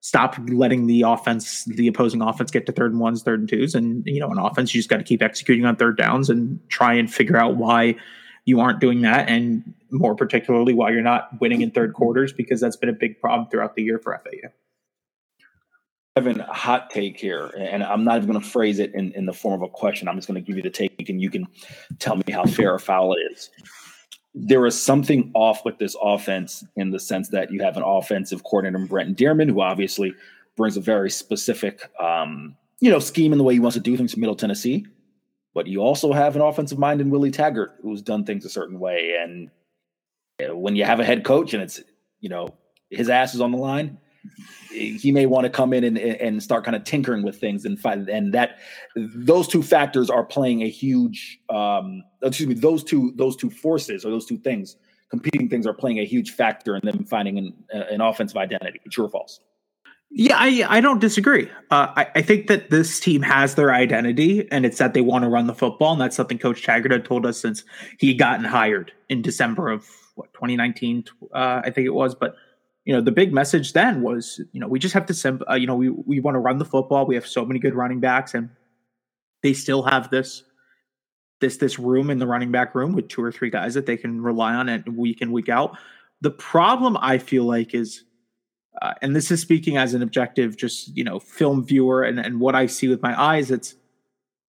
stop 0.00 0.36
letting 0.48 0.86
the 0.86 1.02
offense, 1.02 1.64
the 1.64 1.88
opposing 1.88 2.22
offense, 2.22 2.50
get 2.50 2.66
to 2.66 2.72
third 2.72 2.92
and 2.92 3.00
ones, 3.00 3.22
third 3.22 3.40
and 3.40 3.48
twos. 3.48 3.74
And, 3.74 4.02
you 4.06 4.20
know, 4.20 4.30
an 4.30 4.38
offense, 4.38 4.74
you 4.74 4.78
just 4.78 4.88
got 4.88 4.98
to 4.98 5.04
keep 5.04 5.22
executing 5.22 5.64
on 5.64 5.76
third 5.76 5.96
downs 5.96 6.30
and 6.30 6.60
try 6.68 6.94
and 6.94 7.12
figure 7.12 7.36
out 7.36 7.56
why 7.56 7.96
you 8.44 8.60
aren't 8.60 8.80
doing 8.80 9.02
that. 9.02 9.28
And 9.28 9.74
more 9.90 10.14
particularly, 10.14 10.74
why 10.74 10.90
you're 10.90 11.02
not 11.02 11.40
winning 11.40 11.60
in 11.60 11.70
third 11.70 11.94
quarters, 11.94 12.32
because 12.32 12.60
that's 12.60 12.76
been 12.76 12.88
a 12.88 12.94
big 12.94 13.20
problem 13.20 13.48
throughout 13.50 13.74
the 13.74 13.82
year 13.82 13.98
for 13.98 14.18
FAU. 14.24 14.48
Kevin, 16.16 16.40
a 16.40 16.52
hot 16.52 16.90
take 16.90 17.18
here, 17.18 17.46
and 17.56 17.84
I'm 17.84 18.02
not 18.02 18.16
even 18.16 18.28
going 18.28 18.42
to 18.42 18.48
phrase 18.48 18.80
it 18.80 18.92
in, 18.92 19.12
in 19.12 19.26
the 19.26 19.32
form 19.32 19.62
of 19.62 19.68
a 19.68 19.70
question. 19.70 20.08
I'm 20.08 20.16
just 20.16 20.26
going 20.26 20.42
to 20.42 20.44
give 20.44 20.56
you 20.56 20.64
the 20.64 20.70
take, 20.70 21.08
and 21.08 21.20
you 21.20 21.30
can 21.30 21.46
tell 22.00 22.16
me 22.16 22.24
how 22.32 22.44
fair 22.44 22.74
or 22.74 22.80
foul 22.80 23.12
it 23.12 23.20
is 23.30 23.50
there 24.34 24.66
is 24.66 24.80
something 24.80 25.30
off 25.34 25.64
with 25.64 25.78
this 25.78 25.96
offense 26.00 26.64
in 26.76 26.90
the 26.90 27.00
sense 27.00 27.28
that 27.30 27.50
you 27.50 27.62
have 27.62 27.76
an 27.76 27.82
offensive 27.82 28.44
coordinator, 28.44 28.86
Brenton 28.86 29.14
Dearmon, 29.14 29.50
who 29.50 29.60
obviously 29.60 30.14
brings 30.56 30.76
a 30.76 30.80
very 30.80 31.10
specific, 31.10 31.90
um, 32.00 32.56
you 32.80 32.90
know, 32.90 32.98
scheme 32.98 33.32
in 33.32 33.38
the 33.38 33.44
way 33.44 33.54
he 33.54 33.60
wants 33.60 33.76
to 33.76 33.82
do 33.82 33.96
things 33.96 34.14
in 34.14 34.20
Middle 34.20 34.36
Tennessee. 34.36 34.86
But 35.54 35.66
you 35.66 35.80
also 35.80 36.12
have 36.12 36.36
an 36.36 36.42
offensive 36.42 36.78
mind 36.78 37.00
in 37.00 37.10
Willie 37.10 37.30
Taggart, 37.30 37.78
who's 37.82 38.02
done 38.02 38.24
things 38.24 38.44
a 38.44 38.50
certain 38.50 38.78
way. 38.78 39.16
And 39.20 39.50
when 40.50 40.76
you 40.76 40.84
have 40.84 41.00
a 41.00 41.04
head 41.04 41.24
coach 41.24 41.54
and 41.54 41.62
it's, 41.62 41.80
you 42.20 42.28
know, 42.28 42.48
his 42.90 43.08
ass 43.08 43.34
is 43.34 43.40
on 43.40 43.50
the 43.50 43.58
line, 43.58 43.98
he 44.70 45.12
may 45.12 45.26
want 45.26 45.44
to 45.44 45.50
come 45.50 45.72
in 45.72 45.84
and, 45.84 45.98
and 45.98 46.42
start 46.42 46.64
kind 46.64 46.76
of 46.76 46.84
tinkering 46.84 47.22
with 47.22 47.38
things 47.38 47.64
and 47.64 47.78
find 47.78 48.08
and 48.08 48.32
that 48.34 48.58
those 48.96 49.48
two 49.48 49.62
factors 49.62 50.10
are 50.10 50.24
playing 50.24 50.62
a 50.62 50.68
huge 50.68 51.38
um, 51.50 52.02
excuse 52.22 52.48
me 52.48 52.54
those 52.54 52.84
two 52.84 53.12
those 53.16 53.36
two 53.36 53.50
forces 53.50 54.04
or 54.04 54.10
those 54.10 54.26
two 54.26 54.38
things 54.38 54.76
competing 55.10 55.48
things 55.48 55.66
are 55.66 55.72
playing 55.72 55.98
a 55.98 56.04
huge 56.04 56.32
factor 56.32 56.76
in 56.76 56.82
them 56.84 57.04
finding 57.04 57.38
an, 57.38 57.54
an 57.72 58.00
offensive 58.00 58.36
identity 58.36 58.80
true 58.90 59.06
or 59.06 59.10
false? 59.10 59.40
Yeah 60.10 60.36
i 60.38 60.64
i 60.68 60.80
don't 60.80 61.00
disagree. 61.00 61.48
Uh, 61.70 61.88
I, 61.96 62.06
I 62.16 62.22
think 62.22 62.46
that 62.48 62.70
this 62.70 63.00
team 63.00 63.22
has 63.22 63.54
their 63.54 63.72
identity 63.72 64.50
and 64.50 64.64
it's 64.64 64.78
that 64.78 64.94
they 64.94 65.02
want 65.02 65.24
to 65.24 65.28
run 65.28 65.46
the 65.46 65.54
football 65.54 65.92
and 65.92 66.00
that's 66.00 66.16
something 66.16 66.38
coach 66.38 66.64
taggart 66.64 66.92
had 66.92 67.04
told 67.04 67.26
us 67.26 67.38
since 67.40 67.64
he 67.98 68.14
gotten 68.14 68.44
hired 68.44 68.92
in 69.08 69.22
december 69.22 69.68
of 69.68 69.86
what 70.14 70.32
2019 70.34 71.04
uh, 71.34 71.62
i 71.64 71.70
think 71.70 71.86
it 71.86 71.94
was 71.94 72.14
but 72.14 72.34
you 72.88 72.94
know, 72.94 73.02
the 73.02 73.12
big 73.12 73.34
message 73.34 73.74
then 73.74 74.00
was, 74.00 74.40
you 74.52 74.60
know, 74.60 74.66
we 74.66 74.78
just 74.78 74.94
have 74.94 75.04
to, 75.04 75.12
sim- 75.12 75.42
uh, 75.50 75.54
you 75.56 75.66
know, 75.66 75.74
we 75.74 75.90
we 75.90 76.20
want 76.20 76.36
to 76.36 76.38
run 76.38 76.56
the 76.56 76.64
football. 76.64 77.04
We 77.04 77.16
have 77.16 77.26
so 77.26 77.44
many 77.44 77.60
good 77.60 77.74
running 77.74 78.00
backs, 78.00 78.32
and 78.32 78.48
they 79.42 79.52
still 79.52 79.82
have 79.82 80.08
this 80.08 80.42
this 81.42 81.58
this 81.58 81.78
room 81.78 82.08
in 82.08 82.18
the 82.18 82.26
running 82.26 82.50
back 82.50 82.74
room 82.74 82.94
with 82.94 83.08
two 83.08 83.22
or 83.22 83.30
three 83.30 83.50
guys 83.50 83.74
that 83.74 83.84
they 83.84 83.98
can 83.98 84.22
rely 84.22 84.54
on 84.54 84.70
and 84.70 84.96
week 84.96 85.20
in 85.20 85.32
week 85.32 85.50
out. 85.50 85.76
The 86.22 86.30
problem 86.30 86.96
I 87.02 87.18
feel 87.18 87.44
like 87.44 87.74
is, 87.74 88.04
uh, 88.80 88.94
and 89.02 89.14
this 89.14 89.30
is 89.30 89.42
speaking 89.42 89.76
as 89.76 89.92
an 89.92 90.00
objective, 90.00 90.56
just 90.56 90.96
you 90.96 91.04
know, 91.04 91.20
film 91.20 91.66
viewer 91.66 92.02
and 92.04 92.18
and 92.18 92.40
what 92.40 92.54
I 92.54 92.64
see 92.64 92.88
with 92.88 93.02
my 93.02 93.20
eyes, 93.20 93.50
it's 93.50 93.74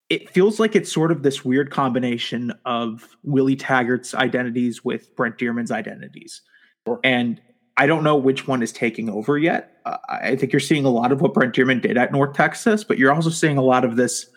it 0.09 0.29
feels 0.29 0.59
like 0.59 0.75
it's 0.75 0.91
sort 0.91 1.13
of 1.13 1.23
this 1.23 1.45
weird 1.45 1.71
combination 1.71 2.51
of 2.65 3.15
Willie 3.23 3.55
Taggart's 3.55 4.13
identities 4.13 4.83
with 4.83 5.15
Brent 5.15 5.37
Dearmon's 5.37 5.71
identities. 5.71 6.41
Sure. 6.85 6.99
And 7.01 7.39
I 7.77 7.87
don't 7.87 8.03
know 8.03 8.15
which 8.15 8.47
one 8.47 8.63
is 8.63 8.71
taking 8.71 9.09
over 9.09 9.37
yet. 9.37 9.77
Uh, 9.85 9.97
I 10.09 10.35
think 10.35 10.53
you're 10.53 10.59
seeing 10.59 10.85
a 10.85 10.89
lot 10.89 11.11
of 11.11 11.21
what 11.21 11.33
Brent 11.33 11.53
Dearmon 11.53 11.81
did 11.81 11.97
at 11.97 12.11
North 12.11 12.33
Texas, 12.33 12.83
but 12.83 12.97
you're 12.97 13.13
also 13.13 13.29
seeing 13.29 13.57
a 13.57 13.63
lot 13.63 13.83
of 13.83 13.95
this. 13.95 14.27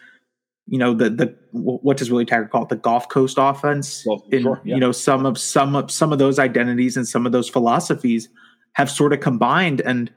You 0.66 0.78
know 0.78 0.92
the 0.92 1.08
the 1.08 1.34
what 1.52 1.96
does 1.96 2.10
Willie 2.10 2.26
Taggart 2.26 2.50
call 2.50 2.64
it? 2.64 2.68
The 2.68 2.76
Gulf 2.76 3.08
Coast 3.08 3.36
offense. 3.40 4.04
Well, 4.04 4.26
in, 4.30 4.42
sure, 4.42 4.60
yeah. 4.64 4.74
You 4.74 4.80
know 4.80 4.92
some 4.92 5.24
of 5.24 5.38
some 5.38 5.74
of 5.74 5.90
some 5.90 6.12
of 6.12 6.18
those 6.18 6.38
identities 6.38 6.96
and 6.96 7.08
some 7.08 7.24
of 7.24 7.32
those 7.32 7.48
philosophies 7.48 8.28
have 8.74 8.90
sort 8.90 9.12
of 9.12 9.20
combined. 9.20 9.80
And 9.80 10.12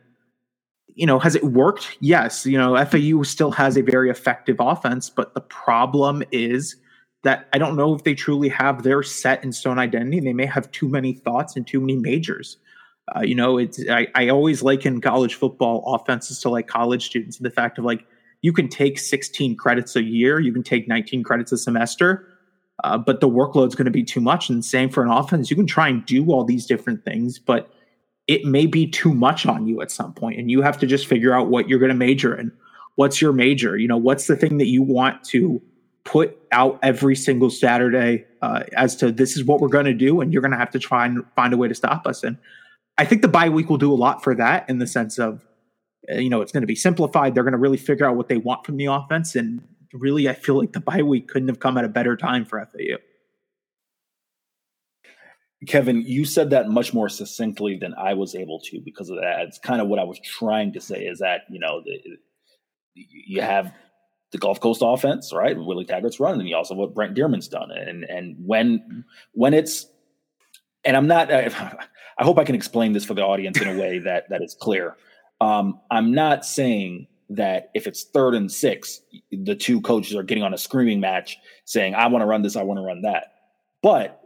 you 0.96 1.06
know, 1.06 1.20
has 1.20 1.36
it 1.36 1.44
worked? 1.44 1.98
Yes. 2.02 2.46
You 2.46 2.58
know, 2.58 2.76
FAU 2.86 3.24
still 3.24 3.52
has 3.52 3.78
a 3.78 3.82
very 3.82 4.10
effective 4.10 4.58
offense, 4.60 5.10
but 5.10 5.34
the 5.34 5.42
problem 5.42 6.22
is 6.32 6.76
that 7.24 7.48
I 7.54 7.58
don't 7.58 7.76
know 7.76 7.94
if 7.96 8.04
they 8.04 8.14
truly 8.14 8.50
have 8.50 8.84
their 8.84 9.04
set 9.04 9.44
in 9.44 9.52
stone 9.52 9.80
identity. 9.80 10.20
They 10.20 10.34
may 10.34 10.46
have 10.46 10.70
too 10.72 10.90
many 10.90 11.14
thoughts 11.14 11.56
and 11.56 11.66
too 11.66 11.80
many 11.80 11.96
majors. 11.96 12.58
Uh, 13.16 13.22
you 13.22 13.36
know, 13.36 13.58
it's 13.58 13.80
I, 13.90 14.08
I 14.16 14.30
always 14.30 14.64
liken 14.64 15.02
college 15.02 15.36
football 15.36 15.84
offenses 15.94 16.40
to 16.42 16.50
like 16.50 16.68
college 16.68 17.06
students. 17.06 17.38
And 17.38 17.46
the 17.46 17.52
fact 17.52 17.78
of 17.78 17.86
like 17.86 18.06
you 18.42 18.54
can 18.54 18.70
take 18.70 19.00
16 19.00 19.56
credits 19.58 19.96
a 19.96 20.04
year, 20.04 20.40
you 20.40 20.54
can 20.54 20.64
take 20.64 20.88
19 20.88 21.24
credits 21.24 21.52
a 21.52 21.58
semester, 21.58 22.28
uh, 22.84 22.98
but 22.98 23.20
the 23.20 23.30
workload's 23.30 23.76
going 23.76 23.86
to 23.86 23.92
be 23.92 24.04
too 24.04 24.22
much. 24.22 24.50
And 24.50 24.64
same 24.64 24.90
for 24.90 25.04
an 25.04 25.10
offense, 25.10 25.50
you 25.50 25.56
can 25.56 25.68
try 25.68 25.90
and 25.90 26.06
do 26.06 26.32
all 26.32 26.44
these 26.44 26.66
different 26.66 27.04
things, 27.04 27.38
but 27.38 27.72
it 28.28 28.46
may 28.46 28.66
be 28.66 28.88
too 28.88 29.14
much 29.14 29.46
on 29.46 29.68
you 29.68 29.82
at 29.82 29.92
some 29.92 30.14
point, 30.14 30.40
and 30.40 30.50
you 30.50 30.62
have 30.62 30.78
to 30.80 30.88
just 30.88 31.08
figure 31.08 31.34
out 31.34 31.50
what 31.50 31.68
you're 31.68 31.80
going 31.80 31.90
to 31.90 31.96
major 31.96 32.34
in. 32.34 32.52
What's 32.96 33.22
your 33.22 33.34
major? 33.34 33.78
You 33.78 33.88
know, 33.88 33.98
what's 33.98 34.28
the 34.28 34.36
thing 34.36 34.58
that 34.60 34.68
you 34.68 34.82
want 34.84 35.24
to 35.26 35.62
put 36.04 36.38
out 36.52 36.80
every 36.82 37.16
single 37.16 37.50
Saturday 37.50 38.26
uh, 38.42 38.64
as 38.76 38.96
to 38.98 39.12
this 39.12 39.38
is 39.38 39.44
what 39.44 39.60
we're 39.60 39.70
going 39.70 39.86
to 39.86 39.94
do, 39.94 40.22
and 40.22 40.32
you're 40.32 40.42
going 40.42 40.52
to 40.52 40.58
have 40.58 40.72
to 40.72 40.80
try 40.80 41.06
and 41.06 41.24
find 41.36 41.54
a 41.54 41.58
way 41.58 41.68
to 41.68 41.76
stop 41.76 42.08
us. 42.08 42.24
And 42.24 42.38
I 42.98 43.06
think 43.06 43.22
the 43.22 43.28
bye 43.28 43.50
week 43.50 43.70
will 43.70 43.78
do 43.78 43.92
a 43.92 43.96
lot 43.96 44.24
for 44.24 44.36
that 44.36 44.70
in 44.70 44.80
the 44.80 44.88
sense 44.88 45.18
of, 45.18 45.46
uh, 46.12 46.16
you 46.16 46.30
know, 46.30 46.42
it's 46.42 46.52
going 46.52 46.62
to 46.62 46.68
be 46.68 46.76
simplified. 46.76 47.34
They're 47.34 47.44
going 47.44 47.54
to 47.54 47.60
really 47.60 47.78
figure 47.78 48.06
out 48.06 48.16
what 48.16 48.28
they 48.28 48.38
want 48.38 48.66
from 48.66 48.78
the 48.78 48.86
offense. 48.86 49.36
And 49.36 49.62
really, 49.94 50.30
I 50.30 50.34
feel 50.34 50.58
like 50.58 50.74
the 50.74 50.80
bye 50.80 51.02
week 51.02 51.28
couldn't 51.28 51.48
have 51.48 51.60
come 51.60 51.78
at 51.78 51.86
a 51.86 51.90
better 51.90 52.16
time 52.16 52.46
for 52.46 52.60
FAU. 52.60 52.98
Kevin, 55.68 56.02
you 56.02 56.26
said 56.26 56.50
that 56.50 56.70
much 56.70 56.94
more 56.94 57.08
succinctly 57.08 57.78
than 57.78 57.94
I 57.94 58.16
was 58.16 58.34
able 58.34 58.60
to 58.62 58.82
because 58.84 59.10
of 59.12 59.18
that. 59.18 59.42
It's 59.42 59.60
kind 59.60 59.80
of 59.80 59.88
what 59.88 60.00
I 60.00 60.04
was 60.04 60.20
trying 60.20 60.74
to 60.74 60.82
say 60.82 61.06
is 61.06 61.20
that, 61.20 61.42
you 61.50 61.60
know, 61.60 61.84
the, 61.86 62.00
you 62.96 63.42
have 63.42 63.72
the 64.32 64.38
Gulf 64.38 64.60
Coast 64.60 64.82
offense, 64.84 65.32
right? 65.34 65.58
Willie 65.58 65.86
Taggart's 65.86 66.20
run, 66.20 66.40
and 66.40 66.48
you 66.48 66.56
also 66.56 66.74
what 66.74 66.96
Brent 66.96 67.16
Dearmon's 67.16 67.48
done. 67.48 67.70
And 67.72 68.04
and 68.06 68.36
when 68.44 69.06
when 69.34 69.54
it's 69.54 69.86
and 70.84 70.98
I'm 70.98 71.08
not 71.08 71.32
I 71.32 71.50
hope 72.24 72.38
I 72.38 72.44
can 72.44 72.56
explain 72.56 72.94
this 72.94 73.06
for 73.06 73.14
the 73.14 73.24
audience 73.24 73.60
in 73.60 73.68
a 73.68 73.80
way 73.80 74.00
that 74.06 74.30
that 74.30 74.42
is 74.42 74.56
clear. 74.60 74.96
Um, 75.40 75.80
I'm 75.90 76.14
not 76.14 76.46
saying 76.46 77.08
that 77.30 77.72
if 77.74 77.88
it's 77.88 78.04
third 78.04 78.36
and 78.36 78.52
six, 78.52 79.02
the 79.32 79.56
two 79.56 79.82
coaches 79.82 80.16
are 80.16 80.24
getting 80.24 80.44
on 80.44 80.54
a 80.54 80.58
screaming 80.58 81.00
match 81.00 81.38
saying, 81.66 81.96
I 81.96 82.08
want 82.08 82.22
to 82.22 82.26
run 82.26 82.42
this, 82.42 82.56
I 82.56 82.64
want 82.64 82.78
to 82.80 82.84
run 82.84 83.02
that. 83.04 83.34
But 83.82 84.22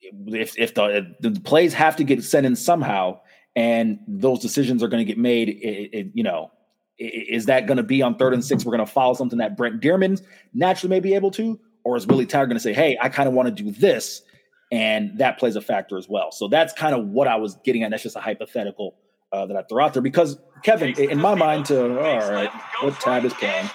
if 0.00 0.58
if 0.58 0.74
the, 0.74 1.14
the 1.20 1.38
plays 1.40 1.74
have 1.74 1.96
to 1.96 2.04
get 2.04 2.24
sent 2.24 2.46
in 2.46 2.56
somehow 2.56 3.20
and 3.54 4.00
those 4.08 4.40
decisions 4.40 4.82
are 4.82 4.88
going 4.88 5.04
to 5.04 5.04
get 5.04 5.18
made, 5.18 5.48
it, 5.48 5.90
it, 5.92 6.06
you 6.14 6.22
know, 6.22 6.50
is 6.98 7.46
that 7.46 7.66
going 7.66 7.76
to 7.76 7.82
be 7.82 8.02
on 8.02 8.16
third 8.16 8.34
and 8.34 8.44
six? 8.44 8.64
We're 8.64 8.76
going 8.76 8.86
to 8.86 8.92
follow 8.92 9.14
something 9.14 9.38
that 9.38 9.56
Brent 9.56 9.80
Dearmon 9.80 10.22
naturally 10.54 10.90
may 10.90 11.00
be 11.00 11.14
able 11.14 11.30
to, 11.32 11.58
or 11.84 11.96
is 11.96 12.06
Willie 12.06 12.26
Taggart 12.26 12.48
going 12.48 12.56
to 12.56 12.62
say, 12.62 12.72
"Hey, 12.72 12.96
I 13.00 13.08
kind 13.08 13.28
of 13.28 13.34
want 13.34 13.54
to 13.54 13.62
do 13.62 13.70
this," 13.70 14.22
and 14.72 15.18
that 15.18 15.38
plays 15.38 15.54
a 15.54 15.60
factor 15.60 15.98
as 15.98 16.08
well. 16.08 16.32
So 16.32 16.48
that's 16.48 16.72
kind 16.72 16.94
of 16.94 17.06
what 17.08 17.28
I 17.28 17.36
was 17.36 17.56
getting 17.62 17.82
at. 17.82 17.90
That's 17.90 18.02
just 18.02 18.16
a 18.16 18.20
hypothetical 18.20 18.96
uh, 19.30 19.46
that 19.46 19.56
I 19.56 19.62
threw 19.62 19.80
out 19.80 19.92
there 19.92 20.02
because 20.02 20.38
Kevin, 20.64 20.98
in 20.98 21.20
my 21.20 21.34
mind, 21.34 21.66
to 21.66 21.82
all 21.82 22.30
right, 22.30 22.50
what 22.80 22.98
tab 22.98 23.24
is 23.24 23.34
playing? 23.34 23.68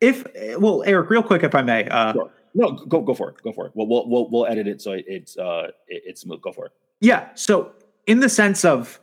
If 0.00 0.26
well, 0.58 0.82
Eric, 0.84 1.10
real 1.10 1.22
quick, 1.22 1.42
if 1.44 1.54
I 1.54 1.62
may. 1.62 1.88
Uh, 1.88 2.12
sure. 2.14 2.30
No, 2.54 2.72
go 2.72 3.00
go 3.00 3.14
for 3.14 3.30
it. 3.30 3.42
Go 3.42 3.52
for 3.52 3.66
it. 3.66 3.72
We'll 3.74 3.86
we'll 3.86 4.08
we'll, 4.08 4.30
we'll 4.30 4.46
edit 4.46 4.66
it 4.66 4.80
so 4.80 4.96
it's 5.06 5.36
uh 5.36 5.68
it's 5.88 6.22
smooth. 6.22 6.40
Go 6.40 6.52
for 6.52 6.66
it. 6.66 6.72
Yeah. 7.00 7.28
So 7.34 7.72
in 8.06 8.20
the 8.20 8.28
sense 8.28 8.64
of 8.64 9.00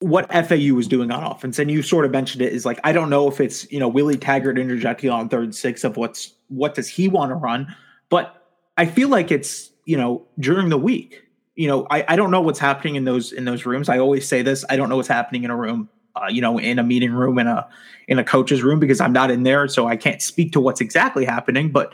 what 0.00 0.30
FAU 0.32 0.74
was 0.74 0.88
doing 0.88 1.10
on 1.10 1.22
offense, 1.22 1.58
and 1.58 1.70
you 1.70 1.82
sort 1.82 2.04
of 2.04 2.10
mentioned 2.10 2.42
it, 2.42 2.52
is 2.52 2.64
like 2.64 2.80
I 2.84 2.92
don't 2.92 3.10
know 3.10 3.28
if 3.28 3.40
it's 3.40 3.70
you 3.70 3.78
know 3.78 3.88
Willie 3.88 4.16
Taggart 4.16 4.58
interjecting 4.58 5.10
on 5.10 5.28
third 5.28 5.44
and 5.44 5.54
six 5.54 5.84
of 5.84 5.96
what's 5.96 6.34
what 6.48 6.74
does 6.74 6.88
he 6.88 7.06
want 7.06 7.30
to 7.30 7.34
run, 7.34 7.74
but 8.08 8.46
I 8.76 8.86
feel 8.86 9.08
like 9.08 9.30
it's 9.30 9.70
you 9.84 9.96
know 9.96 10.26
during 10.38 10.70
the 10.70 10.78
week. 10.78 11.22
You 11.54 11.68
know, 11.68 11.86
I, 11.90 12.04
I 12.08 12.16
don't 12.16 12.30
know 12.30 12.40
what's 12.40 12.58
happening 12.58 12.96
in 12.96 13.04
those 13.04 13.32
in 13.32 13.44
those 13.44 13.66
rooms. 13.66 13.90
I 13.90 13.98
always 13.98 14.26
say 14.26 14.40
this. 14.40 14.64
I 14.70 14.76
don't 14.76 14.88
know 14.88 14.96
what's 14.96 15.08
happening 15.08 15.44
in 15.44 15.50
a 15.50 15.56
room, 15.56 15.90
uh, 16.16 16.28
you 16.30 16.40
know, 16.40 16.58
in 16.58 16.78
a 16.78 16.82
meeting 16.82 17.12
room 17.12 17.38
in 17.38 17.46
a 17.46 17.68
in 18.08 18.18
a 18.18 18.24
coach's 18.24 18.62
room 18.62 18.80
because 18.80 19.00
I'm 19.00 19.12
not 19.12 19.30
in 19.30 19.42
there, 19.42 19.68
so 19.68 19.86
I 19.86 19.96
can't 19.96 20.22
speak 20.22 20.52
to 20.52 20.60
what's 20.60 20.80
exactly 20.80 21.26
happening. 21.26 21.70
But 21.70 21.92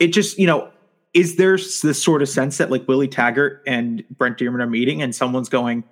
it 0.00 0.08
just 0.08 0.36
you 0.36 0.48
know, 0.48 0.68
is 1.14 1.36
there 1.36 1.56
this 1.56 2.02
sort 2.02 2.22
of 2.22 2.28
sense 2.28 2.58
that 2.58 2.72
like 2.72 2.88
Willie 2.88 3.06
Taggart 3.06 3.62
and 3.68 4.02
Brent 4.10 4.38
Dearmon 4.38 4.60
are 4.60 4.66
meeting 4.66 5.00
and 5.00 5.14
someone's 5.14 5.48
going, 5.48 5.84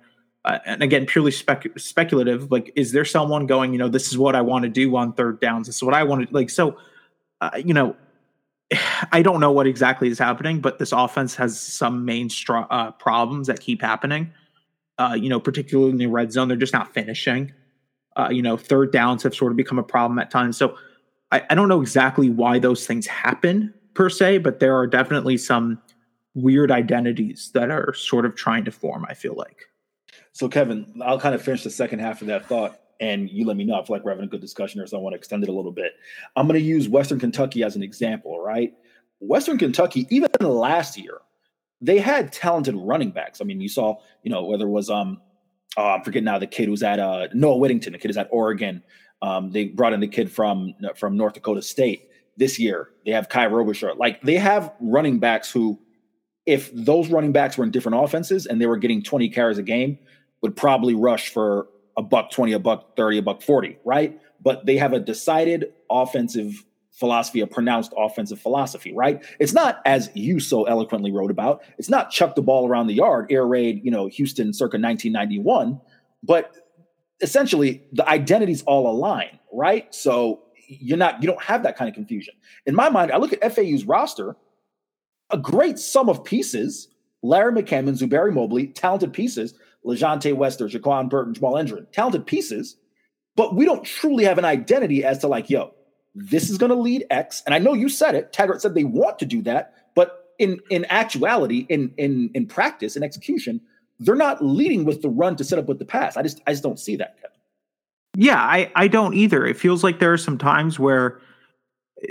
uh, 0.45 0.59
and 0.65 0.81
again, 0.81 1.05
purely 1.05 1.31
spec- 1.31 1.77
speculative. 1.77 2.51
Like, 2.51 2.71
is 2.75 2.91
there 2.91 3.05
someone 3.05 3.45
going, 3.45 3.73
you 3.73 3.79
know, 3.79 3.89
this 3.89 4.07
is 4.07 4.17
what 4.17 4.35
I 4.35 4.41
want 4.41 4.63
to 4.63 4.69
do 4.69 4.95
on 4.95 5.13
third 5.13 5.39
downs? 5.39 5.67
This 5.67 5.77
is 5.77 5.83
what 5.83 5.93
I 5.93 6.03
want 6.03 6.27
to 6.27 6.33
like. 6.33 6.49
So, 6.49 6.77
uh, 7.41 7.51
you 7.63 7.73
know, 7.73 7.95
I 9.11 9.21
don't 9.21 9.41
know 9.41 9.51
what 9.51 9.67
exactly 9.67 10.07
is 10.09 10.19
happening, 10.19 10.61
but 10.61 10.79
this 10.79 10.91
offense 10.91 11.35
has 11.35 11.59
some 11.59 12.05
main 12.05 12.29
str- 12.29 12.69
uh, 12.69 12.91
problems 12.91 13.47
that 13.47 13.59
keep 13.59 13.81
happening. 13.81 14.31
Uh, 14.97 15.15
you 15.19 15.29
know, 15.29 15.39
particularly 15.39 15.91
in 15.91 15.97
the 15.97 16.07
red 16.07 16.31
zone, 16.31 16.47
they're 16.47 16.57
just 16.57 16.73
not 16.73 16.93
finishing. 16.93 17.53
Uh, 18.15 18.29
you 18.31 18.41
know, 18.41 18.57
third 18.57 18.91
downs 18.91 19.23
have 19.23 19.33
sort 19.35 19.51
of 19.51 19.57
become 19.57 19.79
a 19.79 19.83
problem 19.83 20.19
at 20.19 20.31
times. 20.31 20.57
So, 20.57 20.77
I, 21.31 21.43
I 21.49 21.55
don't 21.55 21.69
know 21.69 21.81
exactly 21.81 22.29
why 22.29 22.59
those 22.59 22.87
things 22.87 23.07
happen 23.07 23.73
per 23.93 24.09
se, 24.09 24.39
but 24.39 24.59
there 24.59 24.75
are 24.77 24.87
definitely 24.87 25.37
some 25.37 25.81
weird 26.33 26.71
identities 26.71 27.51
that 27.53 27.69
are 27.69 27.93
sort 27.93 28.25
of 28.25 28.35
trying 28.35 28.65
to 28.65 28.71
form. 28.71 29.05
I 29.07 29.13
feel 29.13 29.35
like. 29.35 29.68
So, 30.39 30.47
Kevin, 30.47 31.01
I'll 31.03 31.19
kind 31.19 31.35
of 31.35 31.41
finish 31.41 31.65
the 31.65 31.69
second 31.69 31.99
half 31.99 32.21
of 32.21 32.27
that 32.27 32.45
thought, 32.45 32.79
and 33.01 33.29
you 33.29 33.45
let 33.45 33.57
me 33.57 33.65
know. 33.65 33.73
I 33.77 33.83
feel 33.83 33.97
like 33.97 34.05
we're 34.05 34.11
having 34.11 34.23
a 34.23 34.29
good 34.29 34.39
discussion 34.39 34.79
here, 34.79 34.87
so 34.87 34.97
I 34.97 35.01
want 35.01 35.11
to 35.11 35.17
extend 35.17 35.43
it 35.43 35.49
a 35.49 35.51
little 35.51 35.73
bit. 35.73 35.91
I'm 36.37 36.47
going 36.47 36.57
to 36.57 36.65
use 36.65 36.87
Western 36.87 37.19
Kentucky 37.19 37.61
as 37.61 37.75
an 37.75 37.83
example, 37.83 38.39
right? 38.39 38.73
Western 39.19 39.57
Kentucky, 39.57 40.07
even 40.09 40.29
last 40.39 40.97
year, 40.97 41.17
they 41.81 41.97
had 41.99 42.31
talented 42.31 42.73
running 42.77 43.11
backs. 43.11 43.41
I 43.41 43.43
mean, 43.43 43.59
you 43.59 43.67
saw, 43.67 43.97
you 44.23 44.31
know, 44.31 44.45
whether 44.45 44.63
it 44.63 44.69
was 44.69 44.89
um, 44.89 45.19
oh, 45.75 45.89
I'm 45.89 46.03
forgetting 46.03 46.23
now 46.23 46.39
the 46.39 46.47
kid 46.47 46.69
who's 46.69 46.83
at 46.83 46.99
uh, 46.99 47.27
Noah 47.33 47.57
Whittington, 47.57 47.91
the 47.91 47.99
kid 47.99 48.09
is 48.09 48.15
at 48.15 48.29
Oregon. 48.31 48.81
Um, 49.21 49.51
they 49.51 49.65
brought 49.65 49.91
in 49.91 49.99
the 49.99 50.07
kid 50.07 50.31
from 50.31 50.73
from 50.95 51.17
North 51.17 51.33
Dakota 51.33 51.61
State 51.61 52.07
this 52.37 52.57
year. 52.57 52.91
They 53.05 53.11
have 53.11 53.27
Kye 53.27 53.47
Robichaux. 53.47 53.97
Like 53.97 54.21
they 54.21 54.35
have 54.35 54.71
running 54.79 55.19
backs 55.19 55.51
who, 55.51 55.77
if 56.45 56.71
those 56.73 57.09
running 57.09 57.33
backs 57.33 57.57
were 57.57 57.65
in 57.65 57.71
different 57.71 58.01
offenses 58.01 58.45
and 58.45 58.61
they 58.61 58.67
were 58.67 58.77
getting 58.77 59.03
20 59.03 59.27
carries 59.31 59.57
a 59.57 59.63
game, 59.63 59.99
would 60.41 60.55
probably 60.55 60.95
rush 60.95 61.29
for 61.29 61.67
a 61.97 62.01
buck 62.01 62.31
20, 62.31 62.53
a 62.53 62.59
buck 62.59 62.95
30, 62.95 63.17
a 63.17 63.21
buck 63.21 63.41
40, 63.41 63.77
right? 63.83 64.19
But 64.41 64.65
they 64.65 64.77
have 64.77 64.93
a 64.93 64.99
decided 64.99 65.73
offensive 65.89 66.63
philosophy, 66.91 67.39
a 67.39 67.47
pronounced 67.47 67.93
offensive 67.97 68.39
philosophy, 68.39 68.93
right? 68.93 69.23
It's 69.39 69.53
not 69.53 69.81
as 69.85 70.09
you 70.13 70.39
so 70.39 70.65
eloquently 70.65 71.11
wrote 71.11 71.31
about. 71.31 71.61
It's 71.77 71.89
not 71.89 72.11
chuck 72.11 72.35
the 72.35 72.41
ball 72.41 72.67
around 72.67 72.87
the 72.87 72.93
yard, 72.93 73.27
air 73.31 73.47
raid, 73.47 73.81
you 73.83 73.91
know, 73.91 74.07
Houston 74.07 74.53
circa 74.53 74.77
1991, 74.77 75.79
but 76.23 76.55
essentially 77.21 77.83
the 77.93 78.07
identities 78.07 78.63
all 78.63 78.89
align, 78.89 79.39
right? 79.53 79.93
So 79.93 80.41
you're 80.67 80.97
not 80.97 81.21
you 81.23 81.27
don't 81.27 81.41
have 81.41 81.63
that 81.63 81.77
kind 81.77 81.89
of 81.89 81.95
confusion. 81.95 82.33
In 82.65 82.75
my 82.75 82.89
mind, 82.89 83.11
I 83.11 83.17
look 83.17 83.33
at 83.33 83.55
FAU's 83.55 83.85
roster, 83.85 84.35
a 85.31 85.37
great 85.37 85.79
sum 85.79 86.09
of 86.09 86.23
pieces, 86.23 86.89
Larry 87.21 87.53
McCammon, 87.53 87.97
Zuberi 87.97 88.33
Mobley, 88.33 88.67
talented 88.67 89.13
pieces, 89.13 89.53
LaJohntay 89.85 90.35
Wester, 90.35 90.67
Jaquan 90.67 91.09
Burton, 91.09 91.33
Jamal 91.33 91.53
Endren, 91.53 91.89
talented 91.91 92.25
pieces, 92.25 92.75
but 93.35 93.55
we 93.55 93.65
don't 93.65 93.83
truly 93.83 94.25
have 94.25 94.37
an 94.37 94.45
identity 94.45 95.03
as 95.03 95.19
to 95.19 95.27
like, 95.27 95.49
yo, 95.49 95.73
this 96.15 96.49
is 96.49 96.57
going 96.57 96.71
to 96.71 96.75
lead 96.75 97.05
X. 97.09 97.41
And 97.45 97.55
I 97.55 97.59
know 97.59 97.73
you 97.73 97.89
said 97.89 98.15
it. 98.15 98.33
Taggart 98.33 98.61
said 98.61 98.75
they 98.75 98.83
want 98.83 99.19
to 99.19 99.25
do 99.25 99.41
that, 99.43 99.73
but 99.95 100.33
in 100.37 100.59
in 100.69 100.85
actuality, 100.89 101.65
in 101.69 101.93
in 101.97 102.31
in 102.33 102.47
practice, 102.47 102.95
in 102.95 103.03
execution, 103.03 103.61
they're 103.99 104.15
not 104.15 104.43
leading 104.43 104.85
with 104.85 105.01
the 105.01 105.09
run 105.09 105.35
to 105.35 105.43
set 105.43 105.59
up 105.59 105.67
with 105.67 105.79
the 105.79 105.85
pass. 105.85 106.17
I 106.17 106.23
just 106.23 106.41
I 106.47 106.51
just 106.51 106.63
don't 106.63 106.79
see 106.79 106.95
that. 106.95 107.15
Kevin. 107.17 107.37
Yeah, 108.15 108.41
I 108.41 108.71
I 108.75 108.87
don't 108.87 109.13
either. 109.13 109.45
It 109.45 109.57
feels 109.57 109.83
like 109.83 109.99
there 109.99 110.13
are 110.13 110.17
some 110.17 110.37
times 110.37 110.79
where 110.79 111.19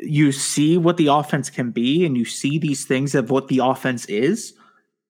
you 0.03 0.33
see 0.33 0.77
what 0.77 0.99
the 0.99 1.07
offense 1.09 1.51
can 1.51 1.71
be, 1.71 2.05
and 2.05 2.17
you 2.17 2.25
see 2.25 2.59
these 2.59 2.85
things 2.85 3.15
of 3.15 3.31
what 3.31 3.49
the 3.49 3.59
offense 3.59 4.05
is, 4.07 4.55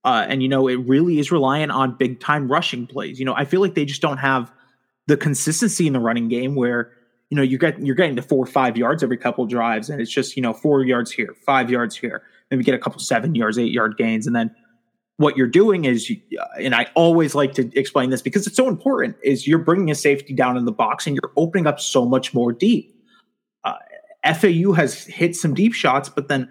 uh, 0.04 0.26
and 0.28 0.42
you 0.42 0.48
know, 0.48 0.68
it 0.68 0.76
really 0.76 1.18
is 1.18 1.30
reliant 1.30 1.72
on 1.72 1.96
big 1.96 2.20
time 2.20 2.50
rushing 2.50 2.86
plays. 2.86 3.18
You 3.18 3.24
know, 3.24 3.34
I 3.34 3.44
feel 3.44 3.60
like 3.60 3.74
they 3.74 3.84
just 3.84 4.02
don't 4.02 4.18
have 4.18 4.50
the 5.06 5.16
consistency 5.16 5.86
in 5.86 5.92
the 5.92 6.00
running 6.00 6.28
game 6.28 6.54
where 6.54 6.92
you 7.30 7.36
know 7.36 7.42
you're 7.42 7.58
getting 7.58 7.84
you're 7.84 7.94
getting 7.94 8.16
to 8.16 8.22
four 8.22 8.42
or 8.42 8.46
five 8.46 8.76
yards 8.76 9.02
every 9.02 9.16
couple 9.16 9.44
drives, 9.46 9.90
and 9.90 10.00
it's 10.00 10.10
just 10.10 10.36
you 10.36 10.42
know 10.42 10.52
four 10.52 10.84
yards 10.84 11.10
here, 11.10 11.34
five 11.44 11.70
yards 11.70 11.96
here, 11.96 12.22
maybe 12.50 12.64
get 12.64 12.74
a 12.74 12.78
couple 12.78 13.00
seven 13.00 13.34
yards, 13.34 13.58
eight 13.58 13.72
yard 13.72 13.96
gains, 13.96 14.26
and 14.26 14.34
then 14.34 14.54
what 15.18 15.36
you're 15.36 15.48
doing 15.48 15.84
is, 15.84 16.10
uh, 16.40 16.44
and 16.60 16.76
I 16.76 16.86
always 16.94 17.34
like 17.34 17.52
to 17.54 17.68
explain 17.78 18.10
this 18.10 18.22
because 18.22 18.46
it's 18.46 18.56
so 18.56 18.68
important, 18.68 19.16
is 19.22 19.46
you're 19.48 19.58
bringing 19.58 19.90
a 19.90 19.94
safety 19.94 20.32
down 20.32 20.56
in 20.56 20.64
the 20.64 20.72
box 20.72 21.06
and 21.06 21.16
you're 21.16 21.32
opening 21.36 21.66
up 21.66 21.80
so 21.80 22.06
much 22.06 22.32
more 22.32 22.52
deep. 22.52 22.94
Uh, 23.64 23.74
FAU 24.32 24.72
has 24.72 25.04
hit 25.04 25.34
some 25.34 25.54
deep 25.54 25.74
shots, 25.74 26.08
but 26.08 26.28
then 26.28 26.48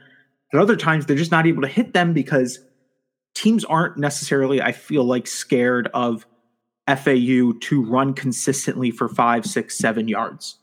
at 0.54 0.60
other 0.60 0.76
times 0.76 1.06
they're 1.06 1.16
just 1.16 1.32
not 1.32 1.48
able 1.48 1.62
to 1.62 1.68
hit 1.68 1.93
them 1.93 2.14
because 2.14 2.60
teams 3.38 3.64
aren't 3.66 3.98
necessarily, 3.98 4.62
I 4.62 4.72
feel 4.72 5.04
like, 5.04 5.28
scared 5.28 5.90
of 5.94 6.26
FAU 6.88 7.54
to 7.60 7.86
run 7.86 8.14
consistently 8.14 8.90
for 8.90 9.08
five, 9.08 9.46
six, 9.46 9.78
seven 9.78 10.08
yards. 10.08 10.58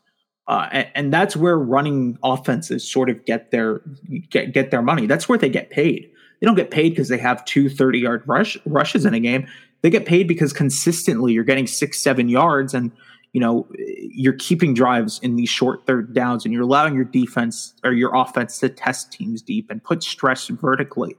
Uh, 0.48 0.68
and, 0.72 0.88
and, 0.94 1.12
that's 1.12 1.36
where 1.36 1.58
running 1.58 2.18
offenses 2.22 2.90
sort 2.90 3.08
of 3.08 3.24
get 3.24 3.50
their 3.50 3.80
get, 4.28 4.52
get 4.52 4.70
their 4.70 4.82
money. 4.82 5.06
That's 5.06 5.26
where 5.26 5.38
they 5.38 5.48
get 5.48 5.70
paid. 5.70 6.10
They 6.40 6.46
don't 6.46 6.56
get 6.56 6.70
paid 6.70 6.90
because 6.90 7.08
they 7.08 7.16
have 7.16 7.44
two 7.46 7.70
30 7.70 8.00
yard 8.00 8.22
rush 8.26 8.58
rushes 8.66 9.06
in 9.06 9.14
a 9.14 9.20
game. 9.20 9.46
They 9.80 9.88
get 9.88 10.04
paid 10.04 10.28
because 10.28 10.52
consistently 10.52 11.32
you're 11.32 11.44
getting 11.44 11.66
six, 11.66 11.98
seven 12.02 12.28
yards 12.28 12.74
and 12.74 12.92
you 13.32 13.40
know 13.40 13.66
you're 13.78 14.34
keeping 14.34 14.74
drives 14.74 15.18
in 15.22 15.36
these 15.36 15.48
short 15.48 15.86
third 15.86 16.12
downs 16.12 16.44
and 16.44 16.52
you're 16.52 16.62
allowing 16.62 16.94
your 16.94 17.04
defense 17.04 17.72
or 17.82 17.92
your 17.92 18.14
offense 18.14 18.58
to 18.58 18.68
test 18.68 19.12
teams 19.12 19.40
deep 19.40 19.70
and 19.70 19.82
put 19.82 20.02
stress 20.02 20.48
vertically 20.48 21.16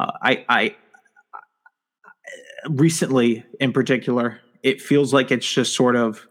uh, 0.00 0.12
I, 0.22 0.44
I 0.48 0.76
recently, 2.68 3.44
in 3.60 3.72
particular, 3.72 4.40
it 4.62 4.80
feels 4.80 5.12
like 5.12 5.30
it's 5.30 5.50
just 5.50 5.74
sort 5.74 5.94
of, 5.94 6.26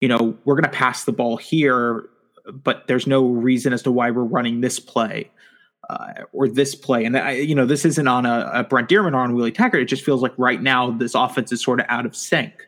you 0.00 0.08
know, 0.08 0.36
we're 0.44 0.54
going 0.54 0.64
to 0.64 0.70
pass 0.70 1.04
the 1.04 1.12
ball 1.12 1.36
here, 1.36 2.08
but 2.50 2.86
there's 2.86 3.06
no 3.06 3.26
reason 3.26 3.72
as 3.72 3.82
to 3.82 3.92
why 3.92 4.10
we're 4.10 4.24
running 4.24 4.60
this 4.62 4.80
play. 4.80 5.30
Uh, 5.88 6.24
or 6.32 6.48
this 6.48 6.74
play, 6.74 7.04
and 7.04 7.16
I, 7.16 7.32
you 7.34 7.54
know, 7.54 7.64
this 7.64 7.84
isn't 7.84 8.08
on 8.08 8.26
a, 8.26 8.50
a 8.52 8.64
Brent 8.64 8.88
Dearmon 8.88 9.12
or 9.12 9.18
on 9.18 9.36
Willie 9.36 9.52
Taggart. 9.52 9.82
It 9.82 9.84
just 9.84 10.04
feels 10.04 10.20
like 10.20 10.32
right 10.36 10.60
now 10.60 10.90
this 10.90 11.14
offense 11.14 11.52
is 11.52 11.62
sort 11.62 11.78
of 11.78 11.86
out 11.88 12.04
of 12.04 12.16
sync, 12.16 12.66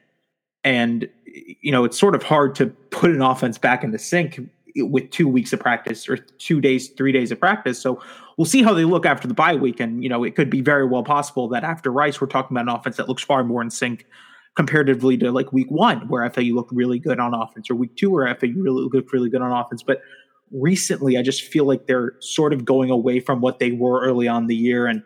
and 0.62 1.08
you 1.26 1.72
know, 1.72 1.82
it's 1.82 1.98
sort 1.98 2.14
of 2.14 2.22
hard 2.22 2.54
to 2.56 2.68
put 2.68 3.10
an 3.10 3.20
offense 3.20 3.58
back 3.58 3.82
in 3.82 3.90
the 3.90 3.98
sync 3.98 4.38
with 4.78 5.10
two 5.10 5.28
weeks 5.28 5.52
of 5.52 5.60
practice 5.60 6.08
or 6.08 6.16
two 6.16 6.60
days, 6.60 6.88
three 6.90 7.12
days 7.12 7.30
of 7.30 7.38
practice. 7.38 7.80
So 7.80 8.00
we'll 8.36 8.44
see 8.44 8.62
how 8.62 8.74
they 8.74 8.84
look 8.84 9.06
after 9.06 9.28
the 9.28 9.34
bye 9.34 9.56
week. 9.56 9.80
And, 9.80 10.02
you 10.02 10.08
know, 10.08 10.24
it 10.24 10.36
could 10.36 10.50
be 10.50 10.60
very 10.60 10.86
well 10.86 11.02
possible 11.02 11.48
that 11.48 11.64
after 11.64 11.90
Rice, 11.90 12.20
we're 12.20 12.28
talking 12.28 12.56
about 12.56 12.70
an 12.72 12.78
offense 12.78 12.96
that 12.96 13.08
looks 13.08 13.22
far 13.22 13.44
more 13.44 13.62
in 13.62 13.70
sync 13.70 14.06
comparatively 14.56 15.16
to 15.16 15.30
like 15.30 15.52
week 15.52 15.70
one, 15.70 16.08
where 16.08 16.28
FAU 16.30 16.54
looked 16.54 16.72
really 16.72 16.98
good 16.98 17.20
on 17.20 17.32
offense, 17.34 17.70
or 17.70 17.74
week 17.74 17.94
two, 17.96 18.10
where 18.10 18.26
FAU 18.34 18.48
really 18.56 18.88
looked 18.92 19.12
really 19.12 19.30
good 19.30 19.42
on 19.42 19.52
offense. 19.52 19.82
But 19.82 20.02
recently, 20.50 21.16
I 21.16 21.22
just 21.22 21.42
feel 21.42 21.64
like 21.64 21.86
they're 21.86 22.14
sort 22.20 22.52
of 22.52 22.64
going 22.64 22.90
away 22.90 23.20
from 23.20 23.40
what 23.40 23.58
they 23.58 23.72
were 23.72 24.00
early 24.02 24.26
on 24.26 24.46
the 24.46 24.56
year. 24.56 24.86
And, 24.86 25.02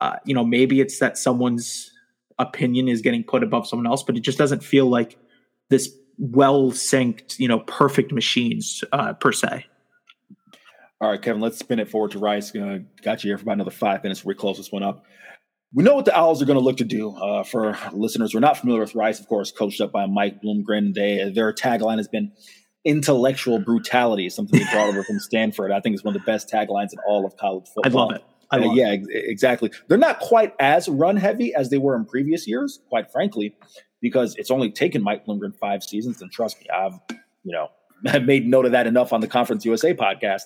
uh, 0.00 0.16
you 0.24 0.34
know, 0.34 0.44
maybe 0.44 0.80
it's 0.80 0.98
that 0.98 1.18
someone's 1.18 1.90
opinion 2.38 2.88
is 2.88 3.02
getting 3.02 3.22
put 3.22 3.42
above 3.42 3.66
someone 3.66 3.86
else, 3.86 4.02
but 4.02 4.16
it 4.16 4.20
just 4.20 4.38
doesn't 4.38 4.64
feel 4.64 4.86
like 4.86 5.18
this 5.68 5.94
well 6.20 6.70
synced, 6.70 7.38
you 7.38 7.48
know, 7.48 7.60
perfect 7.60 8.12
machines 8.12 8.84
uh, 8.92 9.14
per 9.14 9.32
se. 9.32 9.66
All 11.00 11.10
right, 11.10 11.20
Kevin, 11.20 11.40
let's 11.40 11.58
spin 11.58 11.78
it 11.78 11.88
forward 11.88 12.10
to 12.10 12.18
Rice. 12.18 12.54
Uh, 12.54 12.80
got 13.02 13.24
you 13.24 13.30
here 13.30 13.38
for 13.38 13.44
about 13.44 13.54
another 13.54 13.70
five 13.70 14.02
minutes 14.02 14.20
before 14.20 14.30
we 14.30 14.34
close 14.34 14.58
this 14.58 14.70
one 14.70 14.82
up. 14.82 15.06
We 15.72 15.82
know 15.82 15.94
what 15.94 16.04
the 16.04 16.16
Owls 16.16 16.42
are 16.42 16.44
going 16.44 16.58
to 16.58 16.64
look 16.64 16.76
to 16.78 16.84
do. 16.84 17.16
Uh, 17.16 17.42
for 17.42 17.78
listeners 17.92 18.32
who 18.32 18.38
are 18.38 18.42
not 18.42 18.58
familiar 18.58 18.82
with 18.82 18.94
Rice, 18.94 19.18
of 19.18 19.28
course, 19.28 19.50
coached 19.50 19.80
up 19.80 19.92
by 19.92 20.04
Mike 20.04 20.42
Bloomgren, 20.42 20.92
they, 20.92 21.30
their 21.34 21.54
tagline 21.54 21.96
has 21.96 22.08
been 22.08 22.32
intellectual 22.84 23.58
brutality, 23.58 24.28
something 24.28 24.58
they 24.58 24.70
brought 24.70 24.88
over 24.88 25.02
from 25.02 25.18
Stanford. 25.20 25.72
I 25.72 25.80
think 25.80 25.94
it's 25.94 26.04
one 26.04 26.14
of 26.14 26.20
the 26.20 26.26
best 26.26 26.50
taglines 26.50 26.92
in 26.92 26.98
all 27.06 27.24
of 27.24 27.36
college 27.36 27.66
football. 27.74 28.02
I 28.02 28.04
love 28.04 28.16
it. 28.16 28.24
I 28.50 28.58
uh, 28.58 28.68
uh, 28.68 28.72
yeah, 28.74 28.96
exactly. 29.08 29.70
They're 29.88 29.98
not 29.98 30.20
quite 30.20 30.54
as 30.58 30.88
run 30.88 31.16
heavy 31.16 31.54
as 31.54 31.70
they 31.70 31.78
were 31.78 31.94
in 31.94 32.04
previous 32.04 32.48
years, 32.48 32.80
quite 32.88 33.10
frankly 33.12 33.54
because 34.00 34.34
it's 34.36 34.50
only 34.50 34.70
taken 34.70 35.02
Mike 35.02 35.26
Bloomgren 35.26 35.56
five 35.56 35.82
seasons. 35.82 36.22
And 36.22 36.30
trust 36.30 36.58
me, 36.60 36.66
I've, 36.74 36.98
you 37.44 37.52
know, 37.52 37.68
made 38.20 38.46
note 38.46 38.66
of 38.66 38.72
that 38.72 38.86
enough 38.86 39.12
on 39.12 39.20
the 39.20 39.28
Conference 39.28 39.64
USA 39.64 39.94
podcast. 39.94 40.42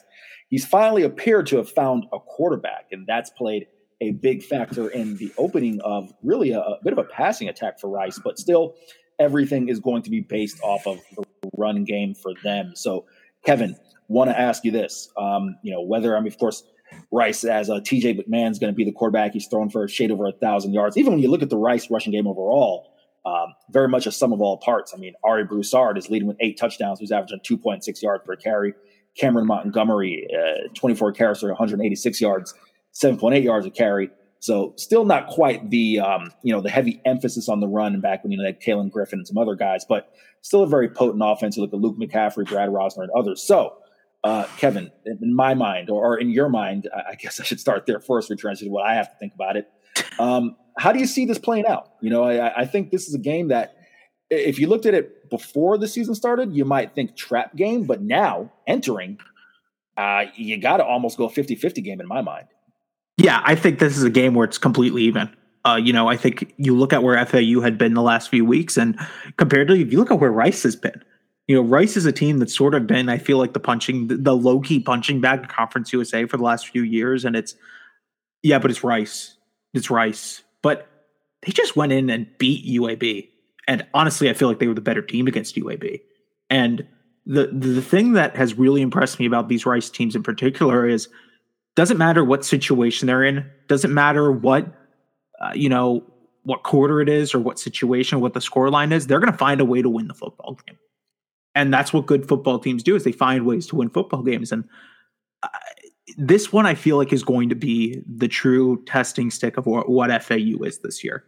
He's 0.48 0.64
finally 0.64 1.02
appeared 1.02 1.46
to 1.46 1.57
have 1.57 1.70
found 1.70 2.05
a 2.12 2.18
quarterback, 2.18 2.86
and 2.92 3.07
that's 3.07 3.30
played 3.30 3.66
a 4.00 4.11
big 4.11 4.42
factor 4.42 4.88
in 4.88 5.16
the 5.16 5.32
opening 5.38 5.80
of 5.82 6.12
really 6.22 6.50
a, 6.50 6.61
a 6.61 6.78
bit 6.82 6.92
of 6.92 6.98
a 6.98 7.05
passing 7.05 7.48
attack 7.48 7.80
for 7.80 7.88
Rice. 7.88 8.20
But 8.22 8.38
still, 8.38 8.74
everything 9.18 9.68
is 9.68 9.80
going 9.80 10.02
to 10.02 10.11
be 10.11 10.20
based 10.20 10.61
off 10.62 10.86
of 10.86 11.00
the 11.16 11.24
run 11.57 11.84
game 11.84 12.14
for 12.14 12.32
them. 12.42 12.72
So, 12.74 13.07
Kevin, 13.44 13.76
want 14.09 14.30
to 14.30 14.38
ask 14.38 14.64
you 14.64 14.70
this. 14.70 15.09
Um, 15.16 15.57
you 15.62 15.72
know, 15.72 15.80
whether 15.80 16.16
I 16.16 16.20
mean, 16.20 16.28
of 16.28 16.38
course, 16.38 16.64
Rice 17.11 17.45
as 17.45 17.68
a 17.68 17.74
TJ 17.74 18.20
McMahon's 18.20 18.59
going 18.59 18.72
to 18.72 18.76
be 18.76 18.84
the 18.84 18.92
quarterback. 18.92 19.32
He's 19.32 19.47
thrown 19.47 19.70
for 19.70 19.84
a 19.84 19.88
shade 19.88 20.11
over 20.11 20.26
a 20.26 20.32
thousand 20.32 20.72
yards. 20.72 20.97
Even 20.97 21.12
when 21.12 21.22
you 21.22 21.30
look 21.30 21.42
at 21.42 21.51
the 21.51 21.57
Rice 21.57 21.90
rushing 21.90 22.12
game 22.12 22.26
overall, 22.26 22.95
um, 23.26 23.55
very 23.70 23.88
much 23.88 24.07
a 24.07 24.12
sum 24.12 24.32
of 24.32 24.40
all 24.40 24.59
parts. 24.59 24.92
I 24.95 24.99
mean, 24.99 25.14
Ari 25.24 25.45
Broussard 25.45 25.97
is 25.97 26.11
leading 26.11 26.28
with 26.28 26.36
eight 26.40 26.59
touchdowns. 26.59 27.01
He's 27.01 27.12
averaging 27.12 27.40
2.6 27.40 28.03
yards 28.03 28.24
per 28.26 28.36
carry. 28.36 28.74
Cameron 29.16 29.47
Montgomery, 29.47 30.26
uh, 30.36 30.68
24 30.74 31.12
carries 31.12 31.40
for 31.40 31.49
186 31.49 32.20
yards, 32.20 32.53
7.8 32.95 33.42
yards 33.42 33.64
a 33.64 33.70
carry. 33.70 34.11
So 34.40 34.74
still 34.76 35.07
not 35.07 35.28
quite 35.28 35.70
the 35.70 36.01
um, 36.01 36.30
you 36.42 36.53
know 36.53 36.61
the 36.61 36.68
heavy 36.68 37.01
emphasis 37.07 37.49
on 37.49 37.61
the 37.61 37.66
run 37.66 37.99
back 38.01 38.22
when 38.22 38.30
you 38.30 38.36
know 38.36 38.45
like 38.45 38.61
Taylor 38.61 38.84
Griffin 38.84 39.20
and 39.20 39.26
some 39.26 39.38
other 39.38 39.55
guys, 39.55 39.86
but 39.88 40.12
still 40.42 40.62
a 40.62 40.66
very 40.66 40.88
potent 40.88 41.22
offense. 41.24 41.57
You 41.57 41.62
look 41.62 41.72
at 41.72 41.80
Luke 41.80 41.97
McCaffrey, 41.97 42.47
Brad 42.47 42.68
Rozner, 42.68 43.05
and 43.05 43.11
others. 43.16 43.40
So 43.40 43.74
uh, 44.25 44.47
Kevin, 44.57 44.91
in 45.05 45.37
my 45.37 45.55
mind, 45.55 45.91
or, 45.91 46.18
in 46.18 46.31
your 46.31 46.49
mind, 46.49 46.89
I 46.95 47.14
guess 47.14 47.39
I 47.39 47.45
should 47.45 47.61
start 47.61 47.85
there 47.87 48.01
first 48.01 48.29
for 48.29 48.35
transition. 48.35 48.72
What 48.72 48.87
I 48.87 48.95
have 48.95 49.11
to 49.11 49.16
think 49.18 49.35
about 49.35 49.57
it. 49.57 49.70
Um, 50.18 50.57
how 50.79 50.93
do 50.93 50.99
you 50.99 51.07
see 51.07 51.27
this 51.27 51.39
playing 51.39 51.66
out? 51.66 51.91
You 52.01 52.11
know, 52.11 52.25
I, 52.25 52.62
I 52.62 52.64
think 52.64 52.91
this 52.91 53.07
is 53.07 53.14
a 53.14 53.18
game 53.18 53.49
that 53.49 53.77
if 54.31 54.59
you 54.59 54.66
looked 54.66 54.87
at 54.87 54.95
it 54.95 55.29
before 55.29 55.77
the 55.77 55.87
season 55.87 56.14
started, 56.14 56.57
you 56.57 56.64
might 56.64 56.95
think 56.95 57.16
trap 57.16 57.55
game, 57.55 57.85
but 57.85 58.01
now 58.01 58.51
entering, 58.66 59.18
uh, 59.97 60.25
you 60.35 60.57
got 60.61 60.79
to 60.79 60.85
almost 60.85 61.18
go 61.18 61.29
50 61.29 61.55
50 61.55 61.83
game 61.83 62.01
in 62.01 62.09
my 62.09 62.22
mind. 62.22 62.47
Yeah, 63.18 63.43
I 63.45 63.55
think 63.55 63.79
this 63.79 63.97
is 63.97 64.03
a 64.03 64.11
game 64.11 64.35
where 64.35 64.45
it's 64.45 64.59
completely 64.59 65.03
even. 65.03 65.35
Uh, 65.66 65.77
you 65.77 65.93
know, 65.93 66.09
I 66.09 66.16
think 66.16 66.53
you 66.57 66.77
look 66.77 66.93
at 66.93 67.03
where 67.03 67.25
FAU 67.25 67.61
had 67.61 67.79
been 67.79 67.95
the 67.95 68.03
last 68.03 68.29
few 68.29 68.45
weeks, 68.45 68.77
and 68.77 68.99
compared 69.37 69.68
to 69.68 69.75
if 69.75 69.93
you 69.93 69.99
look 69.99 70.11
at 70.11 70.18
where 70.18 70.33
Rice 70.33 70.62
has 70.64 70.77
been, 70.77 71.03
you 71.47 71.55
know, 71.55 71.62
Rice 71.62 71.97
is 71.97 72.07
a 72.07 72.12
team 72.12 72.38
that's 72.38 72.57
sort 72.57 72.74
of 72.74 72.86
been, 72.86 73.09
I 73.09 73.18
feel 73.18 73.38
like, 73.38 73.53
the 73.53 73.61
punching, 73.61 74.09
the 74.09 74.34
low 74.34 74.61
key 74.61 74.80
punching 74.80 75.20
bag 75.20 75.40
of 75.40 75.49
Conference 75.49 75.92
USA 75.92 76.24
for 76.26 76.36
the 76.36 76.42
last 76.42 76.68
few 76.68 76.82
years. 76.82 77.24
And 77.24 77.36
it's, 77.36 77.55
yeah, 78.42 78.59
but 78.59 78.70
it's 78.70 78.82
Rice. 78.82 79.36
It's 79.74 79.90
Rice. 79.90 80.42
But 80.62 80.88
they 81.42 81.53
just 81.53 81.76
went 81.76 81.92
in 81.92 82.09
and 82.09 82.26
beat 82.38 82.66
UAB. 82.66 83.28
And 83.66 83.86
honestly, 83.95 84.30
I 84.30 84.32
feel 84.32 84.49
like 84.49 84.59
they 84.59 84.68
were 84.68 84.74
the 84.74 84.80
better 84.80 85.03
team 85.03 85.26
against 85.26 85.57
UAB. 85.57 86.01
And 86.51 86.86
the 87.26 87.47
the 87.47 87.80
thing 87.80 88.12
that 88.12 88.36
has 88.36 88.59
really 88.59 88.82
impressed 88.82 89.18
me 89.18 89.26
about 89.26 89.49
these 89.49 89.64
Rice 89.64 89.88
teams 89.88 90.14
in 90.14 90.22
particular 90.22 90.86
is 90.86 91.09
doesn't 91.74 91.97
matter 91.97 92.22
what 92.22 92.45
situation 92.45 93.07
they're 93.07 93.24
in, 93.24 93.51
doesn't 93.66 93.92
matter 93.92 94.30
what 94.30 94.66
uh, 95.40 95.53
you 95.55 95.68
know 95.68 96.05
what 96.42 96.62
quarter 96.62 97.01
it 97.01 97.09
is 97.09 97.34
or 97.34 97.40
what 97.40 97.59
situation, 97.59 98.20
what 98.20 98.34
the 98.34 98.40
score 98.40 98.68
line 98.68 98.92
is, 98.92 99.07
they're 99.07 99.18
going 99.18 99.32
to 99.32 99.38
find 99.38 99.62
a 99.62 99.64
way 99.64 99.80
to 99.80 99.88
win 99.88 100.09
the 100.09 100.14
football 100.14 100.59
game. 100.66 100.76
And 101.55 101.72
that's 101.72 101.92
what 101.92 102.07
good 102.07 102.26
football 102.26 102.59
teams 102.59 102.82
do 102.82 102.96
is 102.96 103.05
they 103.05 103.12
find 103.12 103.46
ways 103.46 103.66
to 103.68 103.76
win 103.76 103.90
football 103.90 104.22
games 104.22 104.50
and 104.50 104.64
uh, 105.42 105.48
this 106.16 106.52
one 106.52 106.66
I 106.66 106.74
feel 106.74 106.96
like 106.96 107.12
is 107.12 107.22
going 107.22 107.48
to 107.48 107.55
be 107.55 108.02
the 108.07 108.28
true 108.28 108.82
testing 108.84 109.30
stick 109.30 109.57
of 109.57 109.66
what, 109.66 109.88
what 109.88 110.22
FAU 110.22 110.62
is 110.62 110.78
this 110.78 111.02
year. 111.02 111.24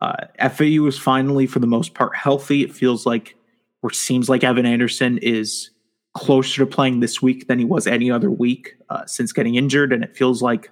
Uh, 0.00 0.26
FAU 0.50 0.86
is 0.86 0.98
finally, 0.98 1.46
for 1.46 1.58
the 1.58 1.66
most 1.66 1.94
part, 1.94 2.16
healthy. 2.16 2.62
It 2.62 2.74
feels 2.74 3.06
like, 3.06 3.36
or 3.82 3.90
seems 3.90 4.28
like 4.28 4.44
Evan 4.44 4.66
Anderson 4.66 5.18
is 5.18 5.70
closer 6.14 6.64
to 6.64 6.66
playing 6.66 7.00
this 7.00 7.22
week 7.22 7.48
than 7.48 7.58
he 7.58 7.64
was 7.64 7.86
any 7.86 8.10
other 8.10 8.30
week 8.30 8.76
uh, 8.90 9.06
since 9.06 9.32
getting 9.32 9.54
injured. 9.54 9.92
And 9.92 10.04
it 10.04 10.16
feels 10.16 10.42
like 10.42 10.70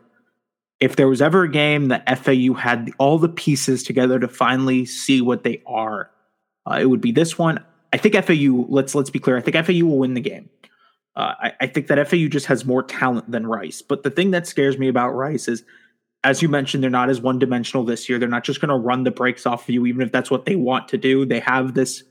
if 0.80 0.97
there 0.97 1.09
was 1.09 1.22
ever 1.22 1.44
a 1.44 1.51
game 1.51 1.88
that 1.88 2.18
FAU 2.18 2.55
had 2.55 2.90
all 2.99 3.18
the 3.18 3.28
pieces 3.28 3.82
together 3.82 4.18
to 4.18 4.28
finally 4.28 4.84
see 4.84 5.20
what 5.20 5.44
they 5.44 5.62
are, 5.66 6.11
uh, 6.70 6.78
it 6.80 6.86
would 6.86 7.01
be 7.01 7.12
this 7.12 7.38
one. 7.38 7.64
I 7.97 7.99
think 7.99 8.14
FAU. 8.14 8.66
Let's 8.68 8.94
let's 8.94 9.09
be 9.09 9.18
clear. 9.18 9.38
I 9.38 9.40
think 9.40 9.57
FAU 9.57 9.86
will 9.86 9.99
win 9.99 10.12
the 10.12 10.20
game. 10.20 10.51
Uh, 11.16 11.32
I, 11.40 11.53
I, 11.62 11.66
think 11.66 11.86
that 11.86 12.07
FAU 12.07 12.28
just 12.28 12.44
has 12.44 12.66
more 12.66 12.82
talent 12.82 13.30
than 13.30 13.47
Rice. 13.47 13.80
But 13.80 14.03
the 14.03 14.11
thing 14.11 14.32
that 14.32 14.47
scares 14.47 14.76
me 14.76 14.86
about 14.86 15.12
Rice 15.12 15.49
is, 15.49 15.64
as 16.24 16.42
you 16.42 16.49
mentioned, 16.51 16.82
they're 16.82 16.90
not 16.90 17.09
as 17.09 17.22
one 17.22 17.38
dimensional 17.38 17.84
this 17.84 18.07
year. 18.07 18.18
They're 18.18 18.28
not 18.28 18.44
just 18.44 18.61
going 18.61 18.68
to 18.68 18.76
run 18.76 19.05
the 19.05 19.11
brakes 19.11 19.47
off 19.47 19.62
of 19.62 19.70
you, 19.70 19.86
even 19.86 20.03
if 20.03 20.12
that's 20.12 20.30
what 20.30 20.44
they 20.44 20.57
want 20.57 20.88
to 20.88 20.99
do. 20.99 21.24
They 21.24 21.40
have 21.40 21.72
this 21.72 22.05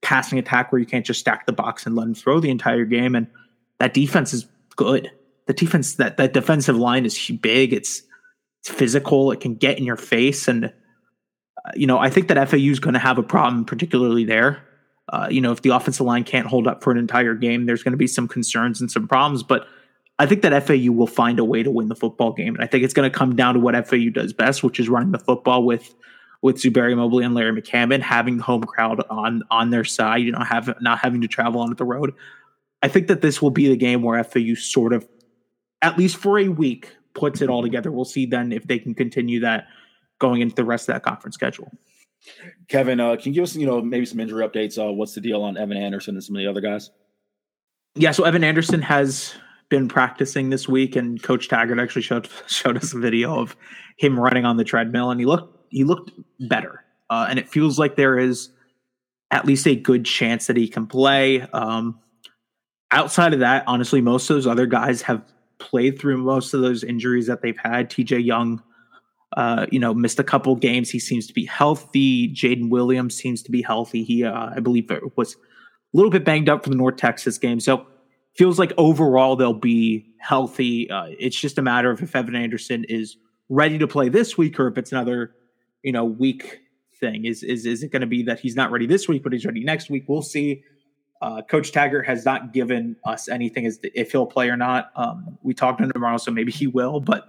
passing 0.00 0.38
attack 0.38 0.70
where 0.70 0.78
you 0.78 0.86
can't 0.86 1.04
just 1.04 1.18
stack 1.18 1.44
the 1.46 1.52
box 1.52 1.86
and 1.86 1.96
let 1.96 2.04
them 2.04 2.14
throw 2.14 2.38
the 2.38 2.50
entire 2.50 2.84
game. 2.84 3.16
And 3.16 3.26
that 3.80 3.94
defense 3.94 4.32
is 4.32 4.46
good. 4.76 5.10
The 5.46 5.54
defense 5.54 5.96
that 5.96 6.18
that 6.18 6.32
defensive 6.32 6.76
line 6.76 7.04
is 7.04 7.32
big. 7.40 7.72
It's 7.72 8.02
it's 8.60 8.70
physical. 8.70 9.32
It 9.32 9.40
can 9.40 9.56
get 9.56 9.76
in 9.76 9.84
your 9.84 9.96
face, 9.96 10.46
and 10.46 10.66
uh, 10.66 11.70
you 11.74 11.88
know 11.88 11.98
I 11.98 12.10
think 12.10 12.28
that 12.28 12.48
FAU 12.48 12.58
is 12.58 12.78
going 12.78 12.94
to 12.94 13.00
have 13.00 13.18
a 13.18 13.24
problem, 13.24 13.64
particularly 13.64 14.24
there. 14.24 14.62
Uh, 15.08 15.28
you 15.30 15.40
know, 15.40 15.52
if 15.52 15.62
the 15.62 15.70
offensive 15.70 16.06
line 16.06 16.24
can't 16.24 16.46
hold 16.46 16.66
up 16.66 16.82
for 16.82 16.90
an 16.90 16.98
entire 16.98 17.34
game, 17.34 17.66
there's 17.66 17.82
going 17.82 17.92
to 17.92 17.98
be 17.98 18.06
some 18.06 18.28
concerns 18.28 18.80
and 18.80 18.90
some 18.90 19.08
problems. 19.08 19.42
But 19.42 19.66
I 20.18 20.26
think 20.26 20.42
that 20.42 20.66
FAU 20.66 20.92
will 20.92 21.06
find 21.06 21.38
a 21.38 21.44
way 21.44 21.62
to 21.62 21.70
win 21.70 21.88
the 21.88 21.96
football 21.96 22.32
game, 22.32 22.54
and 22.54 22.62
I 22.62 22.66
think 22.66 22.84
it's 22.84 22.94
going 22.94 23.10
to 23.10 23.16
come 23.16 23.34
down 23.34 23.54
to 23.54 23.60
what 23.60 23.74
FAU 23.88 24.10
does 24.12 24.32
best, 24.32 24.62
which 24.62 24.78
is 24.78 24.88
running 24.88 25.12
the 25.12 25.18
football 25.18 25.64
with 25.64 25.94
with 26.42 26.56
Zuberi 26.56 26.96
Mobley 26.96 27.24
and 27.24 27.34
Larry 27.34 27.60
McCammon, 27.60 28.00
having 28.00 28.36
the 28.36 28.42
home 28.42 28.64
crowd 28.64 29.02
on 29.10 29.42
on 29.50 29.70
their 29.70 29.84
side, 29.84 30.22
you 30.22 30.32
know, 30.32 30.40
have 30.40 30.74
not 30.80 30.98
having 30.98 31.20
to 31.22 31.28
travel 31.28 31.60
on 31.60 31.74
the 31.74 31.84
road. 31.84 32.12
I 32.82 32.88
think 32.88 33.06
that 33.08 33.20
this 33.20 33.40
will 33.40 33.50
be 33.50 33.68
the 33.68 33.76
game 33.76 34.02
where 34.02 34.22
FAU 34.22 34.54
sort 34.54 34.92
of, 34.92 35.08
at 35.82 35.96
least 35.96 36.16
for 36.16 36.38
a 36.38 36.48
week, 36.48 36.96
puts 37.14 37.40
it 37.40 37.48
all 37.48 37.62
together. 37.62 37.92
We'll 37.92 38.04
see 38.04 38.26
then 38.26 38.52
if 38.52 38.66
they 38.66 38.78
can 38.78 38.94
continue 38.94 39.40
that 39.40 39.66
going 40.18 40.40
into 40.40 40.54
the 40.54 40.64
rest 40.64 40.88
of 40.88 40.94
that 40.94 41.02
conference 41.02 41.34
schedule. 41.34 41.70
Kevin, 42.68 43.00
uh, 43.00 43.16
can 43.16 43.32
you 43.32 43.34
give 43.34 43.44
us, 43.44 43.56
you 43.56 43.66
know, 43.66 43.80
maybe 43.80 44.06
some 44.06 44.20
injury 44.20 44.46
updates? 44.46 44.78
Uh, 44.78 44.92
what's 44.92 45.14
the 45.14 45.20
deal 45.20 45.42
on 45.42 45.56
Evan 45.56 45.76
Anderson 45.76 46.14
and 46.14 46.22
some 46.22 46.36
of 46.36 46.40
the 46.40 46.46
other 46.46 46.60
guys? 46.60 46.90
Yeah, 47.94 48.12
so 48.12 48.24
Evan 48.24 48.44
Anderson 48.44 48.80
has 48.82 49.34
been 49.68 49.88
practicing 49.88 50.50
this 50.50 50.68
week, 50.68 50.96
and 50.96 51.22
Coach 51.22 51.48
Taggart 51.48 51.78
actually 51.78 52.02
showed 52.02 52.28
showed 52.46 52.76
us 52.76 52.92
a 52.92 52.98
video 52.98 53.38
of 53.40 53.56
him 53.96 54.18
running 54.18 54.44
on 54.44 54.56
the 54.56 54.64
treadmill, 54.64 55.10
and 55.10 55.20
he 55.20 55.26
looked 55.26 55.56
he 55.70 55.84
looked 55.84 56.12
better, 56.40 56.84
uh, 57.10 57.26
and 57.28 57.38
it 57.38 57.48
feels 57.48 57.78
like 57.78 57.96
there 57.96 58.18
is 58.18 58.50
at 59.30 59.46
least 59.46 59.66
a 59.66 59.74
good 59.74 60.04
chance 60.04 60.46
that 60.46 60.56
he 60.56 60.68
can 60.68 60.86
play. 60.86 61.42
Um, 61.52 61.98
outside 62.90 63.32
of 63.32 63.40
that, 63.40 63.64
honestly, 63.66 64.00
most 64.00 64.28
of 64.28 64.36
those 64.36 64.46
other 64.46 64.66
guys 64.66 65.02
have 65.02 65.22
played 65.58 65.98
through 65.98 66.18
most 66.18 66.52
of 66.52 66.60
those 66.60 66.84
injuries 66.84 67.26
that 67.26 67.40
they've 67.40 67.58
had. 67.58 67.88
T.J. 67.88 68.18
Young 68.18 68.62
uh, 69.36 69.66
you 69.70 69.78
know, 69.78 69.94
missed 69.94 70.18
a 70.18 70.24
couple 70.24 70.54
games. 70.56 70.90
He 70.90 70.98
seems 70.98 71.26
to 71.26 71.32
be 71.32 71.44
healthy. 71.44 72.32
Jaden 72.34 72.68
Williams 72.68 73.16
seems 73.16 73.42
to 73.42 73.50
be 73.50 73.62
healthy. 73.62 74.04
He, 74.04 74.24
uh, 74.24 74.50
I 74.56 74.60
believe, 74.60 74.90
was 75.16 75.34
a 75.34 75.38
little 75.96 76.10
bit 76.10 76.24
banged 76.24 76.48
up 76.48 76.64
for 76.64 76.70
the 76.70 76.76
North 76.76 76.96
Texas 76.96 77.38
game. 77.38 77.60
So 77.60 77.86
feels 78.34 78.58
like 78.58 78.72
overall 78.78 79.36
they'll 79.36 79.52
be 79.52 80.06
healthy. 80.18 80.90
Uh, 80.90 81.06
it's 81.18 81.38
just 81.38 81.58
a 81.58 81.62
matter 81.62 81.90
of 81.90 82.02
if 82.02 82.14
Evan 82.14 82.34
Anderson 82.34 82.84
is 82.88 83.16
ready 83.48 83.78
to 83.78 83.86
play 83.86 84.08
this 84.08 84.38
week 84.38 84.58
or 84.58 84.68
if 84.68 84.78
it's 84.78 84.92
another, 84.92 85.34
you 85.82 85.92
know, 85.92 86.04
week 86.04 86.60
thing. 87.00 87.24
Is 87.24 87.42
is 87.42 87.66
is 87.66 87.82
it 87.82 87.90
going 87.92 88.00
to 88.00 88.06
be 88.06 88.22
that 88.24 88.40
he's 88.40 88.56
not 88.56 88.70
ready 88.70 88.86
this 88.86 89.08
week, 89.08 89.22
but 89.22 89.32
he's 89.32 89.44
ready 89.44 89.64
next 89.64 89.90
week? 89.90 90.04
We'll 90.08 90.22
see. 90.22 90.62
Uh, 91.20 91.40
Coach 91.42 91.70
Taggart 91.70 92.04
has 92.06 92.24
not 92.24 92.52
given 92.52 92.96
us 93.04 93.28
anything 93.28 93.64
as 93.64 93.78
if 93.82 94.10
he'll 94.10 94.26
play 94.26 94.48
or 94.48 94.56
not. 94.56 94.90
Um, 94.96 95.38
we 95.42 95.54
talked 95.54 95.78
to 95.78 95.84
him 95.84 95.92
tomorrow, 95.92 96.16
so 96.16 96.32
maybe 96.32 96.50
he 96.50 96.66
will, 96.66 96.98
but 96.98 97.28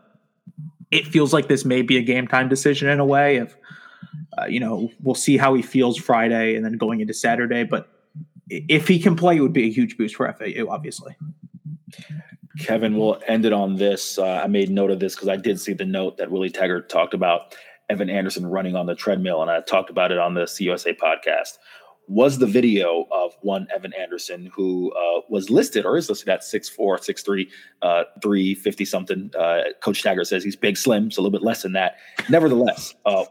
it 0.94 1.08
feels 1.08 1.34
like 1.34 1.48
this 1.48 1.66
may 1.66 1.82
be 1.82 1.98
a 1.98 2.02
game 2.02 2.28
time 2.28 2.50
decision 2.50 2.90
in 2.90 3.00
a 3.00 3.06
way. 3.06 3.38
If 3.38 3.58
uh, 4.38 4.46
you 4.46 4.60
know, 4.60 4.92
we'll 5.02 5.16
see 5.16 5.38
how 5.38 5.54
he 5.54 5.62
feels 5.62 5.98
Friday 5.98 6.56
and 6.56 6.66
then 6.66 6.74
going 6.74 7.02
into 7.02 7.14
Saturday. 7.14 7.64
But 7.64 7.88
if 8.50 8.88
he 8.88 9.00
can 9.00 9.16
play, 9.16 9.38
it 9.38 9.42
would 9.42 9.54
be 9.54 9.66
a 9.66 9.72
huge 9.72 9.98
boost 9.98 10.16
for 10.16 10.32
FAU, 10.32 10.68
obviously. 10.70 11.16
Kevin, 12.60 12.98
we'll 12.98 13.20
end 13.28 13.46
it 13.46 13.54
on 13.54 13.76
this. 13.76 14.18
Uh, 14.18 14.42
I 14.44 14.48
made 14.48 14.70
note 14.70 14.92
of 14.92 15.00
this 15.00 15.16
because 15.16 15.30
I 15.30 15.38
did 15.38 15.60
see 15.60 15.74
the 15.74 15.86
note 15.86 16.18
that 16.18 16.30
Willie 16.32 16.50
Taggart 16.50 16.90
talked 16.90 17.14
about 17.14 17.56
Evan 17.90 18.10
Anderson 18.10 18.46
running 18.46 18.76
on 18.76 18.86
the 18.86 18.96
treadmill, 18.96 19.42
and 19.42 19.50
I 19.50 19.62
talked 19.62 19.90
about 19.90 20.12
it 20.12 20.20
on 20.20 20.34
the 20.34 20.44
CUSA 20.44 20.98
podcast 20.98 21.58
was 22.08 22.38
the 22.38 22.46
video 22.46 23.08
of 23.12 23.34
one 23.42 23.68
Evan 23.74 23.94
Anderson 23.94 24.50
who 24.54 24.92
uh, 24.92 25.22
was 25.30 25.50
listed 25.50 25.86
or 25.86 25.98
is 25.98 26.10
listed 26.10 26.30
at 26.30 26.42
6'4, 26.42 26.78
6'3, 26.78 27.48
uh, 27.82 28.04
350 28.22 28.86
something. 28.86 29.32
Uh, 29.38 29.62
Coach 29.82 30.04
Taggart 30.04 30.28
says 30.28 30.44
he's 30.44 30.56
big, 30.56 30.78
slim, 30.78 31.12
so 31.12 31.20
a 31.20 31.24
little 31.24 31.38
bit 31.38 31.46
less 31.46 31.62
than 31.62 31.74
that. 31.74 31.98
Nevertheless, 32.30 32.94
uh, 33.06 33.26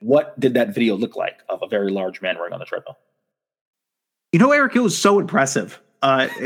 what 0.00 0.38
did 0.40 0.54
that 0.54 0.74
video 0.74 0.96
look 0.96 1.16
like 1.16 1.40
of 1.48 1.62
a 1.62 1.68
very 1.68 1.90
large 1.90 2.22
man 2.22 2.36
running 2.36 2.54
on 2.54 2.58
the 2.58 2.66
treadmill? 2.66 2.96
You 4.32 4.38
know, 4.38 4.52
Eric, 4.52 4.76
it 4.76 4.80
was 4.80 4.96
so 4.96 5.18
impressive. 5.18 5.80
Uh, 6.02 6.28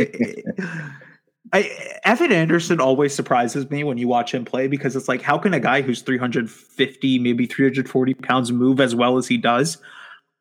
I, 1.53 1.99
Evan 2.05 2.31
Anderson 2.31 2.81
always 2.81 3.14
surprises 3.14 3.68
me 3.71 3.83
when 3.83 3.99
you 3.99 4.07
watch 4.07 4.33
him 4.33 4.45
play 4.45 4.68
because 4.68 4.95
it's 4.95 5.09
like, 5.09 5.23
how 5.23 5.39
can 5.39 5.55
a 5.55 5.61
guy 5.61 5.83
who's 5.83 6.03
350, 6.03 7.18
maybe 7.18 7.47
340 7.47 8.14
pounds 8.14 8.53
move 8.53 8.81
as 8.81 8.95
well 8.95 9.16
as 9.16 9.27
he 9.27 9.37
does? 9.37 9.79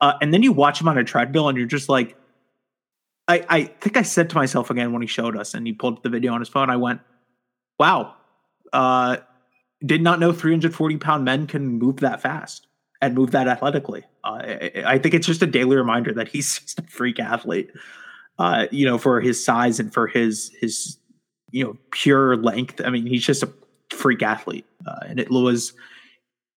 Uh, 0.02 0.14
and 0.22 0.34
then 0.34 0.44
you 0.44 0.52
watch 0.52 0.80
him 0.80 0.88
on 0.88 0.98
a 0.98 1.04
treadmill 1.04 1.50
and 1.50 1.58
you're 1.58 1.68
just 1.68 1.90
like, 1.90 2.16
I, 3.28 3.46
I 3.50 3.64
think 3.66 3.98
I 3.98 4.02
said 4.02 4.30
to 4.32 4.36
myself 4.36 4.70
again 4.70 4.92
when 4.92 5.02
he 5.02 5.08
showed 5.08 5.38
us 5.38 5.54
and 5.54 5.68
he 5.68 5.74
pulled 5.74 6.02
the 6.04 6.10
video 6.10 6.34
on 6.34 6.40
his 6.40 6.50
phone, 6.50 6.70
I 6.70 6.78
went, 6.78 7.02
wow, 7.78 8.16
uh, 8.74 9.18
did 9.86 10.02
not 10.02 10.20
know 10.20 10.32
340 10.32 10.98
pound 10.98 11.26
men 11.26 11.48
can 11.48 11.68
move 11.68 11.98
that 11.98 12.22
fast 12.22 12.68
and 13.02 13.16
move 13.16 13.32
that 13.32 13.48
athletically. 13.48 14.04
Uh, 14.24 14.42
I, 14.44 14.84
I, 14.86 14.98
think 15.00 15.14
it's 15.14 15.28
just 15.28 15.42
a 15.42 15.48
daily 15.48 15.78
reminder 15.78 16.14
that 16.14 16.28
he's 16.28 16.60
just 16.60 16.80
a 16.80 16.84
freak 16.84 17.20
athlete. 17.20 17.72
Uh, 18.38 18.68
you 18.72 18.86
know, 18.86 18.98
for 18.98 19.20
his 19.20 19.44
size 19.44 19.82
and 19.82 19.94
for 19.94 20.08
his 20.08 20.50
his 20.62 20.98
you 21.52 21.64
know 21.64 21.78
pure 21.92 22.38
length. 22.38 22.80
I 22.84 22.90
mean, 22.90 23.06
he's 23.06 23.26
just 23.26 23.44
a 23.44 23.52
freak 23.90 24.22
athlete, 24.22 24.66
uh, 24.88 25.00
and 25.08 25.20
it 25.20 25.30
was. 25.30 25.74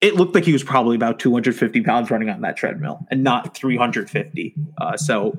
It 0.03 0.17
looked 0.17 0.35
like 0.35 0.45
he 0.45 0.53
was 0.53 0.65
probably 0.65 0.97
about 0.97 1.21
250 1.21 1.81
pounds 1.83 2.11
running 2.11 2.29
on 2.29 2.41
that 2.41 2.57
treadmill, 2.57 3.07
and 3.11 3.23
not 3.23 3.57
350. 3.57 4.55
Uh, 4.79 4.97
so, 4.97 5.39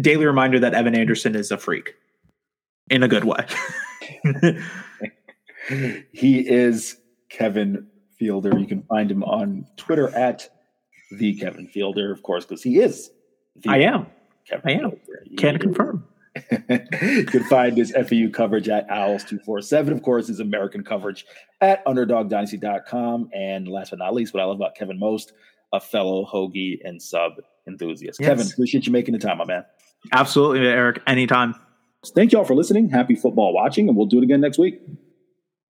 daily 0.00 0.24
reminder 0.24 0.60
that 0.60 0.72
Evan 0.72 0.94
Anderson 0.94 1.34
is 1.34 1.50
a 1.50 1.58
freak, 1.58 1.96
in 2.90 3.02
a 3.02 3.08
good 3.08 3.24
way. 3.24 3.44
he 6.12 6.48
is 6.48 6.96
Kevin 7.28 7.88
Fielder. 8.18 8.56
You 8.56 8.66
can 8.66 8.82
find 8.84 9.10
him 9.10 9.24
on 9.24 9.66
Twitter 9.76 10.14
at 10.14 10.48
the 11.10 11.34
Kevin 11.34 11.66
Fielder, 11.66 12.12
of 12.12 12.22
course, 12.22 12.44
because 12.44 12.62
he 12.62 12.78
is. 12.78 13.10
I 13.66 13.78
am. 13.78 14.06
Kevin 14.48 14.62
I 14.64 14.72
am. 14.74 14.90
Fielder. 14.90 15.24
Can 15.36 15.58
confirm. 15.58 16.06
you 16.50 17.24
can 17.24 17.44
find 17.44 17.76
this 17.76 17.92
FAU 17.92 18.30
coverage 18.32 18.68
at 18.68 18.88
Owls247. 18.88 19.92
Of 19.92 20.02
course, 20.02 20.28
is 20.28 20.40
American 20.40 20.82
coverage 20.82 21.26
at 21.60 21.84
UnderdogDynasty.com. 21.84 23.30
And 23.34 23.68
last 23.68 23.90
but 23.90 23.98
not 23.98 24.14
least, 24.14 24.32
what 24.32 24.42
I 24.42 24.46
love 24.46 24.56
about 24.56 24.74
Kevin 24.74 24.98
most, 24.98 25.32
a 25.72 25.80
fellow 25.80 26.24
Hoagie 26.24 26.78
and 26.84 27.00
sub 27.02 27.32
enthusiast. 27.66 28.18
Yes. 28.20 28.28
Kevin, 28.28 28.46
appreciate 28.46 28.86
you 28.86 28.92
making 28.92 29.12
the 29.12 29.20
time, 29.20 29.38
my 29.38 29.44
man. 29.44 29.64
Absolutely, 30.12 30.66
Eric. 30.66 31.02
Anytime. 31.06 31.54
Thank 32.14 32.32
you 32.32 32.38
all 32.38 32.44
for 32.44 32.54
listening. 32.54 32.88
Happy 32.88 33.14
football 33.14 33.52
watching, 33.52 33.88
and 33.88 33.96
we'll 33.96 34.06
do 34.06 34.18
it 34.18 34.24
again 34.24 34.40
next 34.40 34.58
week. 34.58 34.80